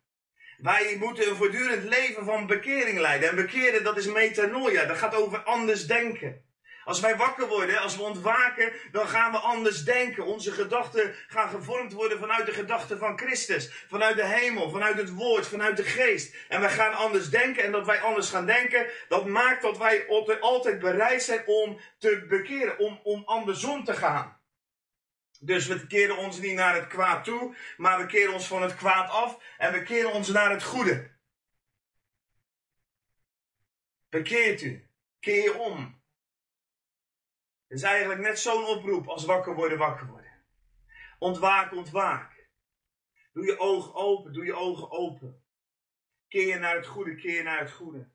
Wij 0.58 0.96
moeten 0.98 1.28
een 1.28 1.36
voortdurend 1.36 1.82
leven 1.82 2.24
van 2.24 2.46
bekering 2.46 2.98
leiden. 2.98 3.28
En 3.28 3.36
bekeren, 3.36 3.84
dat 3.84 3.96
is 3.96 4.06
metanoia. 4.06 4.84
Dat 4.84 4.96
gaat 4.96 5.14
over 5.14 5.38
anders 5.38 5.86
denken. 5.86 6.44
Als 6.86 7.00
wij 7.00 7.16
wakker 7.16 7.48
worden, 7.48 7.80
als 7.80 7.96
we 7.96 8.02
ontwaken, 8.02 8.72
dan 8.92 9.08
gaan 9.08 9.32
we 9.32 9.38
anders 9.38 9.84
denken. 9.84 10.24
Onze 10.24 10.52
gedachten 10.52 11.14
gaan 11.28 11.48
gevormd 11.48 11.92
worden 11.92 12.18
vanuit 12.18 12.46
de 12.46 12.52
gedachten 12.52 12.98
van 12.98 13.18
Christus. 13.18 13.84
Vanuit 13.88 14.16
de 14.16 14.26
hemel, 14.26 14.70
vanuit 14.70 14.96
het 14.96 15.10
woord, 15.10 15.46
vanuit 15.46 15.76
de 15.76 15.84
geest. 15.84 16.36
En 16.48 16.60
we 16.60 16.68
gaan 16.68 16.94
anders 16.94 17.30
denken. 17.30 17.64
En 17.64 17.72
dat 17.72 17.86
wij 17.86 18.00
anders 18.00 18.30
gaan 18.30 18.46
denken, 18.46 18.86
dat 19.08 19.26
maakt 19.26 19.62
dat 19.62 19.78
wij 19.78 20.06
altijd 20.40 20.78
bereid 20.78 21.22
zijn 21.22 21.46
om 21.46 21.80
te 21.98 22.24
bekeren. 22.28 22.78
Om, 22.78 23.00
om 23.02 23.22
andersom 23.24 23.84
te 23.84 23.94
gaan. 23.94 24.40
Dus 25.40 25.66
we 25.66 25.86
keren 25.86 26.16
ons 26.16 26.38
niet 26.38 26.54
naar 26.54 26.74
het 26.74 26.86
kwaad 26.86 27.24
toe, 27.24 27.56
maar 27.76 27.98
we 27.98 28.06
keren 28.06 28.32
ons 28.32 28.46
van 28.46 28.62
het 28.62 28.74
kwaad 28.74 29.10
af 29.10 29.38
en 29.58 29.72
we 29.72 29.82
keren 29.82 30.12
ons 30.12 30.28
naar 30.28 30.50
het 30.50 30.62
goede. 30.62 31.10
Bekeert 34.08 34.62
u. 34.62 34.88
Keer 35.20 35.42
je 35.42 35.58
om. 35.58 35.95
Het 37.66 37.78
is 37.78 37.82
eigenlijk 37.82 38.20
net 38.20 38.38
zo'n 38.38 38.64
oproep 38.64 39.08
als 39.08 39.24
wakker 39.24 39.54
worden, 39.54 39.78
wakker 39.78 40.06
worden. 40.06 40.44
Ontwaak, 41.18 41.72
ontwaak. 41.72 42.48
Doe 43.32 43.44
je 43.44 43.58
ogen 43.58 43.94
open, 43.94 44.32
doe 44.32 44.44
je 44.44 44.54
ogen 44.54 44.90
open. 44.90 45.44
Keer 46.28 46.46
je 46.46 46.58
naar 46.58 46.76
het 46.76 46.86
goede, 46.86 47.14
keer 47.14 47.34
je 47.34 47.42
naar 47.42 47.58
het 47.58 47.72
goede. 47.72 48.10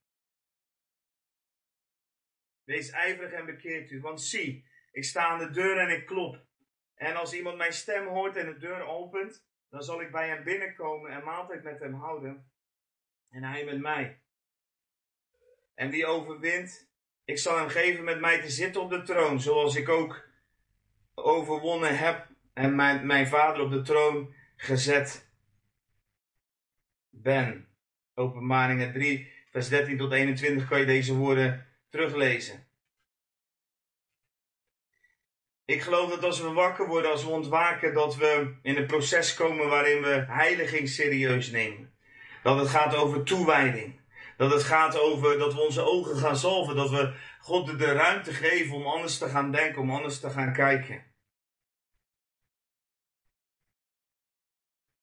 Wees 2.63 2.89
ijverig 2.89 3.31
en 3.31 3.45
bekeert 3.45 3.91
u, 3.91 4.01
want 4.01 4.21
zie, 4.21 4.69
ik 4.91 5.03
sta 5.03 5.25
aan 5.25 5.39
de 5.39 5.49
deur 5.49 5.77
en 5.77 5.89
ik 5.89 6.05
klop. 6.05 6.45
En 6.95 7.15
als 7.15 7.33
iemand 7.33 7.57
mijn 7.57 7.73
stem 7.73 8.07
hoort 8.07 8.35
en 8.35 8.45
de 8.45 8.57
deur 8.57 8.81
opent, 8.81 9.45
dan 9.69 9.83
zal 9.83 10.01
ik 10.01 10.11
bij 10.11 10.27
hem 10.27 10.43
binnenkomen 10.43 11.11
en 11.11 11.23
maaltijd 11.23 11.63
met 11.63 11.79
hem 11.79 11.93
houden. 11.93 12.51
En 13.29 13.43
hij 13.43 13.65
met 13.65 13.79
mij. 13.79 14.21
En 15.73 15.89
wie 15.89 16.05
overwint, 16.05 16.90
ik 17.31 17.37
zal 17.37 17.57
hem 17.57 17.69
geven 17.69 18.03
met 18.03 18.19
mij 18.19 18.41
te 18.41 18.49
zitten 18.49 18.81
op 18.81 18.89
de 18.89 19.01
troon, 19.01 19.41
zoals 19.41 19.75
ik 19.75 19.89
ook 19.89 20.27
overwonnen 21.13 21.97
heb 21.97 22.27
en 22.53 22.75
mijn, 22.75 23.05
mijn 23.05 23.27
vader 23.27 23.63
op 23.63 23.71
de 23.71 23.81
troon 23.81 24.33
gezet 24.55 25.29
ben. 27.09 27.67
Openbaringen 28.13 28.93
3, 28.93 29.31
vers 29.51 29.69
13 29.69 29.97
tot 29.97 30.11
21 30.11 30.67
kan 30.67 30.79
je 30.79 30.85
deze 30.85 31.15
woorden 31.15 31.67
teruglezen. 31.89 32.67
Ik 35.65 35.81
geloof 35.81 36.09
dat 36.09 36.23
als 36.23 36.41
we 36.41 36.51
wakker 36.51 36.87
worden, 36.87 37.11
als 37.11 37.23
we 37.23 37.29
ontwaken, 37.29 37.93
dat 37.93 38.15
we 38.15 38.53
in 38.61 38.77
een 38.77 38.85
proces 38.85 39.33
komen 39.33 39.67
waarin 39.67 40.01
we 40.01 40.25
heiliging 40.27 40.89
serieus 40.89 41.51
nemen. 41.51 41.93
Dat 42.43 42.59
het 42.59 42.69
gaat 42.69 42.95
over 42.95 43.23
toewijding. 43.23 44.00
Dat 44.41 44.51
het 44.51 44.63
gaat 44.63 44.99
over 44.99 45.37
dat 45.37 45.53
we 45.53 45.61
onze 45.61 45.81
ogen 45.81 46.17
gaan 46.17 46.37
zalven. 46.37 46.75
Dat 46.75 46.89
we 46.89 47.13
God 47.39 47.79
de 47.79 47.91
ruimte 47.91 48.33
geven 48.33 48.75
om 48.75 48.87
anders 48.87 49.17
te 49.17 49.29
gaan 49.29 49.51
denken, 49.51 49.81
om 49.81 49.91
anders 49.91 50.19
te 50.19 50.29
gaan 50.29 50.53
kijken. 50.53 51.13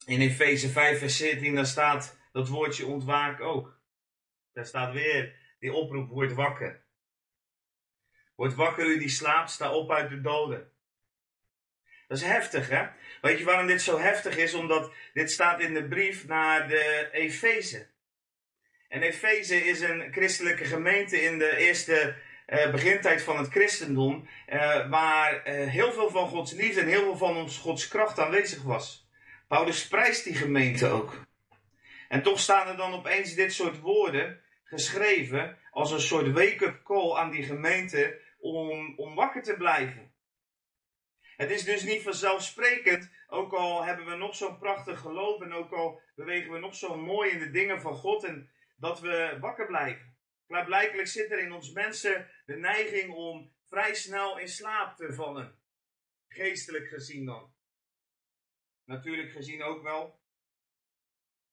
In 0.07 0.21
Efeze 0.21 0.69
5 0.69 0.99
vers 0.99 1.17
17 1.17 1.55
daar 1.55 1.67
staat 1.67 2.19
dat 2.33 2.49
woordje 2.49 2.87
ontwaak 2.87 3.41
ook. 3.41 3.81
Daar 4.53 4.67
staat 4.67 4.93
weer 4.93 5.37
die 5.59 5.73
oproep, 5.73 6.09
word 6.09 6.33
wakker. 6.33 6.85
Word 8.35 8.55
wakker 8.55 8.87
u 8.87 8.99
die 8.99 9.09
slaapt, 9.09 9.51
sta 9.51 9.73
op 9.73 9.91
uit 9.91 10.11
de 10.11 10.21
doden. 10.21 10.73
Dat 12.09 12.19
is 12.19 12.25
heftig, 12.25 12.69
hè? 12.69 12.89
Weet 13.21 13.39
je 13.39 13.45
waarom 13.45 13.67
dit 13.67 13.83
zo 13.83 13.99
heftig 13.99 14.37
is? 14.37 14.55
Omdat 14.55 14.93
dit 15.13 15.31
staat 15.31 15.61
in 15.61 15.75
de 15.75 15.89
brief 15.89 16.27
naar 16.27 16.69
de 16.69 17.09
Efeze. 17.13 17.97
En 18.89 19.03
Efeze 19.03 19.65
is 19.65 19.81
een 19.81 20.13
christelijke 20.13 20.65
gemeente 20.65 21.23
in 21.23 21.39
de 21.39 21.57
eerste 21.57 22.15
uh, 22.47 22.71
begintijd 22.71 23.23
van 23.23 23.39
het 23.39 23.49
christendom, 23.49 24.29
uh, 24.49 24.91
waar 24.91 25.35
uh, 25.35 25.69
heel 25.69 25.93
veel 25.93 26.11
van 26.11 26.29
Gods 26.29 26.53
liefde 26.53 26.81
en 26.81 26.87
heel 26.87 27.03
veel 27.03 27.17
van 27.17 27.37
ons 27.37 27.59
Gods 27.59 27.89
kracht 27.89 28.19
aanwezig 28.19 28.63
was. 28.63 29.09
Paulus 29.49 29.89
prijst 29.89 30.25
die 30.25 30.35
gemeente 30.35 30.87
ook. 30.87 31.27
En 32.09 32.23
toch 32.23 32.41
staan 32.41 32.69
er 32.69 32.77
dan 32.77 32.93
opeens 32.93 33.35
dit 33.35 33.53
soort 33.53 33.81
woorden 33.81 34.41
geschreven 34.65 35.59
als 35.71 35.91
een 35.91 36.01
soort 36.01 36.33
wake-up 36.33 36.83
call 36.85 37.17
aan 37.17 37.31
die 37.31 37.43
gemeente 37.43 38.21
om, 38.39 38.95
om 38.97 39.15
wakker 39.15 39.43
te 39.43 39.55
blijven. 39.55 40.13
Het 41.37 41.51
is 41.51 41.65
dus 41.65 41.83
niet 41.83 42.03
vanzelfsprekend, 42.03 43.11
ook 43.29 43.53
al 43.53 43.85
hebben 43.85 44.07
we 44.07 44.17
nog 44.17 44.35
zo'n 44.35 44.59
prachtig 44.59 45.01
geloof 45.01 45.41
en 45.41 45.53
ook 45.53 45.73
al 45.73 46.01
bewegen 46.15 46.53
we 46.53 46.59
nog 46.59 46.75
zo 46.75 46.97
mooi 46.97 47.31
in 47.31 47.39
de 47.39 47.51
dingen 47.51 47.81
van 47.81 47.95
God 47.95 48.25
en 48.25 48.51
dat 48.79 49.01
we 49.01 49.37
wakker 49.41 49.67
blijven. 49.67 50.17
Klaarblijkelijk 50.47 51.09
zit 51.09 51.31
er 51.31 51.39
in 51.39 51.53
ons 51.53 51.73
mensen 51.73 52.31
de 52.47 52.57
neiging 52.57 53.15
om 53.15 53.53
vrij 53.69 53.95
snel 53.95 54.39
in 54.39 54.49
slaap 54.49 54.97
te 54.97 55.13
vallen. 55.13 55.59
Geestelijk 56.29 56.89
gezien 56.89 57.25
dan. 57.25 57.55
Natuurlijk 58.85 59.31
gezien 59.31 59.63
ook 59.63 59.83
wel. 59.83 60.21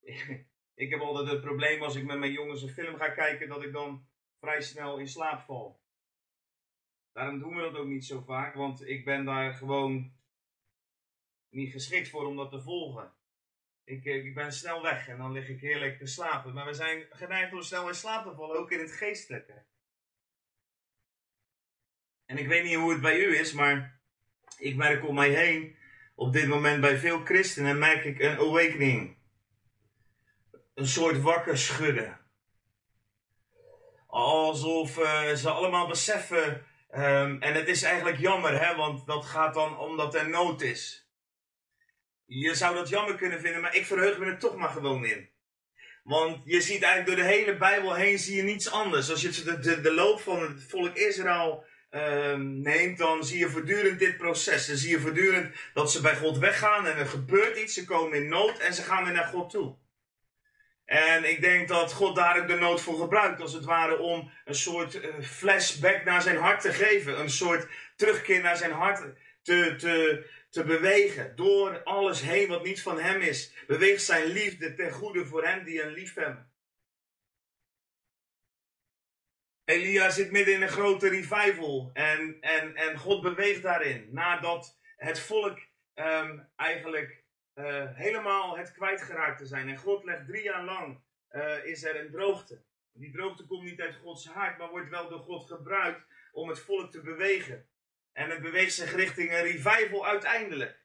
ik 0.83 0.89
heb 0.89 0.99
altijd 0.99 1.27
het 1.27 1.41
probleem 1.41 1.81
als 1.81 1.95
ik 1.95 2.05
met 2.05 2.17
mijn 2.17 2.31
jongens 2.31 2.61
een 2.61 2.69
film 2.69 2.95
ga 2.95 3.09
kijken, 3.09 3.47
dat 3.47 3.63
ik 3.63 3.71
dan 3.71 4.07
vrij 4.39 4.61
snel 4.61 4.97
in 4.97 5.07
slaap 5.07 5.41
val. 5.41 5.83
Daarom 7.11 7.39
doen 7.39 7.55
we 7.55 7.61
dat 7.61 7.75
ook 7.75 7.87
niet 7.87 8.05
zo 8.05 8.21
vaak, 8.21 8.55
want 8.55 8.87
ik 8.87 9.05
ben 9.05 9.25
daar 9.25 9.53
gewoon 9.53 10.13
niet 11.49 11.71
geschikt 11.71 12.09
voor 12.09 12.25
om 12.25 12.35
dat 12.35 12.49
te 12.49 12.61
volgen. 12.61 13.13
Ik, 13.85 14.05
eh, 14.05 14.25
ik 14.25 14.33
ben 14.33 14.51
snel 14.51 14.81
weg 14.81 15.07
en 15.07 15.17
dan 15.17 15.31
lig 15.31 15.49
ik 15.49 15.59
heerlijk 15.59 15.97
te 15.97 16.05
slapen. 16.05 16.53
Maar 16.53 16.65
we 16.65 16.73
zijn 16.73 17.05
geneigd 17.09 17.53
om 17.53 17.61
snel 17.61 17.87
in 17.87 17.95
slaap 17.95 18.25
te 18.25 18.35
vallen, 18.35 18.59
ook 18.59 18.71
in 18.71 18.79
het 18.79 18.91
geestelijke. 18.91 19.63
En 22.25 22.37
ik 22.37 22.47
weet 22.47 22.63
niet 22.63 22.75
hoe 22.75 22.91
het 22.91 23.01
bij 23.01 23.19
u 23.19 23.37
is, 23.37 23.53
maar 23.53 23.99
ik 24.57 24.75
merk 24.75 25.07
om 25.07 25.15
mij 25.15 25.29
heen, 25.29 25.77
op 26.15 26.33
dit 26.33 26.47
moment 26.47 26.81
bij 26.81 26.97
veel 26.97 27.23
christenen, 27.23 27.79
merk 27.79 28.05
ik 28.05 28.19
een 28.19 28.37
awakening. 28.37 29.17
Een 30.73 30.87
soort 30.87 31.21
wakker 31.21 31.57
schudden. 31.57 32.19
Alsof 34.07 34.97
uh, 34.97 35.33
ze 35.33 35.49
allemaal 35.49 35.87
beseffen, 35.87 36.65
um, 36.91 37.41
en 37.41 37.53
het 37.53 37.67
is 37.67 37.83
eigenlijk 37.83 38.17
jammer, 38.17 38.65
hè, 38.65 38.75
want 38.75 39.05
dat 39.05 39.25
gaat 39.25 39.53
dan 39.53 39.77
omdat 39.79 40.15
er 40.15 40.29
nood 40.29 40.61
is. 40.61 41.04
Je 42.25 42.55
zou 42.55 42.75
dat 42.75 42.89
jammer 42.89 43.15
kunnen 43.15 43.39
vinden, 43.39 43.61
maar 43.61 43.75
ik 43.75 43.85
verheug 43.85 44.17
me 44.17 44.25
er 44.25 44.37
toch 44.37 44.55
maar 44.55 44.69
gewoon 44.69 45.05
in. 45.05 45.29
Want 46.03 46.41
je 46.45 46.61
ziet 46.61 46.81
eigenlijk 46.81 47.05
door 47.05 47.27
de 47.27 47.33
hele 47.35 47.57
Bijbel 47.57 47.93
heen 47.93 48.19
zie 48.19 48.35
je 48.35 48.43
niets 48.43 48.71
anders. 48.71 49.09
Als 49.09 49.21
je 49.21 49.59
de, 49.59 49.81
de, 49.81 49.93
loop 49.93 50.21
van 50.21 50.41
het 50.41 50.63
volk 50.67 50.95
Israël 50.95 51.65
um, 51.91 52.61
neemt, 52.61 52.97
dan 52.97 53.23
zie 53.23 53.39
je 53.39 53.49
voortdurend 53.49 53.99
dit 53.99 54.17
proces. 54.17 54.67
Dan 54.67 54.75
zie 54.75 54.89
je 54.89 54.99
voortdurend 54.99 55.55
dat 55.73 55.91
ze 55.91 56.01
bij 56.01 56.15
God 56.15 56.37
weggaan 56.37 56.87
en 56.87 56.97
er 56.97 57.05
gebeurt 57.05 57.57
iets. 57.57 57.73
Ze 57.73 57.85
komen 57.85 58.17
in 58.17 58.27
nood 58.27 58.59
en 58.59 58.73
ze 58.73 58.81
gaan 58.81 59.03
weer 59.03 59.13
naar 59.13 59.27
God 59.27 59.49
toe. 59.49 59.75
En 60.85 61.29
ik 61.29 61.41
denk 61.41 61.67
dat 61.67 61.93
God 61.93 62.15
daar 62.15 62.41
ook 62.41 62.47
de 62.47 62.55
nood 62.55 62.81
voor 62.81 62.99
gebruikt, 62.99 63.41
als 63.41 63.53
het 63.53 63.65
ware 63.65 63.97
om 63.97 64.31
een 64.45 64.55
soort 64.55 64.95
uh, 64.95 65.19
flashback 65.21 66.03
naar 66.03 66.21
zijn 66.21 66.37
hart 66.37 66.61
te 66.61 66.73
geven. 66.73 67.19
Een 67.19 67.29
soort 67.29 67.67
terugkeer 67.95 68.41
naar 68.41 68.57
zijn 68.57 68.71
hart 68.71 69.03
te, 69.45 69.75
te, 69.77 70.25
te 70.49 70.63
bewegen. 70.63 71.35
Door 71.35 71.83
alles 71.83 72.21
heen 72.21 72.47
wat 72.47 72.63
niet 72.63 72.81
van 72.81 72.99
hem 72.99 73.21
is. 73.21 73.53
Beweegt 73.67 74.03
zijn 74.03 74.25
liefde 74.25 74.73
ten 74.73 74.91
goede 74.91 75.25
voor 75.25 75.45
hen 75.45 75.65
die 75.65 75.79
hem 75.79 75.93
lief 75.93 76.13
hebben. 76.13 76.53
Elia 79.65 80.09
zit 80.09 80.31
midden 80.31 80.53
in 80.53 80.61
een 80.61 80.69
grote 80.69 81.09
revival. 81.09 81.89
En, 81.93 82.37
en, 82.41 82.75
en 82.75 82.97
God 82.97 83.21
beweegt 83.21 83.61
daarin. 83.61 84.07
Nadat 84.11 84.79
het 84.97 85.19
volk 85.19 85.59
um, 85.95 86.49
eigenlijk 86.55 87.23
uh, 87.55 87.95
helemaal 87.95 88.57
het 88.57 88.71
kwijtgeraakt 88.71 89.37
te 89.37 89.45
zijn. 89.45 89.69
En 89.69 89.77
God 89.77 90.03
legt 90.03 90.27
drie 90.27 90.43
jaar 90.43 90.63
lang 90.63 91.01
uh, 91.31 91.65
is 91.65 91.83
er 91.83 91.99
een 91.99 92.11
droogte. 92.11 92.63
Die 92.93 93.11
droogte 93.11 93.45
komt 93.45 93.63
niet 93.63 93.81
uit 93.81 93.95
Gods 93.95 94.27
hart, 94.27 94.57
maar 94.57 94.69
wordt 94.69 94.89
wel 94.89 95.09
door 95.09 95.19
God 95.19 95.45
gebruikt 95.45 96.05
om 96.31 96.49
het 96.49 96.59
volk 96.59 96.91
te 96.91 97.01
bewegen. 97.01 97.67
En 98.15 98.29
het 98.29 98.41
beweegt 98.41 98.73
zich 98.73 98.95
richting 98.95 99.31
een 99.31 99.41
revival 99.41 100.07
uiteindelijk. 100.07 100.83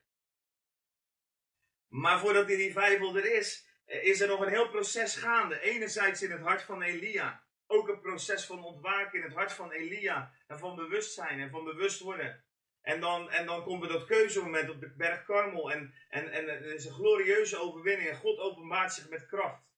Maar 1.88 2.20
voordat 2.20 2.46
die 2.46 2.56
revival 2.56 3.16
er 3.16 3.34
is, 3.34 3.66
is 3.84 4.20
er 4.20 4.28
nog 4.28 4.40
een 4.40 4.48
heel 4.48 4.68
proces 4.68 5.16
gaande. 5.16 5.60
Enerzijds 5.60 6.22
in 6.22 6.30
het 6.30 6.40
hart 6.40 6.62
van 6.62 6.82
Elia. 6.82 7.44
Ook 7.66 7.88
een 7.88 8.00
proces 8.00 8.44
van 8.44 8.64
ontwaken 8.64 9.18
in 9.18 9.24
het 9.24 9.34
hart 9.34 9.52
van 9.52 9.70
Elia. 9.70 10.34
En 10.46 10.58
van 10.58 10.76
bewustzijn 10.76 11.40
en 11.40 11.50
van 11.50 11.64
bewust 11.64 12.00
worden. 12.00 12.44
En 12.82 13.00
dan, 13.00 13.30
en 13.30 13.46
dan 13.46 13.62
komt 13.62 13.82
er 13.82 13.88
dat 13.88 14.06
keuzemoment 14.06 14.70
op 14.70 14.80
de 14.80 14.94
berg 14.96 15.24
Karmel. 15.24 15.72
En, 15.72 15.94
en, 16.08 16.32
en 16.32 16.48
er 16.48 16.74
is 16.74 16.84
een 16.84 16.94
glorieuze 16.94 17.58
overwinning. 17.58 18.08
En 18.08 18.16
God 18.16 18.38
openbaart 18.38 18.92
zich 18.92 19.08
met 19.08 19.26
kracht. 19.26 19.69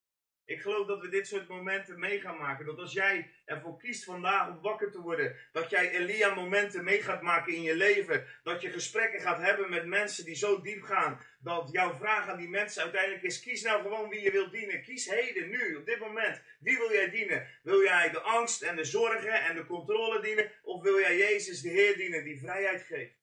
Ik 0.44 0.60
geloof 0.60 0.86
dat 0.86 1.00
we 1.00 1.08
dit 1.08 1.26
soort 1.26 1.48
momenten 1.48 1.98
mee 1.98 2.20
gaan 2.20 2.38
maken. 2.38 2.66
Dat 2.66 2.78
als 2.78 2.92
jij 2.92 3.30
ervoor 3.44 3.78
kiest 3.78 4.04
vandaag 4.04 4.48
om 4.48 4.60
wakker 4.60 4.90
te 4.90 5.00
worden, 5.00 5.36
dat 5.52 5.70
jij 5.70 5.90
Elia 5.90 6.34
momenten 6.34 6.84
mee 6.84 7.02
gaat 7.02 7.22
maken 7.22 7.54
in 7.54 7.62
je 7.62 7.76
leven. 7.76 8.26
Dat 8.42 8.62
je 8.62 8.70
gesprekken 8.70 9.20
gaat 9.20 9.38
hebben 9.38 9.70
met 9.70 9.86
mensen 9.86 10.24
die 10.24 10.34
zo 10.34 10.60
diep 10.60 10.82
gaan. 10.82 11.20
Dat 11.38 11.68
jouw 11.72 11.94
vraag 11.94 12.28
aan 12.28 12.38
die 12.38 12.48
mensen 12.48 12.82
uiteindelijk 12.82 13.22
is: 13.22 13.40
kies 13.40 13.62
nou 13.62 13.82
gewoon 13.82 14.08
wie 14.08 14.20
je 14.20 14.30
wilt 14.30 14.52
dienen. 14.52 14.82
Kies 14.82 15.10
heden, 15.10 15.50
nu, 15.50 15.74
op 15.74 15.86
dit 15.86 15.98
moment. 15.98 16.42
Wie 16.58 16.78
wil 16.78 16.92
jij 16.92 17.10
dienen? 17.10 17.48
Wil 17.62 17.82
jij 17.82 18.10
de 18.10 18.20
angst 18.20 18.62
en 18.62 18.76
de 18.76 18.84
zorgen 18.84 19.44
en 19.44 19.56
de 19.56 19.66
controle 19.66 20.20
dienen? 20.20 20.50
Of 20.62 20.82
wil 20.82 20.98
jij 20.98 21.16
Jezus, 21.16 21.60
de 21.60 21.68
Heer, 21.68 21.96
dienen 21.96 22.24
die 22.24 22.40
vrijheid 22.40 22.82
geeft? 22.82 23.20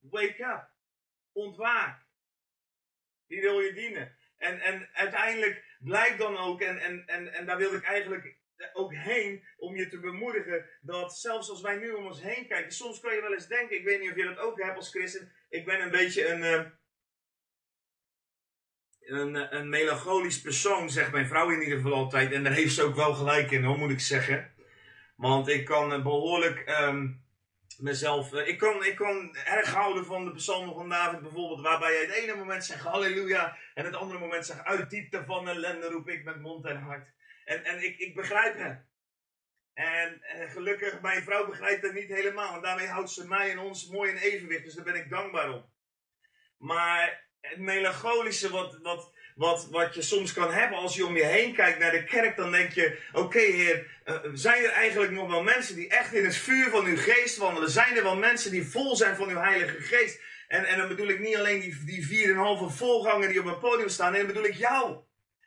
Wake 0.00 0.42
up. 0.42 0.68
Ontwaak. 1.32 2.02
Wie 3.26 3.40
wil 3.40 3.60
je 3.60 3.72
dienen? 3.72 4.16
En, 4.36 4.60
en 4.60 4.88
uiteindelijk 4.92 5.69
blijkt 5.80 6.18
dan 6.18 6.36
ook, 6.36 6.60
en, 6.60 6.78
en, 6.78 7.06
en, 7.06 7.32
en 7.32 7.46
daar 7.46 7.56
wil 7.56 7.74
ik 7.74 7.84
eigenlijk 7.84 8.38
ook 8.72 8.94
heen 8.94 9.44
om 9.56 9.76
je 9.76 9.88
te 9.88 10.00
bemoedigen 10.00 10.66
dat 10.80 11.18
zelfs 11.18 11.50
als 11.50 11.60
wij 11.60 11.76
nu 11.76 11.90
om 11.90 12.06
ons 12.06 12.22
heen 12.22 12.46
kijken, 12.46 12.72
soms 12.72 13.00
kan 13.00 13.14
je 13.14 13.20
wel 13.20 13.32
eens 13.32 13.46
denken, 13.46 13.76
ik 13.76 13.84
weet 13.84 14.00
niet 14.00 14.10
of 14.10 14.16
je 14.16 14.24
dat 14.24 14.38
ook 14.38 14.62
hebt 14.62 14.76
als 14.76 14.90
christen, 14.90 15.32
ik 15.48 15.64
ben 15.64 15.80
een 15.80 15.90
beetje 15.90 16.28
een, 16.28 16.40
uh, 16.40 16.64
een, 19.00 19.56
een 19.56 19.68
melancholisch 19.68 20.40
persoon, 20.40 20.90
zegt 20.90 21.12
mijn 21.12 21.26
vrouw 21.26 21.50
in 21.50 21.62
ieder 21.62 21.76
geval 21.76 21.94
altijd, 21.94 22.32
en 22.32 22.44
daar 22.44 22.52
heeft 22.52 22.74
ze 22.74 22.82
ook 22.82 22.94
wel 22.94 23.14
gelijk 23.14 23.50
in, 23.50 23.64
hoe 23.64 23.76
moet 23.76 23.90
ik 23.90 24.00
zeggen. 24.00 24.54
Want 25.16 25.48
ik 25.48 25.64
kan 25.64 26.02
behoorlijk 26.02 26.68
um, 26.82 27.24
mezelf. 27.82 28.32
Eh, 28.32 28.48
ik, 28.48 28.58
kan, 28.58 28.84
ik 28.84 28.96
kan 28.96 29.36
erg 29.36 29.72
houden 29.72 30.04
van 30.04 30.24
de 30.24 30.32
psalmen 30.32 30.74
van 30.74 30.88
David 30.88 31.20
bijvoorbeeld, 31.20 31.60
waarbij 31.60 31.92
je 31.92 32.06
het 32.06 32.14
ene 32.14 32.34
moment 32.34 32.64
zegt 32.64 32.80
halleluja 32.80 33.56
en 33.74 33.84
het 33.84 33.94
andere 33.94 34.18
moment 34.18 34.46
zegt 34.46 34.64
uit 34.64 34.90
diepte 34.90 35.24
van 35.24 35.48
ellende 35.48 35.88
roep 35.88 36.08
ik 36.08 36.24
met 36.24 36.40
mond 36.40 36.66
en 36.66 36.76
hart. 36.76 37.12
En, 37.44 37.64
en 37.64 37.84
ik, 37.84 37.98
ik 37.98 38.14
begrijp 38.14 38.56
hem. 38.56 38.88
En, 39.74 40.22
gelukkig, 40.48 41.00
mijn 41.00 41.22
vrouw 41.22 41.46
begrijpt 41.46 41.82
het 41.82 41.94
niet 41.94 42.08
helemaal. 42.08 42.54
En 42.54 42.62
daarmee 42.62 42.86
houdt 42.86 43.10
ze 43.10 43.28
mij 43.28 43.50
en 43.50 43.58
ons 43.58 43.88
mooi 43.88 44.10
in 44.10 44.16
evenwicht. 44.16 44.64
Dus 44.64 44.74
daar 44.74 44.84
ben 44.84 44.94
ik 44.94 45.10
dankbaar 45.10 45.52
om. 45.52 45.72
Maar 46.58 47.28
het 47.40 47.58
melancholische 47.58 48.50
wat, 48.50 48.78
wat, 48.82 49.14
wat, 49.40 49.68
wat 49.70 49.94
je 49.94 50.02
soms 50.02 50.32
kan 50.32 50.52
hebben 50.52 50.78
als 50.78 50.96
je 50.96 51.06
om 51.06 51.16
je 51.16 51.24
heen 51.24 51.54
kijkt 51.54 51.78
naar 51.78 51.90
de 51.90 52.04
kerk, 52.04 52.36
dan 52.36 52.50
denk 52.50 52.72
je: 52.72 52.98
Oké, 53.12 53.38
Heer, 53.38 54.00
uh, 54.04 54.16
zijn 54.32 54.64
er 54.64 54.70
eigenlijk 54.70 55.12
nog 55.12 55.28
wel 55.28 55.42
mensen 55.42 55.74
die 55.74 55.88
echt 55.88 56.12
in 56.14 56.24
het 56.24 56.36
vuur 56.36 56.70
van 56.70 56.84
uw 56.84 56.96
geest 56.96 57.36
wandelen? 57.36 57.70
Zijn 57.70 57.96
er 57.96 58.02
wel 58.02 58.16
mensen 58.16 58.50
die 58.50 58.66
vol 58.66 58.96
zijn 58.96 59.16
van 59.16 59.28
uw 59.28 59.38
Heilige 59.38 59.80
Geest? 59.80 60.20
En, 60.48 60.64
en 60.64 60.78
dan 60.78 60.88
bedoel 60.88 61.08
ik 61.08 61.20
niet 61.20 61.36
alleen 61.36 61.60
die, 61.60 61.84
die 61.84 62.26
4,5 62.28 62.34
volganger 62.76 63.28
die 63.28 63.40
op 63.40 63.46
het 63.46 63.60
podium 63.60 63.88
staan, 63.88 64.12
nee, 64.12 64.20
dan 64.20 64.32
bedoel 64.32 64.50
ik 64.50 64.56
jou. 64.56 64.98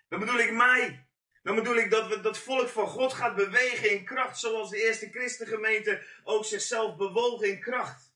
Dan 0.10 0.20
bedoel 0.20 0.40
ik 0.40 0.52
mij. 0.52 1.08
Dan 1.44 1.56
bedoel 1.56 1.76
ik 1.76 1.92
dat 1.92 2.08
we, 2.08 2.22
dat 2.22 2.38
volk 2.38 2.70
van 2.70 2.88
God 2.88 3.14
gaat 3.14 3.36
bewegen 3.36 3.92
in 3.92 4.06
kracht, 4.06 4.40
zoals 4.40 4.70
de 4.70 4.84
eerste 4.84 5.10
christengemeente 5.10 6.02
ook 6.24 6.46
zichzelf 6.46 6.98
bewogen 6.98 7.48
in 7.48 7.60
kracht. 7.60 8.14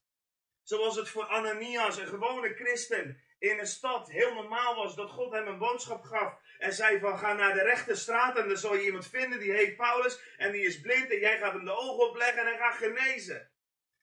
Zoals 0.64 0.96
het 0.96 1.10
voor 1.10 1.26
Ananias, 1.26 1.98
een 1.98 2.08
gewone 2.08 2.54
christen, 2.54 3.22
in 3.40 3.60
een 3.60 3.68
stad 3.68 4.12
heel 4.12 4.34
normaal 4.34 4.76
was 4.76 4.96
dat 4.96 5.10
God 5.10 5.32
hem 5.32 5.48
een 5.48 5.58
boodschap 5.58 6.04
gaf 6.04 6.34
en 6.58 6.74
zei 6.74 7.00
van 7.00 7.20
ga 7.20 7.34
naar 7.34 7.54
de 7.54 7.64
rechte 7.64 7.96
straat 7.96 8.38
en 8.38 8.48
dan 8.48 8.58
zal 8.58 8.76
je 8.76 8.86
iemand 8.86 9.08
vinden 9.08 9.40
die 9.40 9.52
heet 9.52 9.76
Paulus 9.76 10.20
en 10.38 10.52
die 10.52 10.66
is 10.66 10.82
blind 10.82 11.10
en 11.12 11.20
jij 11.20 11.38
gaat 11.38 11.54
hem 11.54 11.66
de 11.66 11.78
ogen 11.78 12.10
opleggen 12.10 12.40
en 12.40 12.46
hij 12.46 12.58
gaat 12.58 12.76
genezen. 12.76 13.52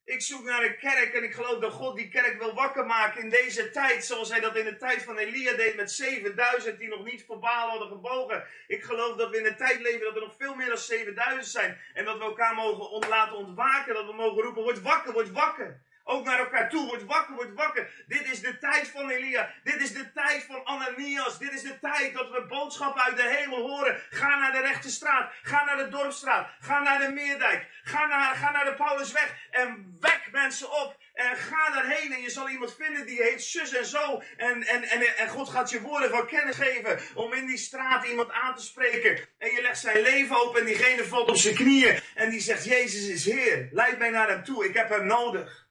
Ik 0.04 0.22
zoek 0.22 0.44
naar 0.44 0.62
een 0.62 0.78
kerk 0.78 1.14
en 1.14 1.22
ik 1.22 1.34
geloof 1.34 1.58
dat 1.58 1.72
God 1.72 1.96
die 1.96 2.08
kerk 2.08 2.38
wil 2.38 2.54
wakker 2.54 2.86
maken 2.86 3.22
in 3.22 3.28
deze 3.28 3.70
tijd. 3.70 4.04
Zoals 4.04 4.30
hij 4.30 4.40
dat 4.40 4.56
in 4.56 4.64
de 4.64 4.76
tijd 4.76 5.02
van 5.02 5.16
Elia 5.16 5.56
deed 5.56 5.76
met 5.76 5.90
7000 5.90 6.78
die 6.78 6.88
nog 6.88 7.04
niet 7.04 7.24
voor 7.24 7.38
Baal 7.38 7.68
hadden 7.68 7.88
gebogen. 7.88 8.44
Ik 8.66 8.82
geloof 8.82 9.16
dat 9.16 9.30
we 9.30 9.38
in 9.38 9.46
een 9.46 9.56
tijd 9.56 9.80
leven 9.80 10.04
dat 10.04 10.14
er 10.14 10.20
nog 10.20 10.36
veel 10.38 10.54
meer 10.54 10.66
dan 10.66 10.78
7000 10.78 11.46
zijn. 11.46 11.80
En 11.94 12.04
dat 12.04 12.18
we 12.18 12.24
elkaar 12.24 12.54
mogen 12.54 13.08
laten 13.08 13.36
ontwaken. 13.36 13.94
Dat 13.94 14.06
we 14.06 14.12
mogen 14.12 14.42
roepen, 14.42 14.62
word 14.62 14.82
wakker, 14.82 15.12
word 15.12 15.30
wakker. 15.30 15.82
Ook 16.04 16.24
naar 16.24 16.38
elkaar 16.38 16.68
toe. 16.70 16.86
Word 16.86 17.04
wakker, 17.04 17.34
word 17.34 17.54
wakker. 17.54 18.04
Dit 18.06 18.30
is 18.30 18.40
de 18.40 18.58
tijd 18.58 18.88
van 18.88 19.10
Elia. 19.10 19.50
Dit 19.62 19.80
is 19.80 19.92
de 19.92 20.12
tijd 20.12 20.44
van 20.44 20.64
Ananias. 20.64 21.38
Dit 21.38 21.52
is 21.52 21.62
de 21.62 21.78
tijd 21.78 22.14
dat 22.14 22.30
we 22.30 22.46
boodschappen 22.48 23.02
uit 23.02 23.16
de 23.16 23.36
hemel 23.36 23.68
horen. 23.68 24.00
Ga 24.10 24.38
naar 24.38 24.52
de 24.52 24.60
rechte 24.60 24.90
straat. 24.90 25.32
Ga 25.42 25.64
naar 25.64 25.76
de 25.76 25.88
dorpstraat. 25.88 26.48
Ga 26.60 26.82
naar 26.82 26.98
de 26.98 27.12
Meerdijk. 27.12 27.68
Ga 27.82 28.06
naar, 28.06 28.34
ga 28.34 28.50
naar 28.50 28.64
de 28.64 28.74
Paulusweg. 28.74 29.34
En 29.50 29.96
wek 30.00 30.28
mensen 30.32 30.70
op. 30.70 30.96
En 31.14 31.36
ga 31.36 31.70
daarheen 31.70 32.12
en 32.12 32.20
je 32.20 32.30
zal 32.30 32.48
iemand 32.48 32.74
vinden 32.74 33.06
die 33.06 33.22
heet 33.22 33.42
zus 33.42 33.74
en 33.74 33.86
zo. 33.86 34.22
En, 34.36 34.62
en, 34.62 34.82
en, 34.82 35.16
en 35.16 35.28
God 35.28 35.48
gaat 35.48 35.70
je 35.70 35.80
woorden 35.80 36.10
van 36.10 36.26
kennis 36.26 36.56
geven 36.56 36.98
om 37.14 37.32
in 37.32 37.46
die 37.46 37.56
straat 37.56 38.06
iemand 38.06 38.30
aan 38.30 38.54
te 38.54 38.62
spreken. 38.62 39.28
En 39.38 39.50
je 39.50 39.62
legt 39.62 39.78
zijn 39.78 40.02
leven 40.02 40.42
open 40.42 40.60
en 40.60 40.66
diegene 40.66 41.04
valt 41.04 41.28
op 41.28 41.36
zijn 41.36 41.54
knieën. 41.54 42.00
En 42.14 42.30
die 42.30 42.40
zegt, 42.40 42.64
Jezus 42.64 43.08
is 43.08 43.24
Heer. 43.24 43.68
Leid 43.72 43.98
mij 43.98 44.10
naar 44.10 44.28
hem 44.28 44.44
toe. 44.44 44.64
Ik 44.64 44.74
heb 44.74 44.88
hem 44.88 45.06
nodig. 45.06 45.63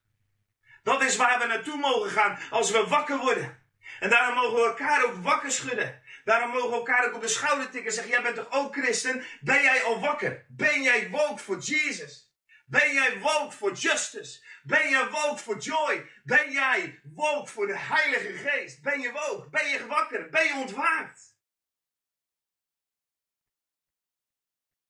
Dat 0.83 1.01
is 1.01 1.15
waar 1.15 1.39
we 1.39 1.45
naartoe 1.45 1.77
mogen 1.77 2.09
gaan 2.09 2.39
als 2.49 2.71
we 2.71 2.87
wakker 2.87 3.17
worden. 3.17 3.61
En 3.99 4.09
daarom 4.09 4.35
mogen 4.35 4.53
we 4.53 4.67
elkaar 4.67 5.03
ook 5.03 5.15
wakker 5.15 5.51
schudden. 5.51 6.01
Daarom 6.23 6.49
mogen 6.49 6.69
we 6.69 6.75
elkaar 6.75 7.07
ook 7.07 7.15
op 7.15 7.21
de 7.21 7.27
schouder 7.27 7.69
tikken 7.69 7.85
en 7.85 7.93
zeggen, 7.93 8.11
jij 8.11 8.21
bent 8.21 8.35
toch 8.35 8.51
ook 8.51 8.73
christen? 8.73 9.25
Ben 9.41 9.61
jij 9.61 9.83
al 9.83 9.99
wakker? 9.99 10.45
Ben 10.49 10.81
jij 10.81 11.09
woke 11.09 11.43
voor 11.43 11.57
Jesus? 11.57 12.31
Ben 12.65 12.93
jij 12.93 13.19
woke 13.19 13.55
voor 13.55 13.73
justice? 13.73 14.43
Ben 14.63 14.89
jij 14.89 15.09
woke 15.09 15.37
voor 15.37 15.57
joy? 15.57 16.09
Ben 16.23 16.51
jij 16.51 16.99
woke 17.03 17.51
voor 17.51 17.67
de 17.67 17.77
Heilige 17.77 18.33
Geest? 18.33 18.81
Ben 18.81 18.99
je 19.01 19.11
woke? 19.11 19.49
Ben 19.49 19.67
je 19.67 19.87
wakker? 19.87 20.29
Ben 20.29 20.43
je 20.43 20.53
ontwaakt? 20.53 21.37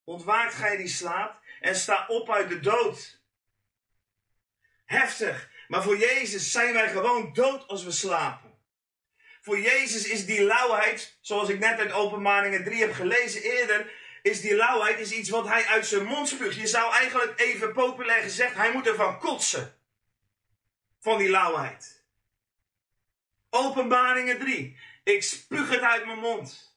Ontwaakt 0.04 0.54
gij 0.54 0.76
die 0.76 0.88
slaapt 0.88 1.40
en 1.60 1.74
sta 1.76 2.06
op 2.06 2.30
uit 2.30 2.48
de 2.48 2.60
dood. 2.60 3.22
Heftig. 4.84 5.52
Maar 5.68 5.82
voor 5.82 5.96
Jezus 5.98 6.52
zijn 6.52 6.72
wij 6.72 6.88
gewoon 6.88 7.32
dood 7.32 7.68
als 7.68 7.84
we 7.84 7.90
slapen. 7.90 8.58
Voor 9.40 9.60
Jezus 9.60 10.06
is 10.06 10.26
die 10.26 10.42
lauwheid, 10.42 11.18
zoals 11.20 11.48
ik 11.48 11.58
net 11.58 11.78
uit 11.78 11.92
Openbaringen 11.92 12.64
3 12.64 12.80
heb 12.80 12.92
gelezen 12.92 13.42
eerder, 13.42 13.92
is 14.22 14.40
die 14.40 14.54
lauwheid 14.56 14.98
is 14.98 15.12
iets 15.12 15.28
wat 15.28 15.46
hij 15.46 15.66
uit 15.66 15.86
zijn 15.86 16.04
mond 16.04 16.28
spuugt. 16.28 16.56
Je 16.56 16.66
zou 16.66 16.92
eigenlijk 16.92 17.40
even 17.40 17.72
populair 17.72 18.22
gezegd, 18.22 18.54
hij 18.54 18.72
moet 18.72 18.86
ervan 18.86 19.18
kotsen. 19.18 19.78
Van 21.00 21.18
die 21.18 21.30
lauwheid. 21.30 22.04
Openbaringen 23.50 24.38
3. 24.38 24.78
Ik 25.02 25.22
spuug 25.22 25.70
het 25.70 25.80
uit 25.80 26.06
mijn 26.06 26.18
mond. 26.18 26.76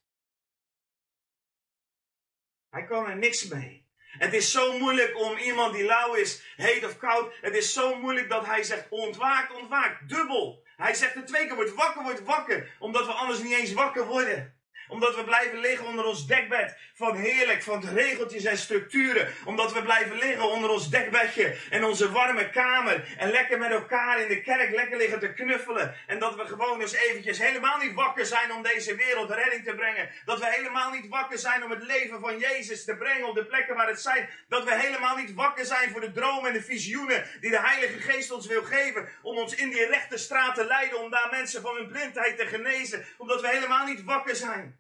Hij 2.70 2.86
kan 2.86 3.08
er 3.08 3.18
niks 3.18 3.48
mee. 3.48 3.87
Het 4.10 4.34
is 4.34 4.52
zo 4.52 4.78
moeilijk 4.78 5.20
om 5.20 5.38
iemand 5.38 5.74
die 5.74 5.86
lauw 5.86 6.14
is, 6.14 6.42
heet 6.56 6.86
of 6.86 6.98
koud. 6.98 7.34
Het 7.42 7.56
is 7.56 7.74
zo 7.74 7.96
moeilijk 7.96 8.30
dat 8.30 8.46
hij 8.46 8.64
zegt 8.64 8.86
ontwaakt, 8.90 9.54
ontwaakt. 9.54 10.10
Dubbel. 10.10 10.64
Hij 10.78 10.94
zegt 10.94 11.16
er 11.16 11.26
twee 11.26 11.46
keer, 11.48 11.56
word 11.56 11.74
wakker, 11.74 12.04
word 12.04 12.24
wakker. 12.24 12.76
Omdat 12.80 13.06
we 13.06 13.12
anders 13.12 13.40
niet 13.40 13.54
eens 13.54 13.74
wakker 13.74 14.06
worden 14.06 14.57
omdat 14.88 15.16
we 15.16 15.24
blijven 15.24 15.60
liggen 15.60 15.86
onder 15.86 16.06
ons 16.06 16.28
dekbed 16.28 16.78
van 16.94 17.16
heerlijk, 17.16 17.64
van 17.64 17.84
regeltjes 17.94 18.44
en 18.44 18.58
structuren. 18.58 19.28
Omdat 19.46 19.74
we 19.74 19.82
blijven 19.82 20.18
liggen 20.18 20.50
onder 20.50 20.70
ons 20.70 20.90
dekbedje 20.90 21.56
en 21.70 21.84
onze 21.84 22.12
warme 22.12 22.50
kamer. 22.50 23.16
En 23.18 23.32
lekker 23.32 23.58
met 23.58 23.72
elkaar 23.72 24.22
in 24.22 24.28
de 24.28 24.42
kerk 24.42 24.76
lekker 24.76 24.98
liggen 24.98 25.20
te 25.20 25.34
knuffelen. 25.34 25.96
En 26.08 26.20
dat 26.20 26.36
we 26.36 26.46
gewoon 26.46 26.82
eens 26.82 26.94
eventjes 26.94 27.40
helemaal 27.40 27.78
niet 27.78 27.94
wakker 27.94 28.26
zijn 28.26 28.54
om 28.54 28.62
deze 28.64 28.96
wereld 28.96 29.32
redding 29.32 29.64
te 29.64 29.76
brengen. 29.76 30.10
Dat 30.26 30.40
we 30.40 30.46
helemaal 30.50 30.92
niet 30.92 31.08
wakker 31.08 31.38
zijn 31.38 31.64
om 31.64 31.72
het 31.72 31.84
leven 31.84 32.20
van 32.20 32.38
Jezus 32.38 32.86
te 32.86 32.96
brengen 32.96 33.28
op 33.28 33.36
de 33.36 33.46
plekken 33.46 33.76
waar 33.76 33.88
het 33.88 34.02
zijn. 34.02 34.30
Dat 34.48 34.64
we 34.64 34.76
helemaal 34.76 35.16
niet 35.16 35.34
wakker 35.34 35.66
zijn 35.66 35.90
voor 35.90 36.02
de 36.02 36.12
dromen 36.12 36.48
en 36.48 36.54
de 36.54 36.64
visioenen 36.64 37.26
die 37.42 37.50
de 37.50 37.60
Heilige 37.60 38.00
Geest 38.00 38.32
ons 38.32 38.48
wil 38.48 38.64
geven. 38.64 39.10
Om 39.22 39.38
ons 39.38 39.56
in 39.56 39.70
die 39.70 39.86
rechte 39.86 40.18
straat 40.18 40.56
te 40.56 40.66
leiden, 40.66 41.04
om 41.04 41.12
daar 41.12 41.28
mensen 41.32 41.62
van 41.62 41.76
hun 41.76 41.88
blindheid 41.88 42.38
te 42.38 42.46
genezen. 42.46 43.06
Omdat 43.18 43.42
we 43.42 43.48
helemaal 43.48 43.86
niet 43.86 44.04
wakker 44.04 44.36
zijn. 44.36 44.77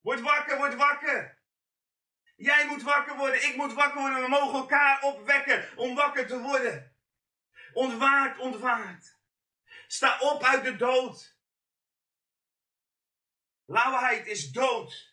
Word 0.00 0.20
wakker, 0.20 0.56
word 0.56 0.74
wakker. 0.74 1.38
Jij 2.36 2.66
moet 2.66 2.82
wakker 2.82 3.16
worden, 3.16 3.42
ik 3.42 3.56
moet 3.56 3.72
wakker 3.72 4.00
worden. 4.00 4.22
We 4.22 4.28
mogen 4.28 4.58
elkaar 4.58 5.02
opwekken 5.02 5.68
om 5.76 5.94
wakker 5.94 6.26
te 6.26 6.38
worden. 6.38 6.96
Ontwaakt, 7.72 8.38
ontwaakt. 8.38 9.18
Sta 9.86 10.18
op 10.20 10.42
uit 10.42 10.64
de 10.64 10.76
dood. 10.76 11.38
Lauwheid 13.66 14.26
is 14.26 14.50
dood. 14.50 15.10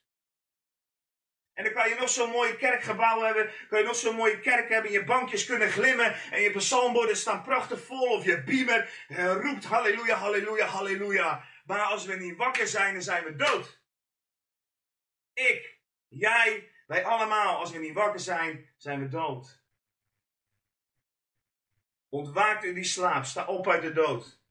En 1.53 1.63
dan 1.63 1.73
kan 1.73 1.89
je 1.89 1.95
nog 1.95 2.09
zo'n 2.09 2.29
mooie 2.29 2.55
kerkgebouw 2.55 3.21
hebben. 3.21 3.51
Kan 3.69 3.79
je 3.79 3.85
nog 3.85 3.95
zo'n 3.95 4.15
mooie 4.15 4.39
kerk 4.39 4.69
hebben. 4.69 4.91
Je 4.91 5.03
bankjes 5.03 5.45
kunnen 5.45 5.69
glimmen. 5.69 6.13
En 6.31 6.41
je 6.41 6.51
psalmborden 6.51 7.17
staan 7.17 7.43
prachtig 7.43 7.85
vol. 7.85 8.09
Of 8.09 8.25
je 8.25 8.43
beamer 8.43 9.05
eh, 9.07 9.33
roept 9.33 9.65
halleluja, 9.65 10.15
halleluja, 10.15 10.65
halleluja. 10.65 11.43
Maar 11.65 11.81
als 11.81 12.05
we 12.05 12.15
niet 12.15 12.37
wakker 12.37 12.67
zijn, 12.67 12.93
dan 12.93 13.03
zijn 13.03 13.23
we 13.23 13.35
dood. 13.35 13.81
Ik, 15.37 15.79
jij, 16.07 16.71
wij 16.87 17.05
allemaal, 17.05 17.57
als 17.57 17.71
we 17.71 17.77
niet 17.77 17.93
wakker 17.93 18.19
zijn, 18.19 18.69
zijn 18.77 18.99
we 18.99 19.07
dood. 19.07 19.61
Ontwaakt 22.09 22.63
u 22.63 22.73
die 22.73 22.83
slaap, 22.83 23.23
sta 23.23 23.45
op 23.45 23.67
uit 23.67 23.81
de 23.81 23.93
dood. 23.93 24.41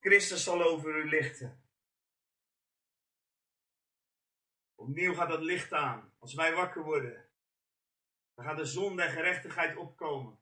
Christus 0.00 0.44
zal 0.44 0.62
over 0.62 0.96
u 0.96 1.08
lichten. 1.08 1.64
Opnieuw 4.74 5.14
gaat 5.14 5.28
dat 5.28 5.42
licht 5.42 5.72
aan. 5.72 6.14
Als 6.18 6.34
wij 6.34 6.54
wakker 6.54 6.82
worden, 6.82 7.28
dan 8.34 8.44
gaat 8.44 8.56
de 8.56 8.64
zon 8.64 8.96
der 8.96 9.08
gerechtigheid 9.08 9.76
opkomen. 9.76 10.40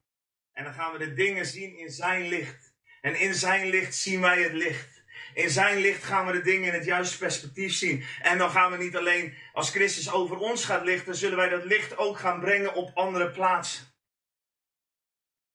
En 0.52 0.64
dan 0.64 0.72
gaan 0.74 0.92
we 0.92 0.98
de 0.98 1.14
dingen 1.14 1.46
zien 1.46 1.76
in 1.76 1.90
zijn 1.90 2.28
licht. 2.28 2.74
En 3.00 3.20
in 3.20 3.34
zijn 3.34 3.66
licht 3.66 3.94
zien 3.94 4.20
wij 4.20 4.42
het 4.42 4.52
licht. 4.52 5.03
In 5.35 5.51
zijn 5.51 5.78
licht 5.78 6.05
gaan 6.05 6.26
we 6.26 6.32
de 6.32 6.43
dingen 6.43 6.68
in 6.68 6.74
het 6.74 6.85
juiste 6.85 7.18
perspectief 7.18 7.74
zien. 7.74 8.05
En 8.22 8.39
dan 8.39 8.51
gaan 8.51 8.70
we 8.70 8.76
niet 8.76 8.97
alleen 8.97 9.37
als 9.53 9.70
Christus 9.70 10.12
over 10.12 10.37
ons 10.37 10.64
gaat 10.64 10.85
lichten, 10.85 11.14
zullen 11.14 11.37
wij 11.37 11.49
dat 11.49 11.64
licht 11.64 11.97
ook 11.97 12.18
gaan 12.18 12.41
brengen 12.41 12.74
op 12.74 12.91
andere 12.95 13.30
plaatsen. 13.30 13.87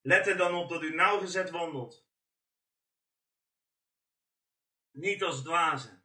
Let 0.01 0.27
er 0.27 0.37
dan 0.37 0.53
op 0.53 0.69
dat 0.69 0.83
u 0.83 0.95
nauwgezet 0.95 1.49
wandelt. 1.49 2.07
Niet 4.91 5.23
als 5.23 5.43
dwazen. 5.43 6.03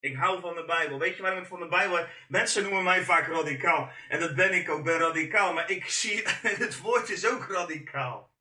Ik 0.00 0.16
hou 0.16 0.40
van 0.40 0.54
de 0.54 0.64
Bijbel. 0.64 0.98
Weet 0.98 1.16
je 1.16 1.22
waarom 1.22 1.40
ik 1.42 1.46
van 1.48 1.60
de 1.60 1.68
Bijbel 1.68 2.06
Mensen 2.28 2.62
noemen 2.62 2.84
mij 2.84 3.04
vaak 3.04 3.26
radicaal. 3.26 3.92
En 4.08 4.20
dat 4.20 4.34
ben 4.34 4.52
ik 4.52 4.70
ook, 4.70 4.84
ben 4.84 4.98
radicaal. 4.98 5.52
Maar 5.52 5.70
ik 5.70 5.88
zie, 5.88 6.22
het 6.64 6.80
woord 6.80 7.10
is 7.10 7.26
ook 7.26 7.46
radicaal. 7.50 8.31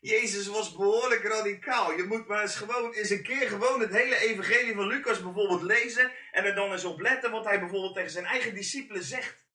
Jezus 0.00 0.46
was 0.46 0.72
behoorlijk 0.72 1.22
radicaal. 1.24 1.92
Je 1.92 2.02
moet 2.02 2.26
maar 2.26 2.42
eens 2.42 2.56
gewoon 2.56 2.92
eens 2.92 3.10
een 3.10 3.22
keer 3.22 3.48
gewoon 3.48 3.80
het 3.80 3.92
hele 3.92 4.16
evangelie 4.16 4.74
van 4.74 4.86
Lucas 4.86 5.22
bijvoorbeeld 5.22 5.62
lezen. 5.62 6.12
En 6.30 6.44
er 6.44 6.54
dan 6.54 6.72
eens 6.72 6.84
op 6.84 7.00
letten 7.00 7.30
wat 7.30 7.44
hij 7.44 7.60
bijvoorbeeld 7.60 7.94
tegen 7.94 8.10
zijn 8.10 8.24
eigen 8.24 8.54
discipelen 8.54 9.04
zegt. 9.04 9.48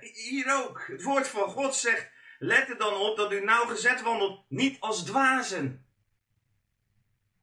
Hier 0.00 0.54
ook. 0.54 0.84
Het 0.86 1.02
woord 1.02 1.28
van 1.28 1.48
God 1.48 1.74
zegt, 1.74 2.10
let 2.38 2.68
er 2.68 2.78
dan 2.78 2.94
op 2.94 3.16
dat 3.16 3.32
u 3.32 3.44
nauwgezet 3.44 4.02
wandelt, 4.02 4.44
niet 4.48 4.80
als 4.80 5.04
dwazen. 5.04 5.91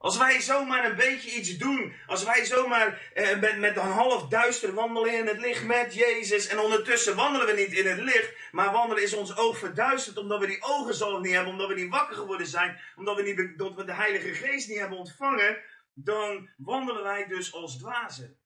Als 0.01 0.17
wij 0.17 0.41
zomaar 0.41 0.85
een 0.85 0.95
beetje 0.95 1.31
iets 1.31 1.57
doen, 1.57 1.93
als 2.07 2.23
wij 2.23 2.45
zomaar 2.45 3.11
eh, 3.13 3.39
met, 3.39 3.57
met 3.57 3.77
een 3.77 3.91
half 3.91 4.27
duister 4.27 4.73
wandelen 4.73 5.13
in 5.13 5.27
het 5.27 5.39
licht 5.39 5.63
met 5.63 5.93
Jezus 5.93 6.47
en 6.47 6.59
ondertussen 6.59 7.15
wandelen 7.15 7.47
we 7.47 7.61
niet 7.61 7.73
in 7.73 7.87
het 7.87 7.99
licht, 7.99 8.33
maar 8.51 8.71
wandelen 8.71 9.03
is 9.03 9.13
ons 9.13 9.37
oog 9.37 9.57
verduisterd 9.57 10.17
omdat 10.17 10.39
we 10.39 10.47
die 10.47 10.61
ogen 10.61 10.93
zelf 10.93 11.21
niet 11.21 11.33
hebben, 11.33 11.51
omdat 11.51 11.67
we 11.67 11.73
niet 11.73 11.89
wakker 11.91 12.15
geworden 12.15 12.47
zijn, 12.47 12.79
omdat 12.95 13.15
we, 13.15 13.21
niet, 13.21 13.57
dat 13.57 13.75
we 13.75 13.83
de 13.83 13.93
Heilige 13.93 14.33
Geest 14.33 14.67
niet 14.67 14.79
hebben 14.79 14.97
ontvangen, 14.97 15.57
dan 15.93 16.49
wandelen 16.57 17.03
wij 17.03 17.27
dus 17.27 17.53
als 17.53 17.77
dwazen. 17.77 18.39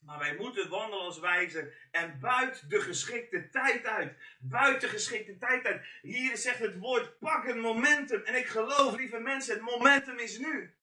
Maar 0.00 0.18
wij 0.18 0.36
moeten 0.36 0.68
wandelen 0.68 1.04
als 1.04 1.18
wijzen 1.18 1.72
en 1.90 2.18
buiten 2.20 2.68
de 2.68 2.80
geschikte 2.80 3.48
tijd 3.48 3.86
uit. 3.86 4.16
Buiten 4.38 4.88
geschikte 4.88 5.36
tijd 5.38 5.64
uit. 5.64 5.86
Hier 6.02 6.36
zegt 6.36 6.58
het 6.58 6.78
woord, 6.78 7.18
pak 7.18 7.46
het 7.46 7.56
momentum. 7.56 8.22
En 8.24 8.34
ik 8.34 8.46
geloof, 8.46 8.96
lieve 8.96 9.18
mensen, 9.18 9.54
het 9.54 9.62
momentum 9.62 10.18
is 10.18 10.38
nu. 10.38 10.76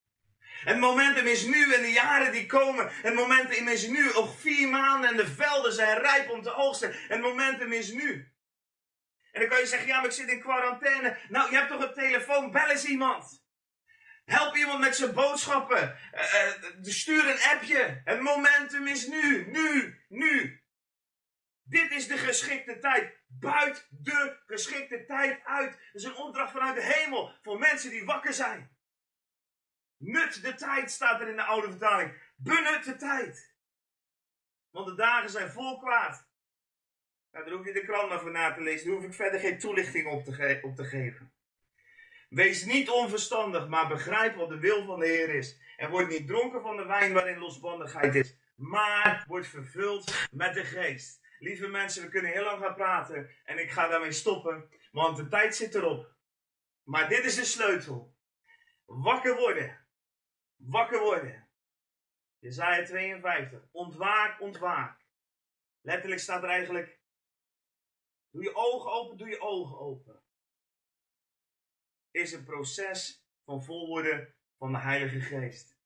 Het 0.66 0.78
momentum 0.78 1.26
is 1.26 1.44
nu 1.44 1.74
en 1.74 1.82
de 1.82 1.92
jaren 1.92 2.32
die 2.32 2.46
komen. 2.46 2.90
Het 3.02 3.14
momentum 3.14 3.68
is 3.68 3.86
nu. 3.86 4.04
Nog 4.04 4.40
vier 4.40 4.68
maanden 4.68 5.10
en 5.10 5.16
de 5.16 5.26
velden 5.26 5.72
zijn 5.72 5.98
rijp 5.98 6.30
om 6.30 6.42
te 6.42 6.54
oogsten. 6.54 6.94
Het 7.08 7.20
momentum 7.20 7.72
is 7.72 7.90
nu. 7.92 8.32
En 9.32 9.40
dan 9.40 9.48
kan 9.48 9.58
je 9.58 9.66
zeggen, 9.66 9.88
ja, 9.88 9.96
maar 9.96 10.06
ik 10.06 10.12
zit 10.12 10.28
in 10.28 10.40
quarantaine. 10.40 11.18
Nou, 11.28 11.50
je 11.50 11.56
hebt 11.56 11.68
toch 11.70 11.82
een 11.82 11.94
telefoon, 11.94 12.50
bel 12.50 12.70
eens 12.70 12.84
iemand. 12.84 13.44
Help 14.24 14.56
iemand 14.56 14.80
met 14.80 14.96
zijn 14.96 15.14
boodschappen. 15.14 15.98
Uh, 16.14 16.82
stuur 16.82 17.28
een 17.28 17.42
appje. 17.54 18.00
Het 18.04 18.20
momentum 18.20 18.86
is 18.86 19.06
nu, 19.06 19.46
nu, 19.50 20.00
nu. 20.08 20.62
Dit 21.62 21.90
is 21.90 22.06
de 22.06 22.18
geschikte 22.18 22.78
tijd. 22.78 23.20
Buit 23.26 23.86
de 23.90 24.42
geschikte 24.46 25.04
tijd 25.04 25.40
uit. 25.44 25.70
Dat 25.70 26.02
is 26.02 26.04
een 26.04 26.16
opdracht 26.16 26.52
vanuit 26.52 26.74
de 26.74 26.92
hemel 26.94 27.38
voor 27.42 27.58
mensen 27.58 27.90
die 27.90 28.04
wakker 28.04 28.32
zijn. 28.32 28.75
Nut 29.96 30.42
de 30.42 30.54
tijd, 30.54 30.90
staat 30.90 31.20
er 31.20 31.28
in 31.28 31.36
de 31.36 31.42
oude 31.42 31.70
vertaling. 31.70 32.12
Benut 32.36 32.84
de 32.84 32.96
tijd. 32.96 33.54
Want 34.70 34.86
de 34.86 34.94
dagen 34.94 35.30
zijn 35.30 35.50
vol 35.50 35.78
kwaad. 35.78 36.26
Daar 37.30 37.50
hoef 37.50 37.66
je 37.66 37.72
de 37.72 37.84
krant 37.84 38.08
maar 38.08 38.20
voor 38.20 38.30
na 38.30 38.52
te 38.52 38.60
lezen. 38.60 38.86
Daar 38.86 38.96
hoef 38.96 39.04
ik 39.04 39.14
verder 39.14 39.40
geen 39.40 39.58
toelichting 39.58 40.06
op 40.06 40.24
te, 40.24 40.58
op 40.62 40.76
te 40.76 40.84
geven. 40.84 41.32
Wees 42.28 42.64
niet 42.64 42.90
onverstandig, 42.90 43.68
maar 43.68 43.88
begrijp 43.88 44.36
wat 44.36 44.48
de 44.48 44.58
wil 44.58 44.84
van 44.84 45.00
de 45.00 45.06
Heer 45.06 45.34
is. 45.34 45.58
En 45.76 45.90
word 45.90 46.08
niet 46.08 46.26
dronken 46.26 46.62
van 46.62 46.76
de 46.76 46.84
wijn 46.84 47.12
waarin 47.12 47.38
losbandigheid 47.38 48.14
is. 48.14 48.36
Maar 48.54 49.24
word 49.26 49.46
vervuld 49.46 50.28
met 50.30 50.54
de 50.54 50.64
geest. 50.64 51.20
Lieve 51.38 51.68
mensen, 51.68 52.02
we 52.02 52.08
kunnen 52.08 52.32
heel 52.32 52.44
lang 52.44 52.62
gaan 52.62 52.74
praten. 52.74 53.30
En 53.44 53.58
ik 53.58 53.70
ga 53.70 53.88
daarmee 53.88 54.12
stoppen. 54.12 54.68
Want 54.92 55.16
de 55.16 55.28
tijd 55.28 55.56
zit 55.56 55.74
erop. 55.74 56.14
Maar 56.82 57.08
dit 57.08 57.24
is 57.24 57.34
de 57.34 57.44
sleutel. 57.44 58.14
Wakker 58.84 59.36
worden. 59.36 59.85
Wakker 60.56 61.00
worden. 61.00 61.48
Jezaja 62.38 62.84
52. 62.84 63.68
Ontwaak, 63.70 64.40
ontwaak. 64.40 65.04
Letterlijk 65.80 66.20
staat 66.20 66.42
er 66.42 66.48
eigenlijk. 66.48 67.00
Doe 68.30 68.42
je 68.42 68.54
ogen 68.54 68.90
open, 68.90 69.16
doe 69.16 69.28
je 69.28 69.40
ogen 69.40 69.78
open. 69.78 70.22
Is 72.10 72.32
een 72.32 72.44
proces 72.44 73.24
van 73.44 73.64
vol 73.64 73.86
worden 73.86 74.34
van 74.58 74.72
de 74.72 74.78
Heilige 74.78 75.20
Geest. 75.20 75.76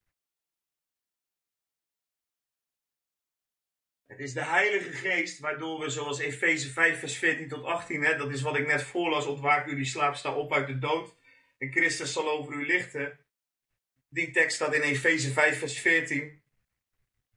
Het 4.06 4.20
is 4.20 4.32
de 4.32 4.44
Heilige 4.44 4.92
Geest 4.92 5.38
waardoor 5.38 5.80
we, 5.80 5.88
zoals 5.88 6.18
Efeze 6.18 6.70
5, 6.70 6.98
vers 6.98 7.18
14 7.18 7.48
tot 7.48 7.64
18, 7.64 8.02
hè, 8.02 8.16
dat 8.16 8.30
is 8.30 8.42
wat 8.42 8.56
ik 8.56 8.66
net 8.66 8.82
voorlas, 8.82 9.26
ontwaak 9.26 9.66
u 9.66 9.74
die 9.74 9.84
slaap, 9.84 10.14
sta 10.14 10.34
op 10.34 10.52
uit 10.52 10.66
de 10.66 10.78
dood. 10.78 11.16
En 11.58 11.72
Christus 11.72 12.12
zal 12.12 12.30
over 12.30 12.52
u 12.52 12.66
lichten. 12.66 13.18
Die 14.12 14.30
tekst 14.30 14.56
staat 14.56 14.74
in 14.74 14.80
Efeze 14.80 15.32
5, 15.32 15.58
vers 15.58 15.78
14. 15.78 16.42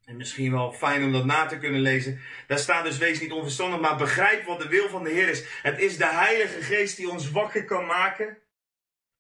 En 0.06 0.18
misschien 0.18 0.52
wel 0.52 0.72
fijn 0.72 1.04
om 1.04 1.12
dat 1.12 1.26
na 1.26 1.46
te 1.46 1.58
kunnen 1.58 1.82
lezen. 1.82 2.22
Daar 2.48 2.60
staat 2.60 2.84
dus: 2.84 2.98
wees 2.98 3.20
niet 3.20 3.32
onverstandig, 3.32 3.80
maar 3.80 3.98
begrijp 3.98 4.46
wat 4.46 4.60
de 4.60 4.68
wil 4.68 4.90
van 4.90 5.04
de 5.04 5.10
Heer 5.10 5.28
is. 5.28 5.44
Het 5.62 5.80
is 5.80 5.98
de 5.98 6.08
Heilige 6.08 6.62
Geest 6.62 6.98
die 6.98 7.10
ons 7.10 7.32
wakker 7.32 7.66
kan 7.66 7.86
maken. 7.86 8.38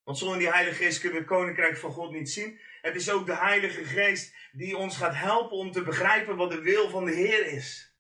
Want 0.04 0.18
zonder 0.18 0.38
die 0.38 0.49
Heilige 0.49 0.84
Geest 0.84 0.99
kunnen 0.99 1.18
we 1.18 1.26
het 1.26 1.34
Koninkrijk 1.34 1.78
van 1.78 1.91
God 1.91 2.12
niet 2.12 2.30
zien. 2.30 2.60
Het 2.82 2.95
is 2.95 3.12
ook 3.12 3.26
de 3.26 3.36
Heilige 3.38 3.84
Geest 3.84 4.34
die 4.51 4.78
ons 4.78 4.97
gaat 4.97 5.16
helpen 5.16 5.58
om 5.58 5.72
te 5.72 5.84
begrijpen 5.84 6.36
wat 6.36 6.51
de 6.51 6.62
wil 6.62 6.89
van 6.89 7.06
de 7.06 7.14
Heer 7.14 7.45
is. 7.45 7.93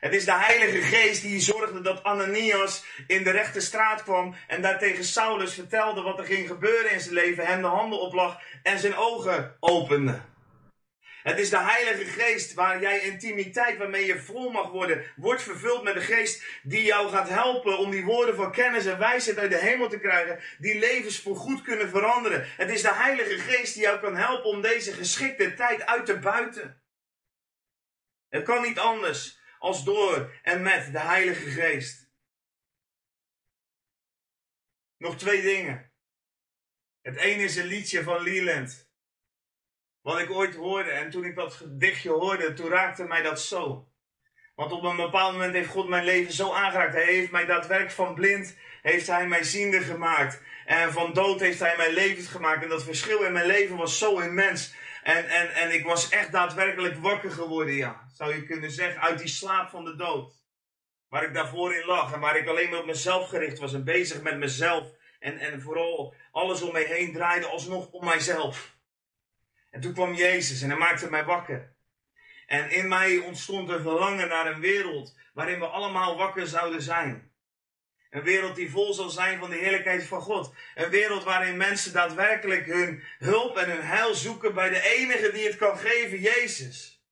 Het 0.00 0.14
is 0.14 0.24
de 0.24 0.32
Heilige 0.32 0.80
Geest 0.82 1.22
die 1.22 1.40
zorgde 1.40 1.80
dat 1.80 2.02
Ananias 2.02 2.84
in 3.06 3.24
de 3.24 3.30
rechte 3.30 3.60
straat 3.60 4.02
kwam 4.02 4.34
en 4.46 4.62
daar 4.62 4.78
tegen 4.78 5.04
Saulus 5.04 5.54
vertelde 5.54 6.02
wat 6.02 6.18
er 6.18 6.24
ging 6.24 6.46
gebeuren 6.46 6.92
in 6.92 7.00
zijn 7.00 7.14
leven, 7.14 7.46
hem 7.46 7.60
de 7.60 7.66
handen 7.66 8.00
oplag 8.00 8.40
en 8.62 8.78
zijn 8.78 8.96
ogen 8.96 9.56
opende. 9.60 10.20
Het 11.22 11.38
is 11.38 11.50
de 11.50 11.58
Heilige 11.58 12.04
Geest 12.04 12.54
waar 12.54 12.80
jij 12.80 13.00
intimiteit, 13.00 13.78
waarmee 13.78 14.06
je 14.06 14.18
vol 14.18 14.50
mag 14.50 14.70
worden, 14.70 15.04
wordt 15.16 15.42
vervuld 15.42 15.82
met 15.82 15.94
de 15.94 16.00
Geest 16.00 16.44
die 16.62 16.84
jou 16.84 17.10
gaat 17.10 17.28
helpen 17.28 17.78
om 17.78 17.90
die 17.90 18.04
woorden 18.04 18.36
van 18.36 18.52
kennis 18.52 18.86
en 18.86 18.98
wijsheid 18.98 19.38
uit 19.38 19.50
de 19.50 19.58
hemel 19.58 19.88
te 19.88 19.98
krijgen, 19.98 20.40
die 20.58 20.78
levens 20.78 21.20
voor 21.20 21.36
goed 21.36 21.62
kunnen 21.62 21.88
veranderen. 21.88 22.46
Het 22.56 22.70
is 22.70 22.82
de 22.82 22.94
Heilige 22.94 23.38
Geest 23.38 23.74
die 23.74 23.82
jou 23.82 24.00
kan 24.00 24.16
helpen 24.16 24.50
om 24.50 24.60
deze 24.60 24.92
geschikte 24.92 25.54
tijd 25.54 25.86
uit 25.86 26.06
te 26.06 26.18
buiten. 26.18 26.82
Het 28.28 28.44
kan 28.44 28.62
niet 28.62 28.78
anders 28.78 29.35
als 29.66 29.84
door 29.84 30.32
en 30.42 30.62
met 30.62 30.92
de 30.92 30.98
Heilige 30.98 31.50
Geest. 31.50 32.10
Nog 34.96 35.16
twee 35.16 35.42
dingen. 35.42 35.90
Het 37.02 37.16
ene 37.16 37.42
is 37.42 37.56
een 37.56 37.66
liedje 37.66 38.02
van 38.02 38.22
Leland. 38.22 38.90
Wat 40.00 40.18
ik 40.18 40.30
ooit 40.30 40.54
hoorde. 40.54 40.90
En 40.90 41.10
toen 41.10 41.24
ik 41.24 41.34
dat 41.34 41.54
gedichtje 41.54 42.10
hoorde, 42.10 42.52
toen 42.52 42.68
raakte 42.68 43.04
mij 43.04 43.22
dat 43.22 43.40
zo. 43.40 43.88
Want 44.54 44.72
op 44.72 44.82
een 44.82 44.96
bepaald 44.96 45.32
moment 45.32 45.54
heeft 45.54 45.68
God 45.68 45.88
mijn 45.88 46.04
leven 46.04 46.32
zo 46.32 46.52
aangeraakt. 46.52 46.94
Hij 46.94 47.04
heeft 47.04 47.30
mij 47.30 47.46
daadwerkelijk 47.46 47.94
van 47.94 48.14
blind, 48.14 48.56
heeft 48.82 49.06
hij 49.06 49.26
mij 49.28 49.42
ziende 49.42 49.80
gemaakt. 49.80 50.42
En 50.66 50.92
van 50.92 51.12
dood 51.12 51.40
heeft 51.40 51.60
hij 51.60 51.76
mij 51.76 51.92
levend 51.92 52.26
gemaakt. 52.26 52.62
En 52.62 52.68
dat 52.68 52.84
verschil 52.84 53.22
in 53.22 53.32
mijn 53.32 53.46
leven 53.46 53.76
was 53.76 53.98
zo 53.98 54.18
immens. 54.18 54.74
En, 55.06 55.28
en, 55.28 55.54
en 55.54 55.74
ik 55.74 55.84
was 55.84 56.08
echt 56.08 56.32
daadwerkelijk 56.32 56.96
wakker 56.96 57.30
geworden, 57.30 57.74
ja. 57.74 58.08
Zou 58.14 58.34
je 58.34 58.44
kunnen 58.44 58.70
zeggen, 58.70 59.00
uit 59.00 59.18
die 59.18 59.28
slaap 59.28 59.70
van 59.70 59.84
de 59.84 59.96
dood. 59.96 60.34
Waar 61.08 61.24
ik 61.24 61.34
daarvoor 61.34 61.74
in 61.74 61.86
lag. 61.86 62.12
En 62.12 62.20
waar 62.20 62.36
ik 62.36 62.48
alleen 62.48 62.70
maar 62.70 62.78
op 62.78 62.86
mezelf 62.86 63.28
gericht 63.28 63.58
was. 63.58 63.74
En 63.74 63.84
bezig 63.84 64.22
met 64.22 64.38
mezelf. 64.38 64.88
En, 65.18 65.38
en 65.38 65.60
vooral 65.60 66.14
alles 66.30 66.62
om 66.62 66.72
me 66.72 66.84
heen 66.84 67.12
draaide 67.12 67.46
alsnog 67.46 67.90
om 67.90 68.04
mijzelf. 68.04 68.76
En 69.70 69.80
toen 69.80 69.92
kwam 69.92 70.14
Jezus 70.14 70.62
en 70.62 70.68
hij 70.68 70.78
maakte 70.78 71.10
mij 71.10 71.24
wakker. 71.24 71.72
En 72.46 72.70
in 72.70 72.88
mij 72.88 73.18
ontstond 73.18 73.68
een 73.68 73.82
verlangen 73.82 74.28
naar 74.28 74.46
een 74.46 74.60
wereld 74.60 75.16
waarin 75.34 75.58
we 75.58 75.66
allemaal 75.66 76.16
wakker 76.16 76.46
zouden 76.46 76.82
zijn. 76.82 77.32
Een 78.10 78.22
wereld 78.22 78.56
die 78.56 78.70
vol 78.70 78.94
zal 78.94 79.10
zijn 79.10 79.38
van 79.38 79.50
de 79.50 79.56
heerlijkheid 79.56 80.04
van 80.04 80.20
God. 80.20 80.54
Een 80.74 80.90
wereld 80.90 81.24
waarin 81.24 81.56
mensen 81.56 81.92
daadwerkelijk 81.92 82.66
hun 82.66 83.02
hulp 83.18 83.56
en 83.56 83.70
hun 83.70 83.82
heil 83.82 84.14
zoeken 84.14 84.54
bij 84.54 84.68
de 84.68 84.82
enige 84.82 85.32
die 85.32 85.46
het 85.46 85.56
kan 85.56 85.78
geven, 85.78 86.20
Jezus. 86.20 87.04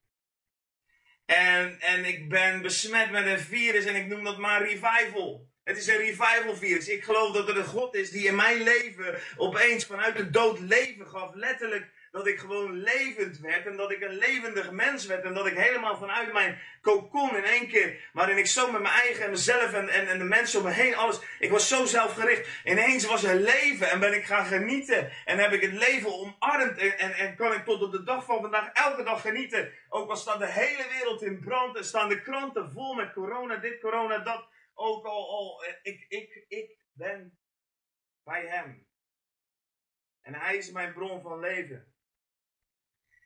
En, 1.27 1.81
en 1.81 2.05
ik 2.05 2.29
ben 2.29 2.63
besmet 2.63 3.11
met 3.11 3.27
een 3.27 3.41
virus 3.41 3.85
en 3.85 3.95
ik 3.95 4.07
noem 4.07 4.25
dat 4.25 4.39
maar 4.39 4.69
revival. 4.69 5.53
Het 5.65 5.77
is 5.77 5.87
een 5.87 5.97
revival 5.97 6.57
virus. 6.57 6.89
Ik 6.89 7.05
geloof 7.05 7.35
dat 7.35 7.49
er 7.49 7.57
een 7.57 7.65
God 7.65 7.95
is 7.95 8.11
die 8.11 8.27
in 8.27 8.37
mijn 8.37 8.63
leven 8.63 9.19
opeens 9.37 9.87
vanuit 9.87 10.17
de 10.17 10.31
dood 10.31 10.59
leven 10.61 11.07
gaf. 11.07 11.35
Letterlijk 11.35 11.93
dat 12.15 12.27
ik 12.27 12.39
gewoon 12.39 12.73
levend 12.73 13.39
werd 13.39 13.67
en 13.67 13.77
dat 13.77 13.91
ik 13.91 14.01
een 14.01 14.15
levendig 14.15 14.71
mens 14.71 15.07
werd 15.07 15.25
en 15.25 15.35
dat 15.35 15.47
ik 15.47 15.57
helemaal 15.57 15.97
vanuit 15.97 16.33
mijn 16.33 16.61
kokon 16.81 17.37
in 17.37 17.45
één 17.45 17.69
keer, 17.69 18.11
waarin 18.13 18.39
ik 18.39 18.47
zo 18.47 18.71
met 18.71 18.83
mijn 18.83 18.95
eigen 18.95 19.25
en 19.25 19.31
mezelf 19.31 19.73
en, 19.73 19.89
en, 19.89 20.19
de 20.19 20.25
mensen 20.25 20.59
om 20.59 20.65
me 20.65 20.73
heen, 20.73 20.97
alles, 20.97 21.21
ik 21.39 21.51
was 21.51 21.69
zo 21.69 21.85
zelfgericht. 21.85 22.49
Ineens 22.65 23.07
was 23.07 23.25
er 23.25 23.35
leven 23.35 23.91
en 23.91 24.01
ben 24.01 24.15
ik 24.15 24.25
gaan 24.25 24.45
genieten 24.45 25.13
en 25.25 25.39
heb 25.39 25.53
ik 25.53 25.63
het 25.63 25.73
leven 25.73 26.15
omarmd 26.15 26.79
en, 26.79 26.99
en, 26.99 27.13
en 27.13 27.37
kan 27.37 27.53
ik 27.53 27.65
tot 27.65 27.83
op 27.83 27.93
de 27.93 28.03
dag 28.03 28.25
van 28.25 28.41
vandaag 28.41 28.73
elke 28.73 29.03
dag 29.03 29.21
genieten. 29.21 29.73
Ook 29.89 30.11
al 30.11 30.17
staat 30.17 30.39
de 30.39 30.51
hele 30.51 30.89
wereld 30.89 31.23
in 31.23 31.41
brand 31.41 31.77
en 31.77 31.85
staan 31.85 32.09
de 32.09 32.23
kranten 32.23 32.73
vol 32.73 32.95
met 32.95 33.13
corona, 33.13 33.57
dit, 33.57 33.81
corona, 33.81 34.19
dat. 34.19 34.49
Ook 34.75 35.05
al, 35.05 35.31
al 35.31 35.65
ik, 35.83 36.05
ik, 36.09 36.45
ik 36.49 36.77
ben 36.93 37.39
bij 38.25 38.47
hem. 38.47 38.87
En 40.21 40.35
hij 40.35 40.57
is 40.57 40.71
mijn 40.71 40.93
bron 40.93 41.23
van 41.23 41.41
leven. 41.41 41.94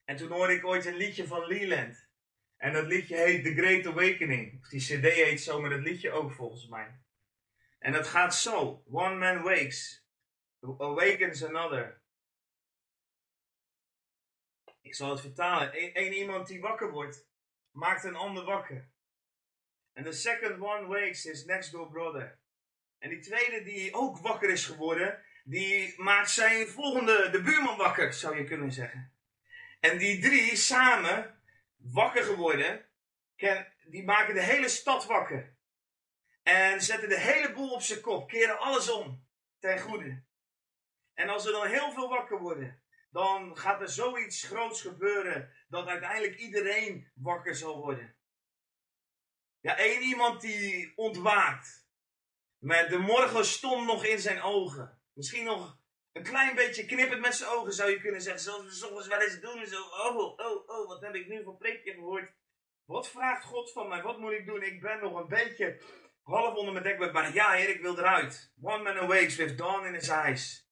En 0.09 0.17
toen 0.17 0.31
hoorde 0.31 0.53
ik 0.53 0.67
ooit 0.67 0.87
een 0.87 0.97
liedje 0.97 1.27
van 1.27 1.47
Leland. 1.47 2.09
En 2.57 2.73
dat 2.73 2.87
liedje 2.87 3.17
heet 3.17 3.45
The 3.45 3.55
Great 3.55 3.87
Awakening. 3.87 4.69
Die 4.69 4.81
cd 4.81 5.13
heet 5.13 5.41
zo, 5.41 5.61
maar 5.61 5.71
dat 5.71 5.81
liedje 5.81 6.11
ook 6.11 6.33
volgens 6.33 6.69
mij. 6.69 7.01
En 7.79 7.93
dat 7.93 8.07
gaat 8.07 8.35
zo. 8.35 8.83
One 8.91 9.15
man 9.15 9.43
wakes. 9.43 10.07
Awakens 10.61 11.45
another. 11.45 12.03
Ik 14.81 14.95
zal 14.95 15.11
het 15.11 15.21
vertalen. 15.21 15.71
Eén 15.75 16.13
iemand 16.13 16.47
die 16.47 16.61
wakker 16.61 16.91
wordt, 16.91 17.29
maakt 17.71 18.05
een 18.05 18.17
ander 18.17 18.45
wakker. 18.45 18.91
En 19.93 20.05
the 20.05 20.13
second 20.13 20.61
one 20.61 20.87
wakes 20.87 21.27
is 21.27 21.45
next 21.45 21.73
door 21.73 21.91
brother. 21.91 22.39
En 22.99 23.09
die 23.09 23.21
tweede 23.21 23.63
die 23.63 23.95
ook 23.95 24.19
wakker 24.19 24.51
is 24.51 24.67
geworden, 24.67 25.25
die 25.45 26.03
maakt 26.03 26.31
zijn 26.31 26.69
volgende, 26.69 27.31
de 27.31 27.43
buurman 27.43 27.77
wakker, 27.77 28.13
zou 28.13 28.37
je 28.37 28.45
kunnen 28.45 28.73
zeggen. 28.73 29.18
En 29.81 29.99
die 29.99 30.21
drie 30.21 30.57
samen, 30.57 31.43
wakker 31.77 32.25
geworden, 32.25 32.89
die 33.85 34.05
maken 34.05 34.35
de 34.35 34.43
hele 34.43 34.69
stad 34.69 35.07
wakker. 35.07 35.57
En 36.43 36.83
zetten 36.83 37.09
de 37.09 37.19
hele 37.19 37.53
boel 37.53 37.71
op 37.71 37.83
zijn 37.83 38.01
kop, 38.01 38.29
keren 38.29 38.59
alles 38.59 38.91
om 38.91 39.27
ten 39.59 39.79
goede. 39.79 40.25
En 41.15 41.29
als 41.29 41.47
er 41.47 41.53
dan 41.53 41.67
heel 41.67 41.93
veel 41.93 42.09
wakker 42.09 42.39
worden, 42.39 42.83
dan 43.11 43.57
gaat 43.57 43.81
er 43.81 43.89
zoiets 43.89 44.43
groots 44.43 44.81
gebeuren 44.81 45.53
dat 45.69 45.87
uiteindelijk 45.87 46.39
iedereen 46.39 47.11
wakker 47.15 47.55
zal 47.55 47.81
worden. 47.81 48.17
Ja, 49.61 49.77
één 49.77 50.03
iemand 50.03 50.41
die 50.41 50.93
ontwaakt. 50.97 51.87
Met 52.59 52.91
de 52.91 52.99
morgen 52.99 53.45
stond 53.45 53.87
nog 53.87 54.05
in 54.05 54.19
zijn 54.19 54.43
ogen. 54.43 55.01
Misschien 55.13 55.45
nog 55.45 55.78
een 56.19 56.25
klein 56.25 56.55
beetje 56.55 56.85
knippend 56.85 57.21
met 57.21 57.35
zijn 57.35 57.51
ogen 57.51 57.73
zou 57.73 57.91
je 57.91 58.01
kunnen 58.01 58.23
zeggen. 58.23 58.43
Zoals 58.43 58.65
we 58.65 58.71
soms 58.71 59.07
wel 59.07 59.21
eens 59.21 59.41
doen. 59.41 59.67
Zo, 59.67 59.83
oh, 59.83 60.17
oh, 60.17 60.69
oh, 60.69 60.89
wat 60.89 61.01
heb 61.01 61.15
ik 61.15 61.29
nu 61.29 61.43
voor 61.43 61.57
preekje 61.57 61.93
gehoord. 61.93 62.33
Wat 62.85 63.09
vraagt 63.09 63.45
God 63.45 63.73
van 63.73 63.89
mij? 63.89 64.03
Wat 64.03 64.19
moet 64.19 64.33
ik 64.33 64.47
doen? 64.47 64.63
Ik 64.63 64.81
ben 64.81 65.01
nog 65.01 65.21
een 65.21 65.29
beetje 65.29 65.81
half 66.23 66.55
onder 66.55 66.73
mijn 66.73 66.85
dekbed. 66.85 67.13
Maar 67.13 67.35
ja, 67.35 67.53
Heer, 67.53 67.69
ik 67.69 67.81
wil 67.81 67.99
eruit. 67.99 68.53
One 68.61 68.83
man 68.83 68.99
awakes 68.99 69.37
with 69.37 69.59
dawn 69.59 69.87
in 69.87 69.95
his 69.95 70.09
eyes. 70.09 70.69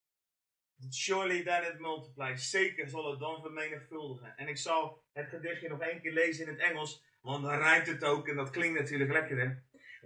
Surely 0.90 1.42
that 1.42 1.64
it 1.64 1.78
multiplies. 1.78 2.51
Zeker 2.51 2.88
zal 2.88 3.11
het 3.11 3.20
dan 3.20 3.40
vermenigvuldigen. 3.40 4.36
En 4.36 4.49
ik 4.49 4.57
zal 4.57 5.05
het 5.12 5.28
gedichtje 5.28 5.68
nog 5.68 5.80
één 5.80 6.01
keer 6.01 6.12
lezen 6.12 6.47
in 6.47 6.53
het 6.53 6.61
Engels. 6.61 7.05
Want 7.20 7.44
dan 7.44 7.59
rijdt 7.59 7.86
het 7.86 8.05
ook 8.05 8.28
en 8.28 8.36
dat 8.36 8.51
klinkt 8.51 8.80
natuurlijk 8.80 9.12
lekker 9.12 9.38
hè. 9.38 9.55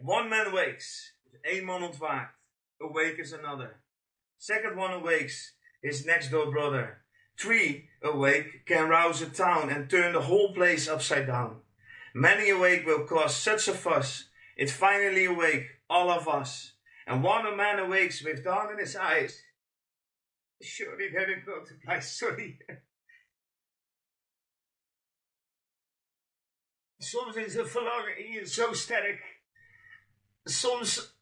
One 0.05 0.29
man 0.29 0.51
wakes. 0.53 1.19
Dus 1.25 1.41
één 1.41 1.65
man 1.65 1.83
ontwaakt. 1.83 2.39
Awakens 2.79 3.33
another. 3.33 3.80
Second 4.41 4.75
one 4.79 4.95
awakes 4.95 5.53
his 5.83 6.07
next 6.07 6.31
door 6.31 6.51
brother. 6.51 7.03
Three 7.39 7.91
awake 8.03 8.65
can 8.65 8.89
rouse 8.89 9.21
a 9.21 9.29
town 9.29 9.69
and 9.69 9.89
turn 9.89 10.15
the 10.15 10.23
whole 10.23 10.55
place 10.55 10.89
upside 10.89 11.27
down. 11.27 11.61
Many 12.15 12.49
awake 12.49 12.87
will 12.87 13.05
cause 13.05 13.37
such 13.37 13.69
a 13.69 13.75
fuss. 13.75 14.31
It 14.57 14.71
finally 14.71 15.27
awake 15.27 15.67
all 15.91 16.11
of 16.11 16.27
us. 16.27 16.73
And 17.07 17.23
one 17.23 17.45
a 17.45 17.55
man 17.55 17.79
awakes 17.81 18.25
with 18.25 18.43
dawn 18.43 18.73
in 18.73 18.79
his 18.79 18.97
eyes. 18.97 19.43
Surely 20.63 21.05
it 21.05 21.47
multiplies. 21.47 22.11
Sorry. 22.19 22.59
Soms 27.01 27.37
is 27.37 27.55
het 27.55 27.71
verlangen 27.71 28.17
in 28.19 28.33
je 28.33 28.47
zo 28.47 28.73
sterk. 28.73 29.41
Soms 30.45 31.20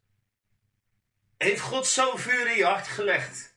heeft 1.38 1.60
God 1.60 1.86
zo 1.86 2.16
vuur 2.16 2.50
in 2.50 2.56
je 2.56 2.64
hart 2.64 2.88
gelegd. 2.88 3.56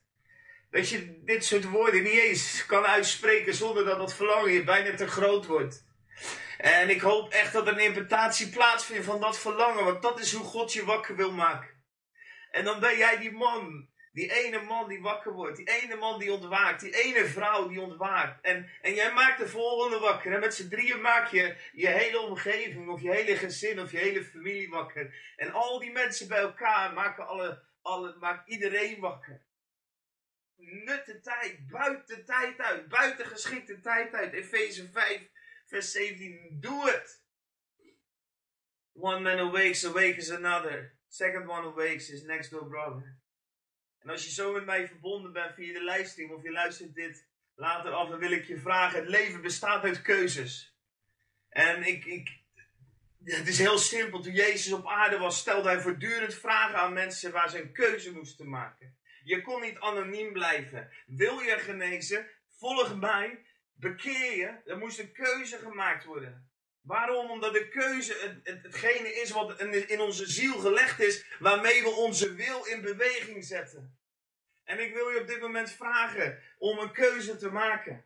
Dat 0.71 0.89
je 0.89 1.23
dit 1.23 1.45
soort 1.45 1.69
woorden 1.69 2.03
niet 2.03 2.19
eens 2.19 2.65
kan 2.65 2.85
uitspreken 2.85 3.53
zonder 3.53 3.85
dat 3.85 3.97
dat 3.97 4.15
verlangen 4.15 4.51
je 4.51 4.63
bijna 4.63 4.95
te 4.95 5.07
groot 5.07 5.45
wordt. 5.45 5.85
En 6.57 6.89
ik 6.89 7.01
hoop 7.01 7.33
echt 7.33 7.53
dat 7.53 7.67
er 7.67 7.73
een 7.73 7.79
interpretatie 7.79 8.49
plaatsvindt 8.49 9.05
van 9.05 9.19
dat 9.19 9.39
verlangen, 9.39 9.83
want 9.83 10.01
dat 10.01 10.19
is 10.19 10.33
hoe 10.33 10.45
God 10.45 10.73
je 10.73 10.85
wakker 10.85 11.15
wil 11.15 11.31
maken. 11.31 11.69
En 12.51 12.63
dan 12.63 12.79
ben 12.79 12.97
jij 12.97 13.17
die 13.17 13.31
man 13.31 13.89
Die 14.13 14.31
ene 14.31 14.61
man 14.61 14.89
die 14.89 15.01
wakker 15.01 15.33
wordt. 15.33 15.57
Die 15.57 15.69
ene 15.69 15.95
man 15.95 16.19
die 16.19 16.33
ontwaakt. 16.33 16.81
Die 16.81 17.03
ene 17.03 17.25
vrouw 17.25 17.67
die 17.67 17.81
ontwaakt. 17.81 18.41
En, 18.41 18.69
en 18.81 18.93
jij 18.93 19.13
maakt 19.13 19.39
de 19.39 19.47
volgende 19.47 19.99
wakker. 19.99 20.33
En 20.33 20.39
met 20.39 20.55
z'n 20.55 20.69
drieën 20.69 21.01
maak 21.01 21.27
je 21.27 21.55
je 21.73 21.87
hele 21.87 22.19
omgeving. 22.19 22.89
Of 22.89 23.01
je 23.01 23.11
hele 23.11 23.35
gezin. 23.35 23.79
Of 23.79 23.91
je 23.91 23.97
hele 23.97 24.23
familie 24.23 24.69
wakker. 24.69 25.33
En 25.35 25.51
al 25.51 25.79
die 25.79 25.91
mensen 25.91 26.27
bij 26.27 26.39
elkaar 26.39 26.93
maken, 26.93 27.27
alle, 27.27 27.61
alle, 27.81 28.15
maakt 28.19 28.49
iedereen 28.49 28.99
wakker. 28.99 29.45
Nut 30.55 31.05
de 31.05 31.19
tijd. 31.19 31.67
Buiten 31.67 32.17
de 32.17 32.23
tijd 32.23 32.59
uit. 32.59 32.87
Buiten 32.87 33.25
geschikte 33.25 33.79
tijd 33.79 34.13
uit. 34.13 34.33
Efeze 34.33 34.89
5 34.89 35.29
vers 35.65 35.91
17. 35.91 36.57
Doe 36.59 36.89
het. 36.89 37.23
One 38.93 39.19
man 39.19 39.47
awakes, 39.47 39.85
awakens 39.85 40.31
another. 40.31 40.99
Second 41.07 41.49
one 41.49 41.67
awakes, 41.67 42.07
his 42.07 42.23
next 42.23 42.51
door 42.51 42.67
brother. 42.67 43.19
En 43.99 44.09
als 44.09 44.23
je 44.23 44.31
zo 44.31 44.51
met 44.51 44.65
mij 44.65 44.87
verbonden 44.87 45.33
bent 45.33 45.53
via 45.53 45.73
de 45.73 45.83
livestream 45.83 46.31
of 46.31 46.43
je 46.43 46.51
luistert 46.51 46.93
dit 46.93 47.27
later 47.55 47.91
af, 47.91 48.09
dan 48.09 48.19
wil 48.19 48.31
ik 48.31 48.45
je 48.45 48.57
vragen: 48.57 48.99
het 48.99 49.09
leven 49.09 49.41
bestaat 49.41 49.83
uit 49.83 50.01
keuzes. 50.01 50.75
En 51.49 51.83
ik, 51.83 52.05
ik, 52.05 52.40
het 53.23 53.47
is 53.47 53.57
heel 53.57 53.77
simpel. 53.77 54.21
Toen 54.21 54.33
Jezus 54.33 54.73
op 54.73 54.87
aarde 54.87 55.17
was, 55.17 55.37
stelde 55.37 55.69
hij 55.69 55.81
voortdurend 55.81 56.33
vragen 56.33 56.77
aan 56.77 56.93
mensen 56.93 57.31
waar 57.31 57.49
ze 57.49 57.61
een 57.61 57.73
keuze 57.73 58.13
moesten 58.13 58.49
maken. 58.49 58.97
Je 59.23 59.41
kon 59.41 59.61
niet 59.61 59.79
anoniem 59.79 60.33
blijven. 60.33 60.89
Wil 61.05 61.39
je 61.39 61.57
genezen? 61.59 62.27
Volg 62.57 62.99
mij. 62.99 63.45
Bekeer 63.73 64.37
je. 64.37 64.61
Er 64.65 64.77
moest 64.77 64.99
een 64.99 65.11
keuze 65.11 65.57
gemaakt 65.57 66.05
worden. 66.05 66.49
Waarom? 66.81 67.29
Omdat 67.29 67.53
de 67.53 67.69
keuze 67.69 68.41
het, 68.43 68.63
hetgene 68.63 69.13
is 69.13 69.31
wat 69.31 69.61
in 69.61 69.99
onze 69.99 70.31
ziel 70.31 70.59
gelegd 70.59 70.99
is, 70.99 71.25
waarmee 71.39 71.81
we 71.81 71.89
onze 71.89 72.33
wil 72.33 72.65
in 72.65 72.81
beweging 72.81 73.45
zetten. 73.45 73.99
En 74.63 74.79
ik 74.79 74.93
wil 74.93 75.09
je 75.09 75.19
op 75.19 75.27
dit 75.27 75.41
moment 75.41 75.71
vragen 75.71 76.39
om 76.57 76.77
een 76.77 76.91
keuze 76.91 77.37
te 77.37 77.51
maken. 77.51 78.05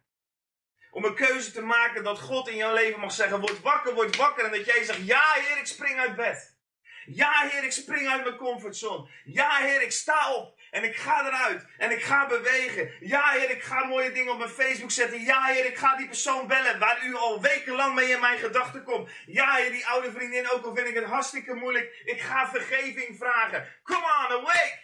Om 0.96 1.06
een 1.06 1.16
keuze 1.16 1.52
te 1.52 1.62
maken 1.62 2.04
dat 2.04 2.20
God 2.20 2.48
in 2.48 2.56
jouw 2.56 2.74
leven 2.74 3.00
mag 3.00 3.12
zeggen: 3.12 3.40
word 3.40 3.62
wakker, 3.62 3.94
word 3.94 4.16
wakker. 4.16 4.46
En 4.46 4.52
dat 4.52 4.66
jij 4.66 4.84
zegt: 4.84 5.06
ja, 5.06 5.24
Heer, 5.34 5.58
ik 5.58 5.66
spring 5.66 6.00
uit 6.00 6.16
bed. 6.16 6.58
Ja, 7.06 7.48
Heer, 7.50 7.64
ik 7.64 7.72
spring 7.72 8.08
uit 8.08 8.24
mijn 8.24 8.36
comfortzone. 8.36 9.10
Ja, 9.24 9.58
Heer, 9.58 9.82
ik 9.82 9.92
sta 9.92 10.34
op 10.34 10.60
en 10.72 10.84
ik 10.84 10.96
ga 10.96 11.26
eruit 11.26 11.66
en 11.78 11.92
ik 11.92 12.04
ga 12.04 12.28
bewegen. 12.28 12.92
Ja, 13.00 13.32
Heer, 13.32 13.50
ik 13.50 13.64
ga 13.64 13.86
mooie 13.86 14.12
dingen 14.12 14.32
op 14.32 14.38
mijn 14.38 14.50
Facebook 14.50 14.92
zetten. 14.92 15.22
Ja, 15.22 15.46
Heer, 15.46 15.66
ik 15.66 15.78
ga 15.78 15.96
die 15.96 16.08
persoon 16.08 16.48
bellen 16.48 16.80
waar 16.80 17.06
u 17.06 17.16
al 17.16 17.42
wekenlang 17.42 17.96
mee 17.96 18.10
in 18.10 18.20
mijn 18.20 18.40
gedachten 18.40 18.84
komt. 18.84 19.10
Ja, 19.26 19.56
Heer, 19.56 19.72
die 19.72 19.88
oude 19.88 20.12
vriendin, 20.12 20.50
ook 20.50 20.66
al 20.66 20.76
vind 20.76 20.88
ik 20.88 20.96
het 20.96 21.04
hartstikke 21.04 21.54
moeilijk. 21.54 22.02
Ik 22.06 22.22
ga 22.22 22.50
vergeving 22.50 23.18
vragen. 23.18 23.68
Come 23.84 24.06
on, 24.06 24.40
awake! 24.40 24.80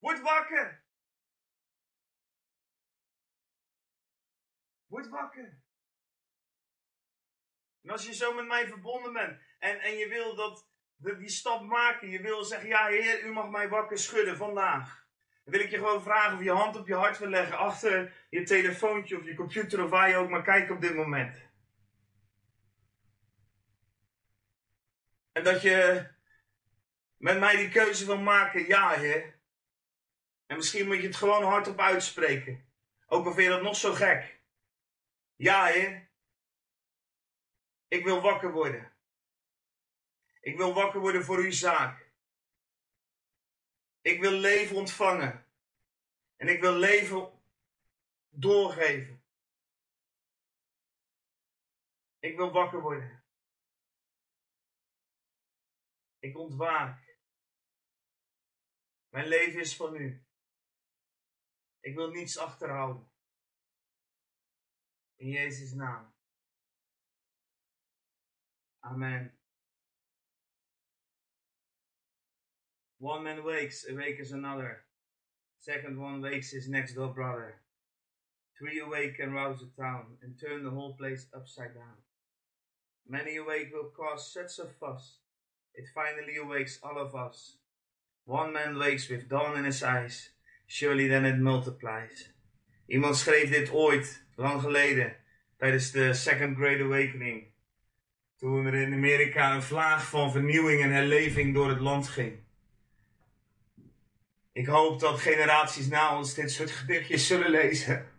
Word 0.00 0.20
wakker! 0.20 0.84
Word 4.96 5.08
wakker! 5.08 5.58
En 7.82 7.90
als 7.90 8.06
je 8.06 8.14
zo 8.14 8.34
met 8.34 8.46
mij 8.46 8.68
verbonden 8.68 9.12
bent 9.12 9.40
en, 9.58 9.80
en 9.80 9.96
je 9.96 10.08
wil 10.08 10.34
dat, 10.34 10.68
die 10.96 11.28
stap 11.28 11.62
maken. 11.62 12.08
Je 12.08 12.20
wil 12.20 12.44
zeggen, 12.44 12.68
ja 12.68 12.86
Heer, 12.86 13.24
u 13.24 13.32
mag 13.32 13.48
mij 13.48 13.68
wakker 13.68 13.98
schudden 13.98 14.36
vandaag. 14.36 15.06
Dan 15.44 15.54
wil 15.54 15.62
ik 15.62 15.70
je 15.70 15.76
gewoon 15.76 16.02
vragen 16.02 16.36
of 16.36 16.42
je 16.42 16.50
hand 16.50 16.76
op 16.76 16.86
je 16.86 16.94
hart 16.94 17.18
wil 17.18 17.28
leggen. 17.28 17.58
Achter 17.58 18.26
je 18.30 18.42
telefoontje 18.42 19.18
of 19.18 19.24
je 19.24 19.34
computer 19.34 19.84
of 19.84 19.90
waar 19.90 20.08
je 20.08 20.16
ook 20.16 20.28
maar 20.30 20.42
kijkt 20.42 20.70
op 20.70 20.80
dit 20.80 20.94
moment. 20.94 21.42
En 25.32 25.44
dat 25.44 25.62
je 25.62 26.06
met 27.16 27.38
mij 27.38 27.56
die 27.56 27.68
keuze 27.68 28.06
wil 28.06 28.18
maken, 28.18 28.66
ja 28.66 28.90
Heer. 28.90 29.40
En 30.46 30.56
misschien 30.56 30.86
moet 30.86 30.96
je 31.00 31.06
het 31.06 31.16
gewoon 31.16 31.44
hardop 31.44 31.80
uitspreken. 31.80 32.64
Ook 33.06 33.26
al 33.26 33.32
vind 33.32 33.46
je 33.46 33.52
dat 33.52 33.62
nog 33.62 33.76
zo 33.76 33.92
gek. 33.92 34.35
Ja 35.36 35.66
Heer. 35.66 36.10
Ik 37.88 38.04
wil 38.04 38.20
wakker 38.20 38.52
worden. 38.52 38.96
Ik 40.40 40.56
wil 40.56 40.74
wakker 40.74 41.00
worden 41.00 41.24
voor 41.24 41.38
uw 41.38 41.50
zaak. 41.52 42.10
Ik 44.00 44.20
wil 44.20 44.30
leven 44.30 44.76
ontvangen. 44.76 45.46
En 46.36 46.48
ik 46.48 46.60
wil 46.60 46.74
leven 46.74 47.42
doorgeven. 48.28 49.24
Ik 52.18 52.36
wil 52.36 52.52
wakker 52.52 52.80
worden. 52.80 53.24
Ik 56.18 56.36
ontwaak. 56.36 57.18
Mijn 59.08 59.26
leven 59.26 59.60
is 59.60 59.76
van 59.76 59.96
u. 59.96 60.26
Ik 61.80 61.94
wil 61.94 62.10
niets 62.10 62.38
achterhouden. 62.38 63.15
In 65.18 65.32
Jezus' 65.32 65.74
naam. 65.74 66.04
Amen. 68.84 69.30
Ah, 69.32 69.36
one 72.98 73.24
man 73.24 73.44
wakes, 73.44 73.86
awakens 73.90 74.32
another. 74.32 74.82
Second 75.60 76.00
one 76.00 76.20
wakes 76.20 76.50
his 76.50 76.68
next 76.68 76.94
door 76.94 77.12
brother. 77.12 77.56
Three 78.58 78.80
awake 78.80 79.18
and 79.18 79.34
rouse 79.34 79.60
the 79.60 79.82
town, 79.82 80.18
and 80.22 80.38
turn 80.38 80.64
the 80.64 80.70
whole 80.70 80.94
place 80.94 81.26
upside 81.34 81.74
down. 81.74 81.98
Many 83.08 83.36
awake 83.36 83.70
will 83.72 83.90
cause 83.96 84.32
such 84.32 84.58
a 84.58 84.68
fuss, 84.68 85.18
it 85.74 85.84
finally 85.94 86.36
awakes 86.36 86.78
all 86.82 86.98
of 86.98 87.14
us. 87.14 87.58
One 88.24 88.52
man 88.52 88.78
wakes 88.78 89.08
with 89.08 89.28
dawn 89.28 89.58
in 89.58 89.64
his 89.64 89.82
eyes, 89.82 90.30
surely 90.66 91.06
then 91.06 91.24
it 91.24 91.38
multiplies. 91.38 92.28
Iemand 92.88 93.16
schreef 93.16 93.50
dit 93.50 93.68
ooit, 93.68 94.06
lang 94.36 94.60
geleden, 94.60 95.16
tijdens 95.56 95.90
de 95.90 96.14
Second 96.14 96.56
Great 96.56 96.80
Awakening. 96.80 97.54
Toen 98.36 98.66
er 98.66 98.74
in 98.74 98.92
Amerika 98.92 99.54
een 99.54 99.62
vlaag 99.62 100.08
van 100.08 100.30
vernieuwing 100.32 100.82
en 100.82 100.90
herleving 100.90 101.54
door 101.54 101.68
het 101.68 101.80
land 101.80 102.08
ging. 102.08 102.44
Ik 104.52 104.66
hoop 104.66 105.00
dat 105.00 105.20
generaties 105.20 105.88
na 105.88 106.16
ons 106.16 106.34
dit 106.34 106.50
soort 106.50 106.70
gedichtjes 106.70 107.26
zullen 107.26 107.50
lezen. 107.50 108.10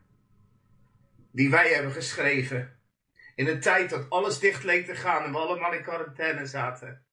Die 1.32 1.49
wij 1.49 1.74
hebben 1.74 1.91
geschreven. 1.91 2.80
In 3.36 3.47
een 3.47 3.59
tijd 3.59 3.89
dat 3.89 4.09
alles 4.09 4.39
dicht 4.39 4.63
leek 4.63 4.86
te 4.86 4.95
gaan 4.95 5.24
en 5.24 5.32
we 5.32 5.38
allemaal 5.38 5.74
in 5.74 5.84
quarantaine 5.84 6.45
zaten. 6.45 7.05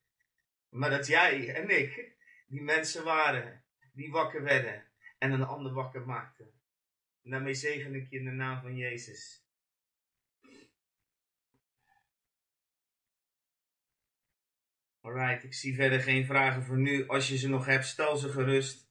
Maar 0.68 0.90
dat 0.90 1.06
jij 1.06 1.54
en 1.54 1.68
ik 1.68 2.12
die 2.46 2.62
mensen 2.62 3.04
waren 3.04 3.64
die 3.92 4.10
wakker 4.10 4.42
werden 4.42 4.84
en 5.18 5.32
een 5.32 5.44
ander 5.44 5.72
wakker 5.72 6.06
maakten. 6.06 6.53
En 7.24 7.30
daarmee 7.30 7.54
zegen 7.54 7.94
ik 7.94 8.10
je 8.10 8.18
in 8.18 8.24
de 8.24 8.30
naam 8.30 8.60
van 8.60 8.76
Jezus. 8.76 9.42
Alright, 15.00 15.44
ik 15.44 15.54
zie 15.54 15.74
verder 15.74 16.00
geen 16.00 16.26
vragen 16.26 16.62
voor 16.62 16.78
nu. 16.78 17.06
Als 17.06 17.28
je 17.28 17.36
ze 17.36 17.48
nog 17.48 17.66
hebt, 17.66 17.86
stel 17.86 18.16
ze 18.16 18.28
gerust 18.28 18.84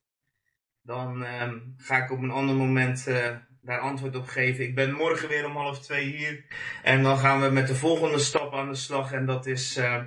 dan 0.83 1.23
ehm, 1.23 1.59
ga 1.77 2.03
ik 2.03 2.11
op 2.11 2.21
een 2.21 2.31
ander 2.31 2.55
moment 2.55 3.07
uh, 3.07 3.35
daar 3.61 3.79
antwoord 3.79 4.15
op 4.15 4.27
geven. 4.27 4.63
Ik 4.63 4.75
ben 4.75 4.93
morgen 4.93 5.29
weer 5.29 5.45
om 5.45 5.55
half 5.55 5.79
twee 5.79 6.05
hier. 6.05 6.45
En 6.83 7.03
dan 7.03 7.17
gaan 7.17 7.41
we 7.41 7.49
met 7.49 7.67
de 7.67 7.75
volgende 7.75 8.19
stap 8.19 8.53
aan 8.53 8.69
de 8.69 8.75
slag. 8.75 9.11
En 9.11 9.25
dat 9.25 9.45
is 9.45 9.77
uh, 9.77 10.03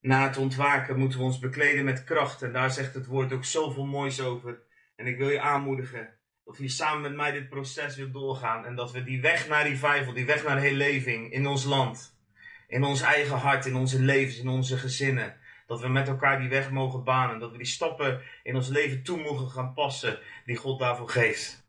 na 0.00 0.26
het 0.26 0.36
ontwaken 0.36 0.98
moeten 0.98 1.18
we 1.18 1.24
ons 1.24 1.38
bekleden 1.38 1.84
met 1.84 2.04
kracht. 2.04 2.42
En 2.42 2.52
daar 2.52 2.70
zegt 2.70 2.94
het 2.94 3.06
woord 3.06 3.32
ook 3.32 3.44
zoveel 3.44 3.86
moois 3.86 4.20
over. 4.20 4.62
En 4.96 5.06
ik 5.06 5.18
wil 5.18 5.28
je 5.28 5.40
aanmoedigen 5.40 6.17
dat 6.48 6.58
je 6.58 6.68
samen 6.68 7.00
met 7.00 7.14
mij 7.14 7.32
dit 7.32 7.48
proces 7.48 7.96
wil 7.96 8.10
doorgaan. 8.10 8.64
En 8.64 8.74
dat 8.74 8.92
we 8.92 9.04
die 9.04 9.20
weg 9.20 9.48
naar 9.48 9.66
revival, 9.66 10.12
die 10.12 10.26
weg 10.26 10.44
naar 10.44 10.60
herleving 10.60 11.32
in 11.32 11.46
ons 11.46 11.64
land. 11.64 12.16
In 12.66 12.84
ons 12.84 13.00
eigen 13.00 13.36
hart, 13.36 13.66
in 13.66 13.76
onze 13.76 14.00
levens, 14.00 14.38
in 14.38 14.48
onze 14.48 14.78
gezinnen 14.78 15.36
dat 15.66 15.80
we 15.80 15.88
met 15.88 16.08
elkaar 16.08 16.38
die 16.38 16.48
weg 16.48 16.70
mogen 16.70 17.04
banen. 17.04 17.38
Dat 17.38 17.50
we 17.50 17.56
die 17.56 17.66
stappen 17.66 18.22
in 18.42 18.56
ons 18.56 18.68
leven 18.68 19.02
toe 19.02 19.22
mogen 19.22 19.50
gaan 19.50 19.74
passen 19.74 20.20
die 20.44 20.56
God 20.56 20.78
daarvoor 20.78 21.08
geeft. 21.08 21.66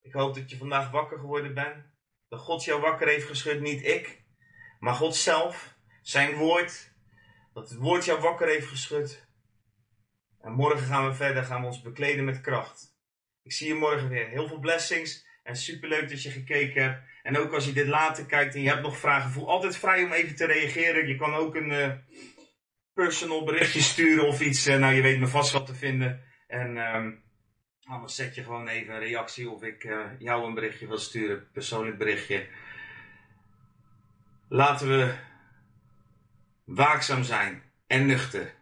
Ik 0.00 0.12
hoop 0.12 0.34
dat 0.34 0.50
je 0.50 0.56
vandaag 0.56 0.90
wakker 0.90 1.18
geworden 1.18 1.54
bent. 1.54 1.84
Dat 2.28 2.40
God 2.40 2.64
jou 2.64 2.80
wakker 2.80 3.08
heeft 3.08 3.26
geschud, 3.26 3.60
niet 3.60 3.86
ik. 3.86 4.24
Maar 4.78 4.94
God 4.94 5.16
zelf, 5.16 5.76
zijn 6.02 6.34
woord. 6.34 6.94
Dat 7.52 7.68
het 7.68 7.78
woord 7.78 8.04
jou 8.04 8.20
wakker 8.20 8.48
heeft 8.48 8.66
geschud. 8.66 9.26
En 10.40 10.52
morgen 10.52 10.86
gaan 10.86 11.06
we 11.06 11.14
verder, 11.14 11.44
gaan 11.44 11.60
we 11.60 11.66
ons 11.66 11.82
bekleden 11.82 12.24
met 12.24 12.40
kracht. 12.40 12.95
Ik 13.46 13.52
zie 13.52 13.68
je 13.68 13.74
morgen 13.74 14.08
weer. 14.08 14.28
Heel 14.28 14.48
veel 14.48 14.58
blessings. 14.58 15.26
En 15.42 15.56
superleuk 15.56 16.08
dat 16.08 16.22
je 16.22 16.30
gekeken 16.30 16.82
hebt. 16.82 17.00
En 17.22 17.38
ook 17.38 17.52
als 17.52 17.64
je 17.64 17.72
dit 17.72 17.86
later 17.86 18.26
kijkt 18.26 18.54
en 18.54 18.62
je 18.62 18.68
hebt 18.68 18.82
nog 18.82 18.98
vragen, 18.98 19.30
voel 19.30 19.48
altijd 19.48 19.76
vrij 19.76 20.04
om 20.04 20.12
even 20.12 20.36
te 20.36 20.46
reageren. 20.46 21.08
Je 21.08 21.16
kan 21.16 21.34
ook 21.34 21.54
een, 21.54 21.70
uh, 21.70 21.92
personal 22.94 23.44
berichtje 23.44 23.80
sturen 23.80 24.26
of 24.26 24.40
iets. 24.40 24.66
Uh, 24.66 24.76
nou, 24.76 24.94
je 24.94 25.02
weet 25.02 25.18
me 25.18 25.26
vast 25.26 25.52
wat 25.52 25.66
te 25.66 25.74
vinden. 25.74 26.22
En 26.46 26.76
um, 26.76 27.22
anders 27.84 28.14
zet 28.14 28.34
je 28.34 28.42
gewoon 28.42 28.68
even 28.68 28.94
een 28.94 29.00
reactie 29.00 29.50
of 29.50 29.62
ik 29.62 29.84
uh, 29.84 30.06
jou 30.18 30.46
een 30.46 30.54
berichtje 30.54 30.86
wil 30.86 30.98
sturen. 30.98 31.50
Persoonlijk 31.52 31.98
berichtje. 31.98 32.46
Laten 34.48 34.88
we 34.88 35.14
waakzaam 36.64 37.22
zijn 37.22 37.62
en 37.86 38.06
nuchter. 38.06 38.54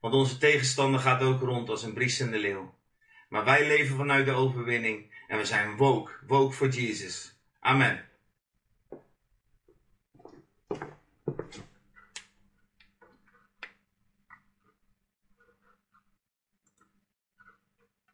Want 0.00 0.14
onze 0.14 0.38
tegenstander 0.38 1.00
gaat 1.00 1.22
ook 1.22 1.40
rond 1.40 1.68
als 1.68 1.82
een 1.82 1.94
briesende 1.94 2.38
leeuw. 2.38 2.79
Maar 3.30 3.44
wij 3.44 3.66
leven 3.66 3.96
vanuit 3.96 4.26
de 4.26 4.32
overwinning 4.32 5.10
en 5.28 5.38
we 5.38 5.44
zijn 5.44 5.76
woke, 5.76 6.12
woke 6.26 6.54
voor 6.54 6.68
Jesus. 6.68 7.38
Amen. 7.60 8.08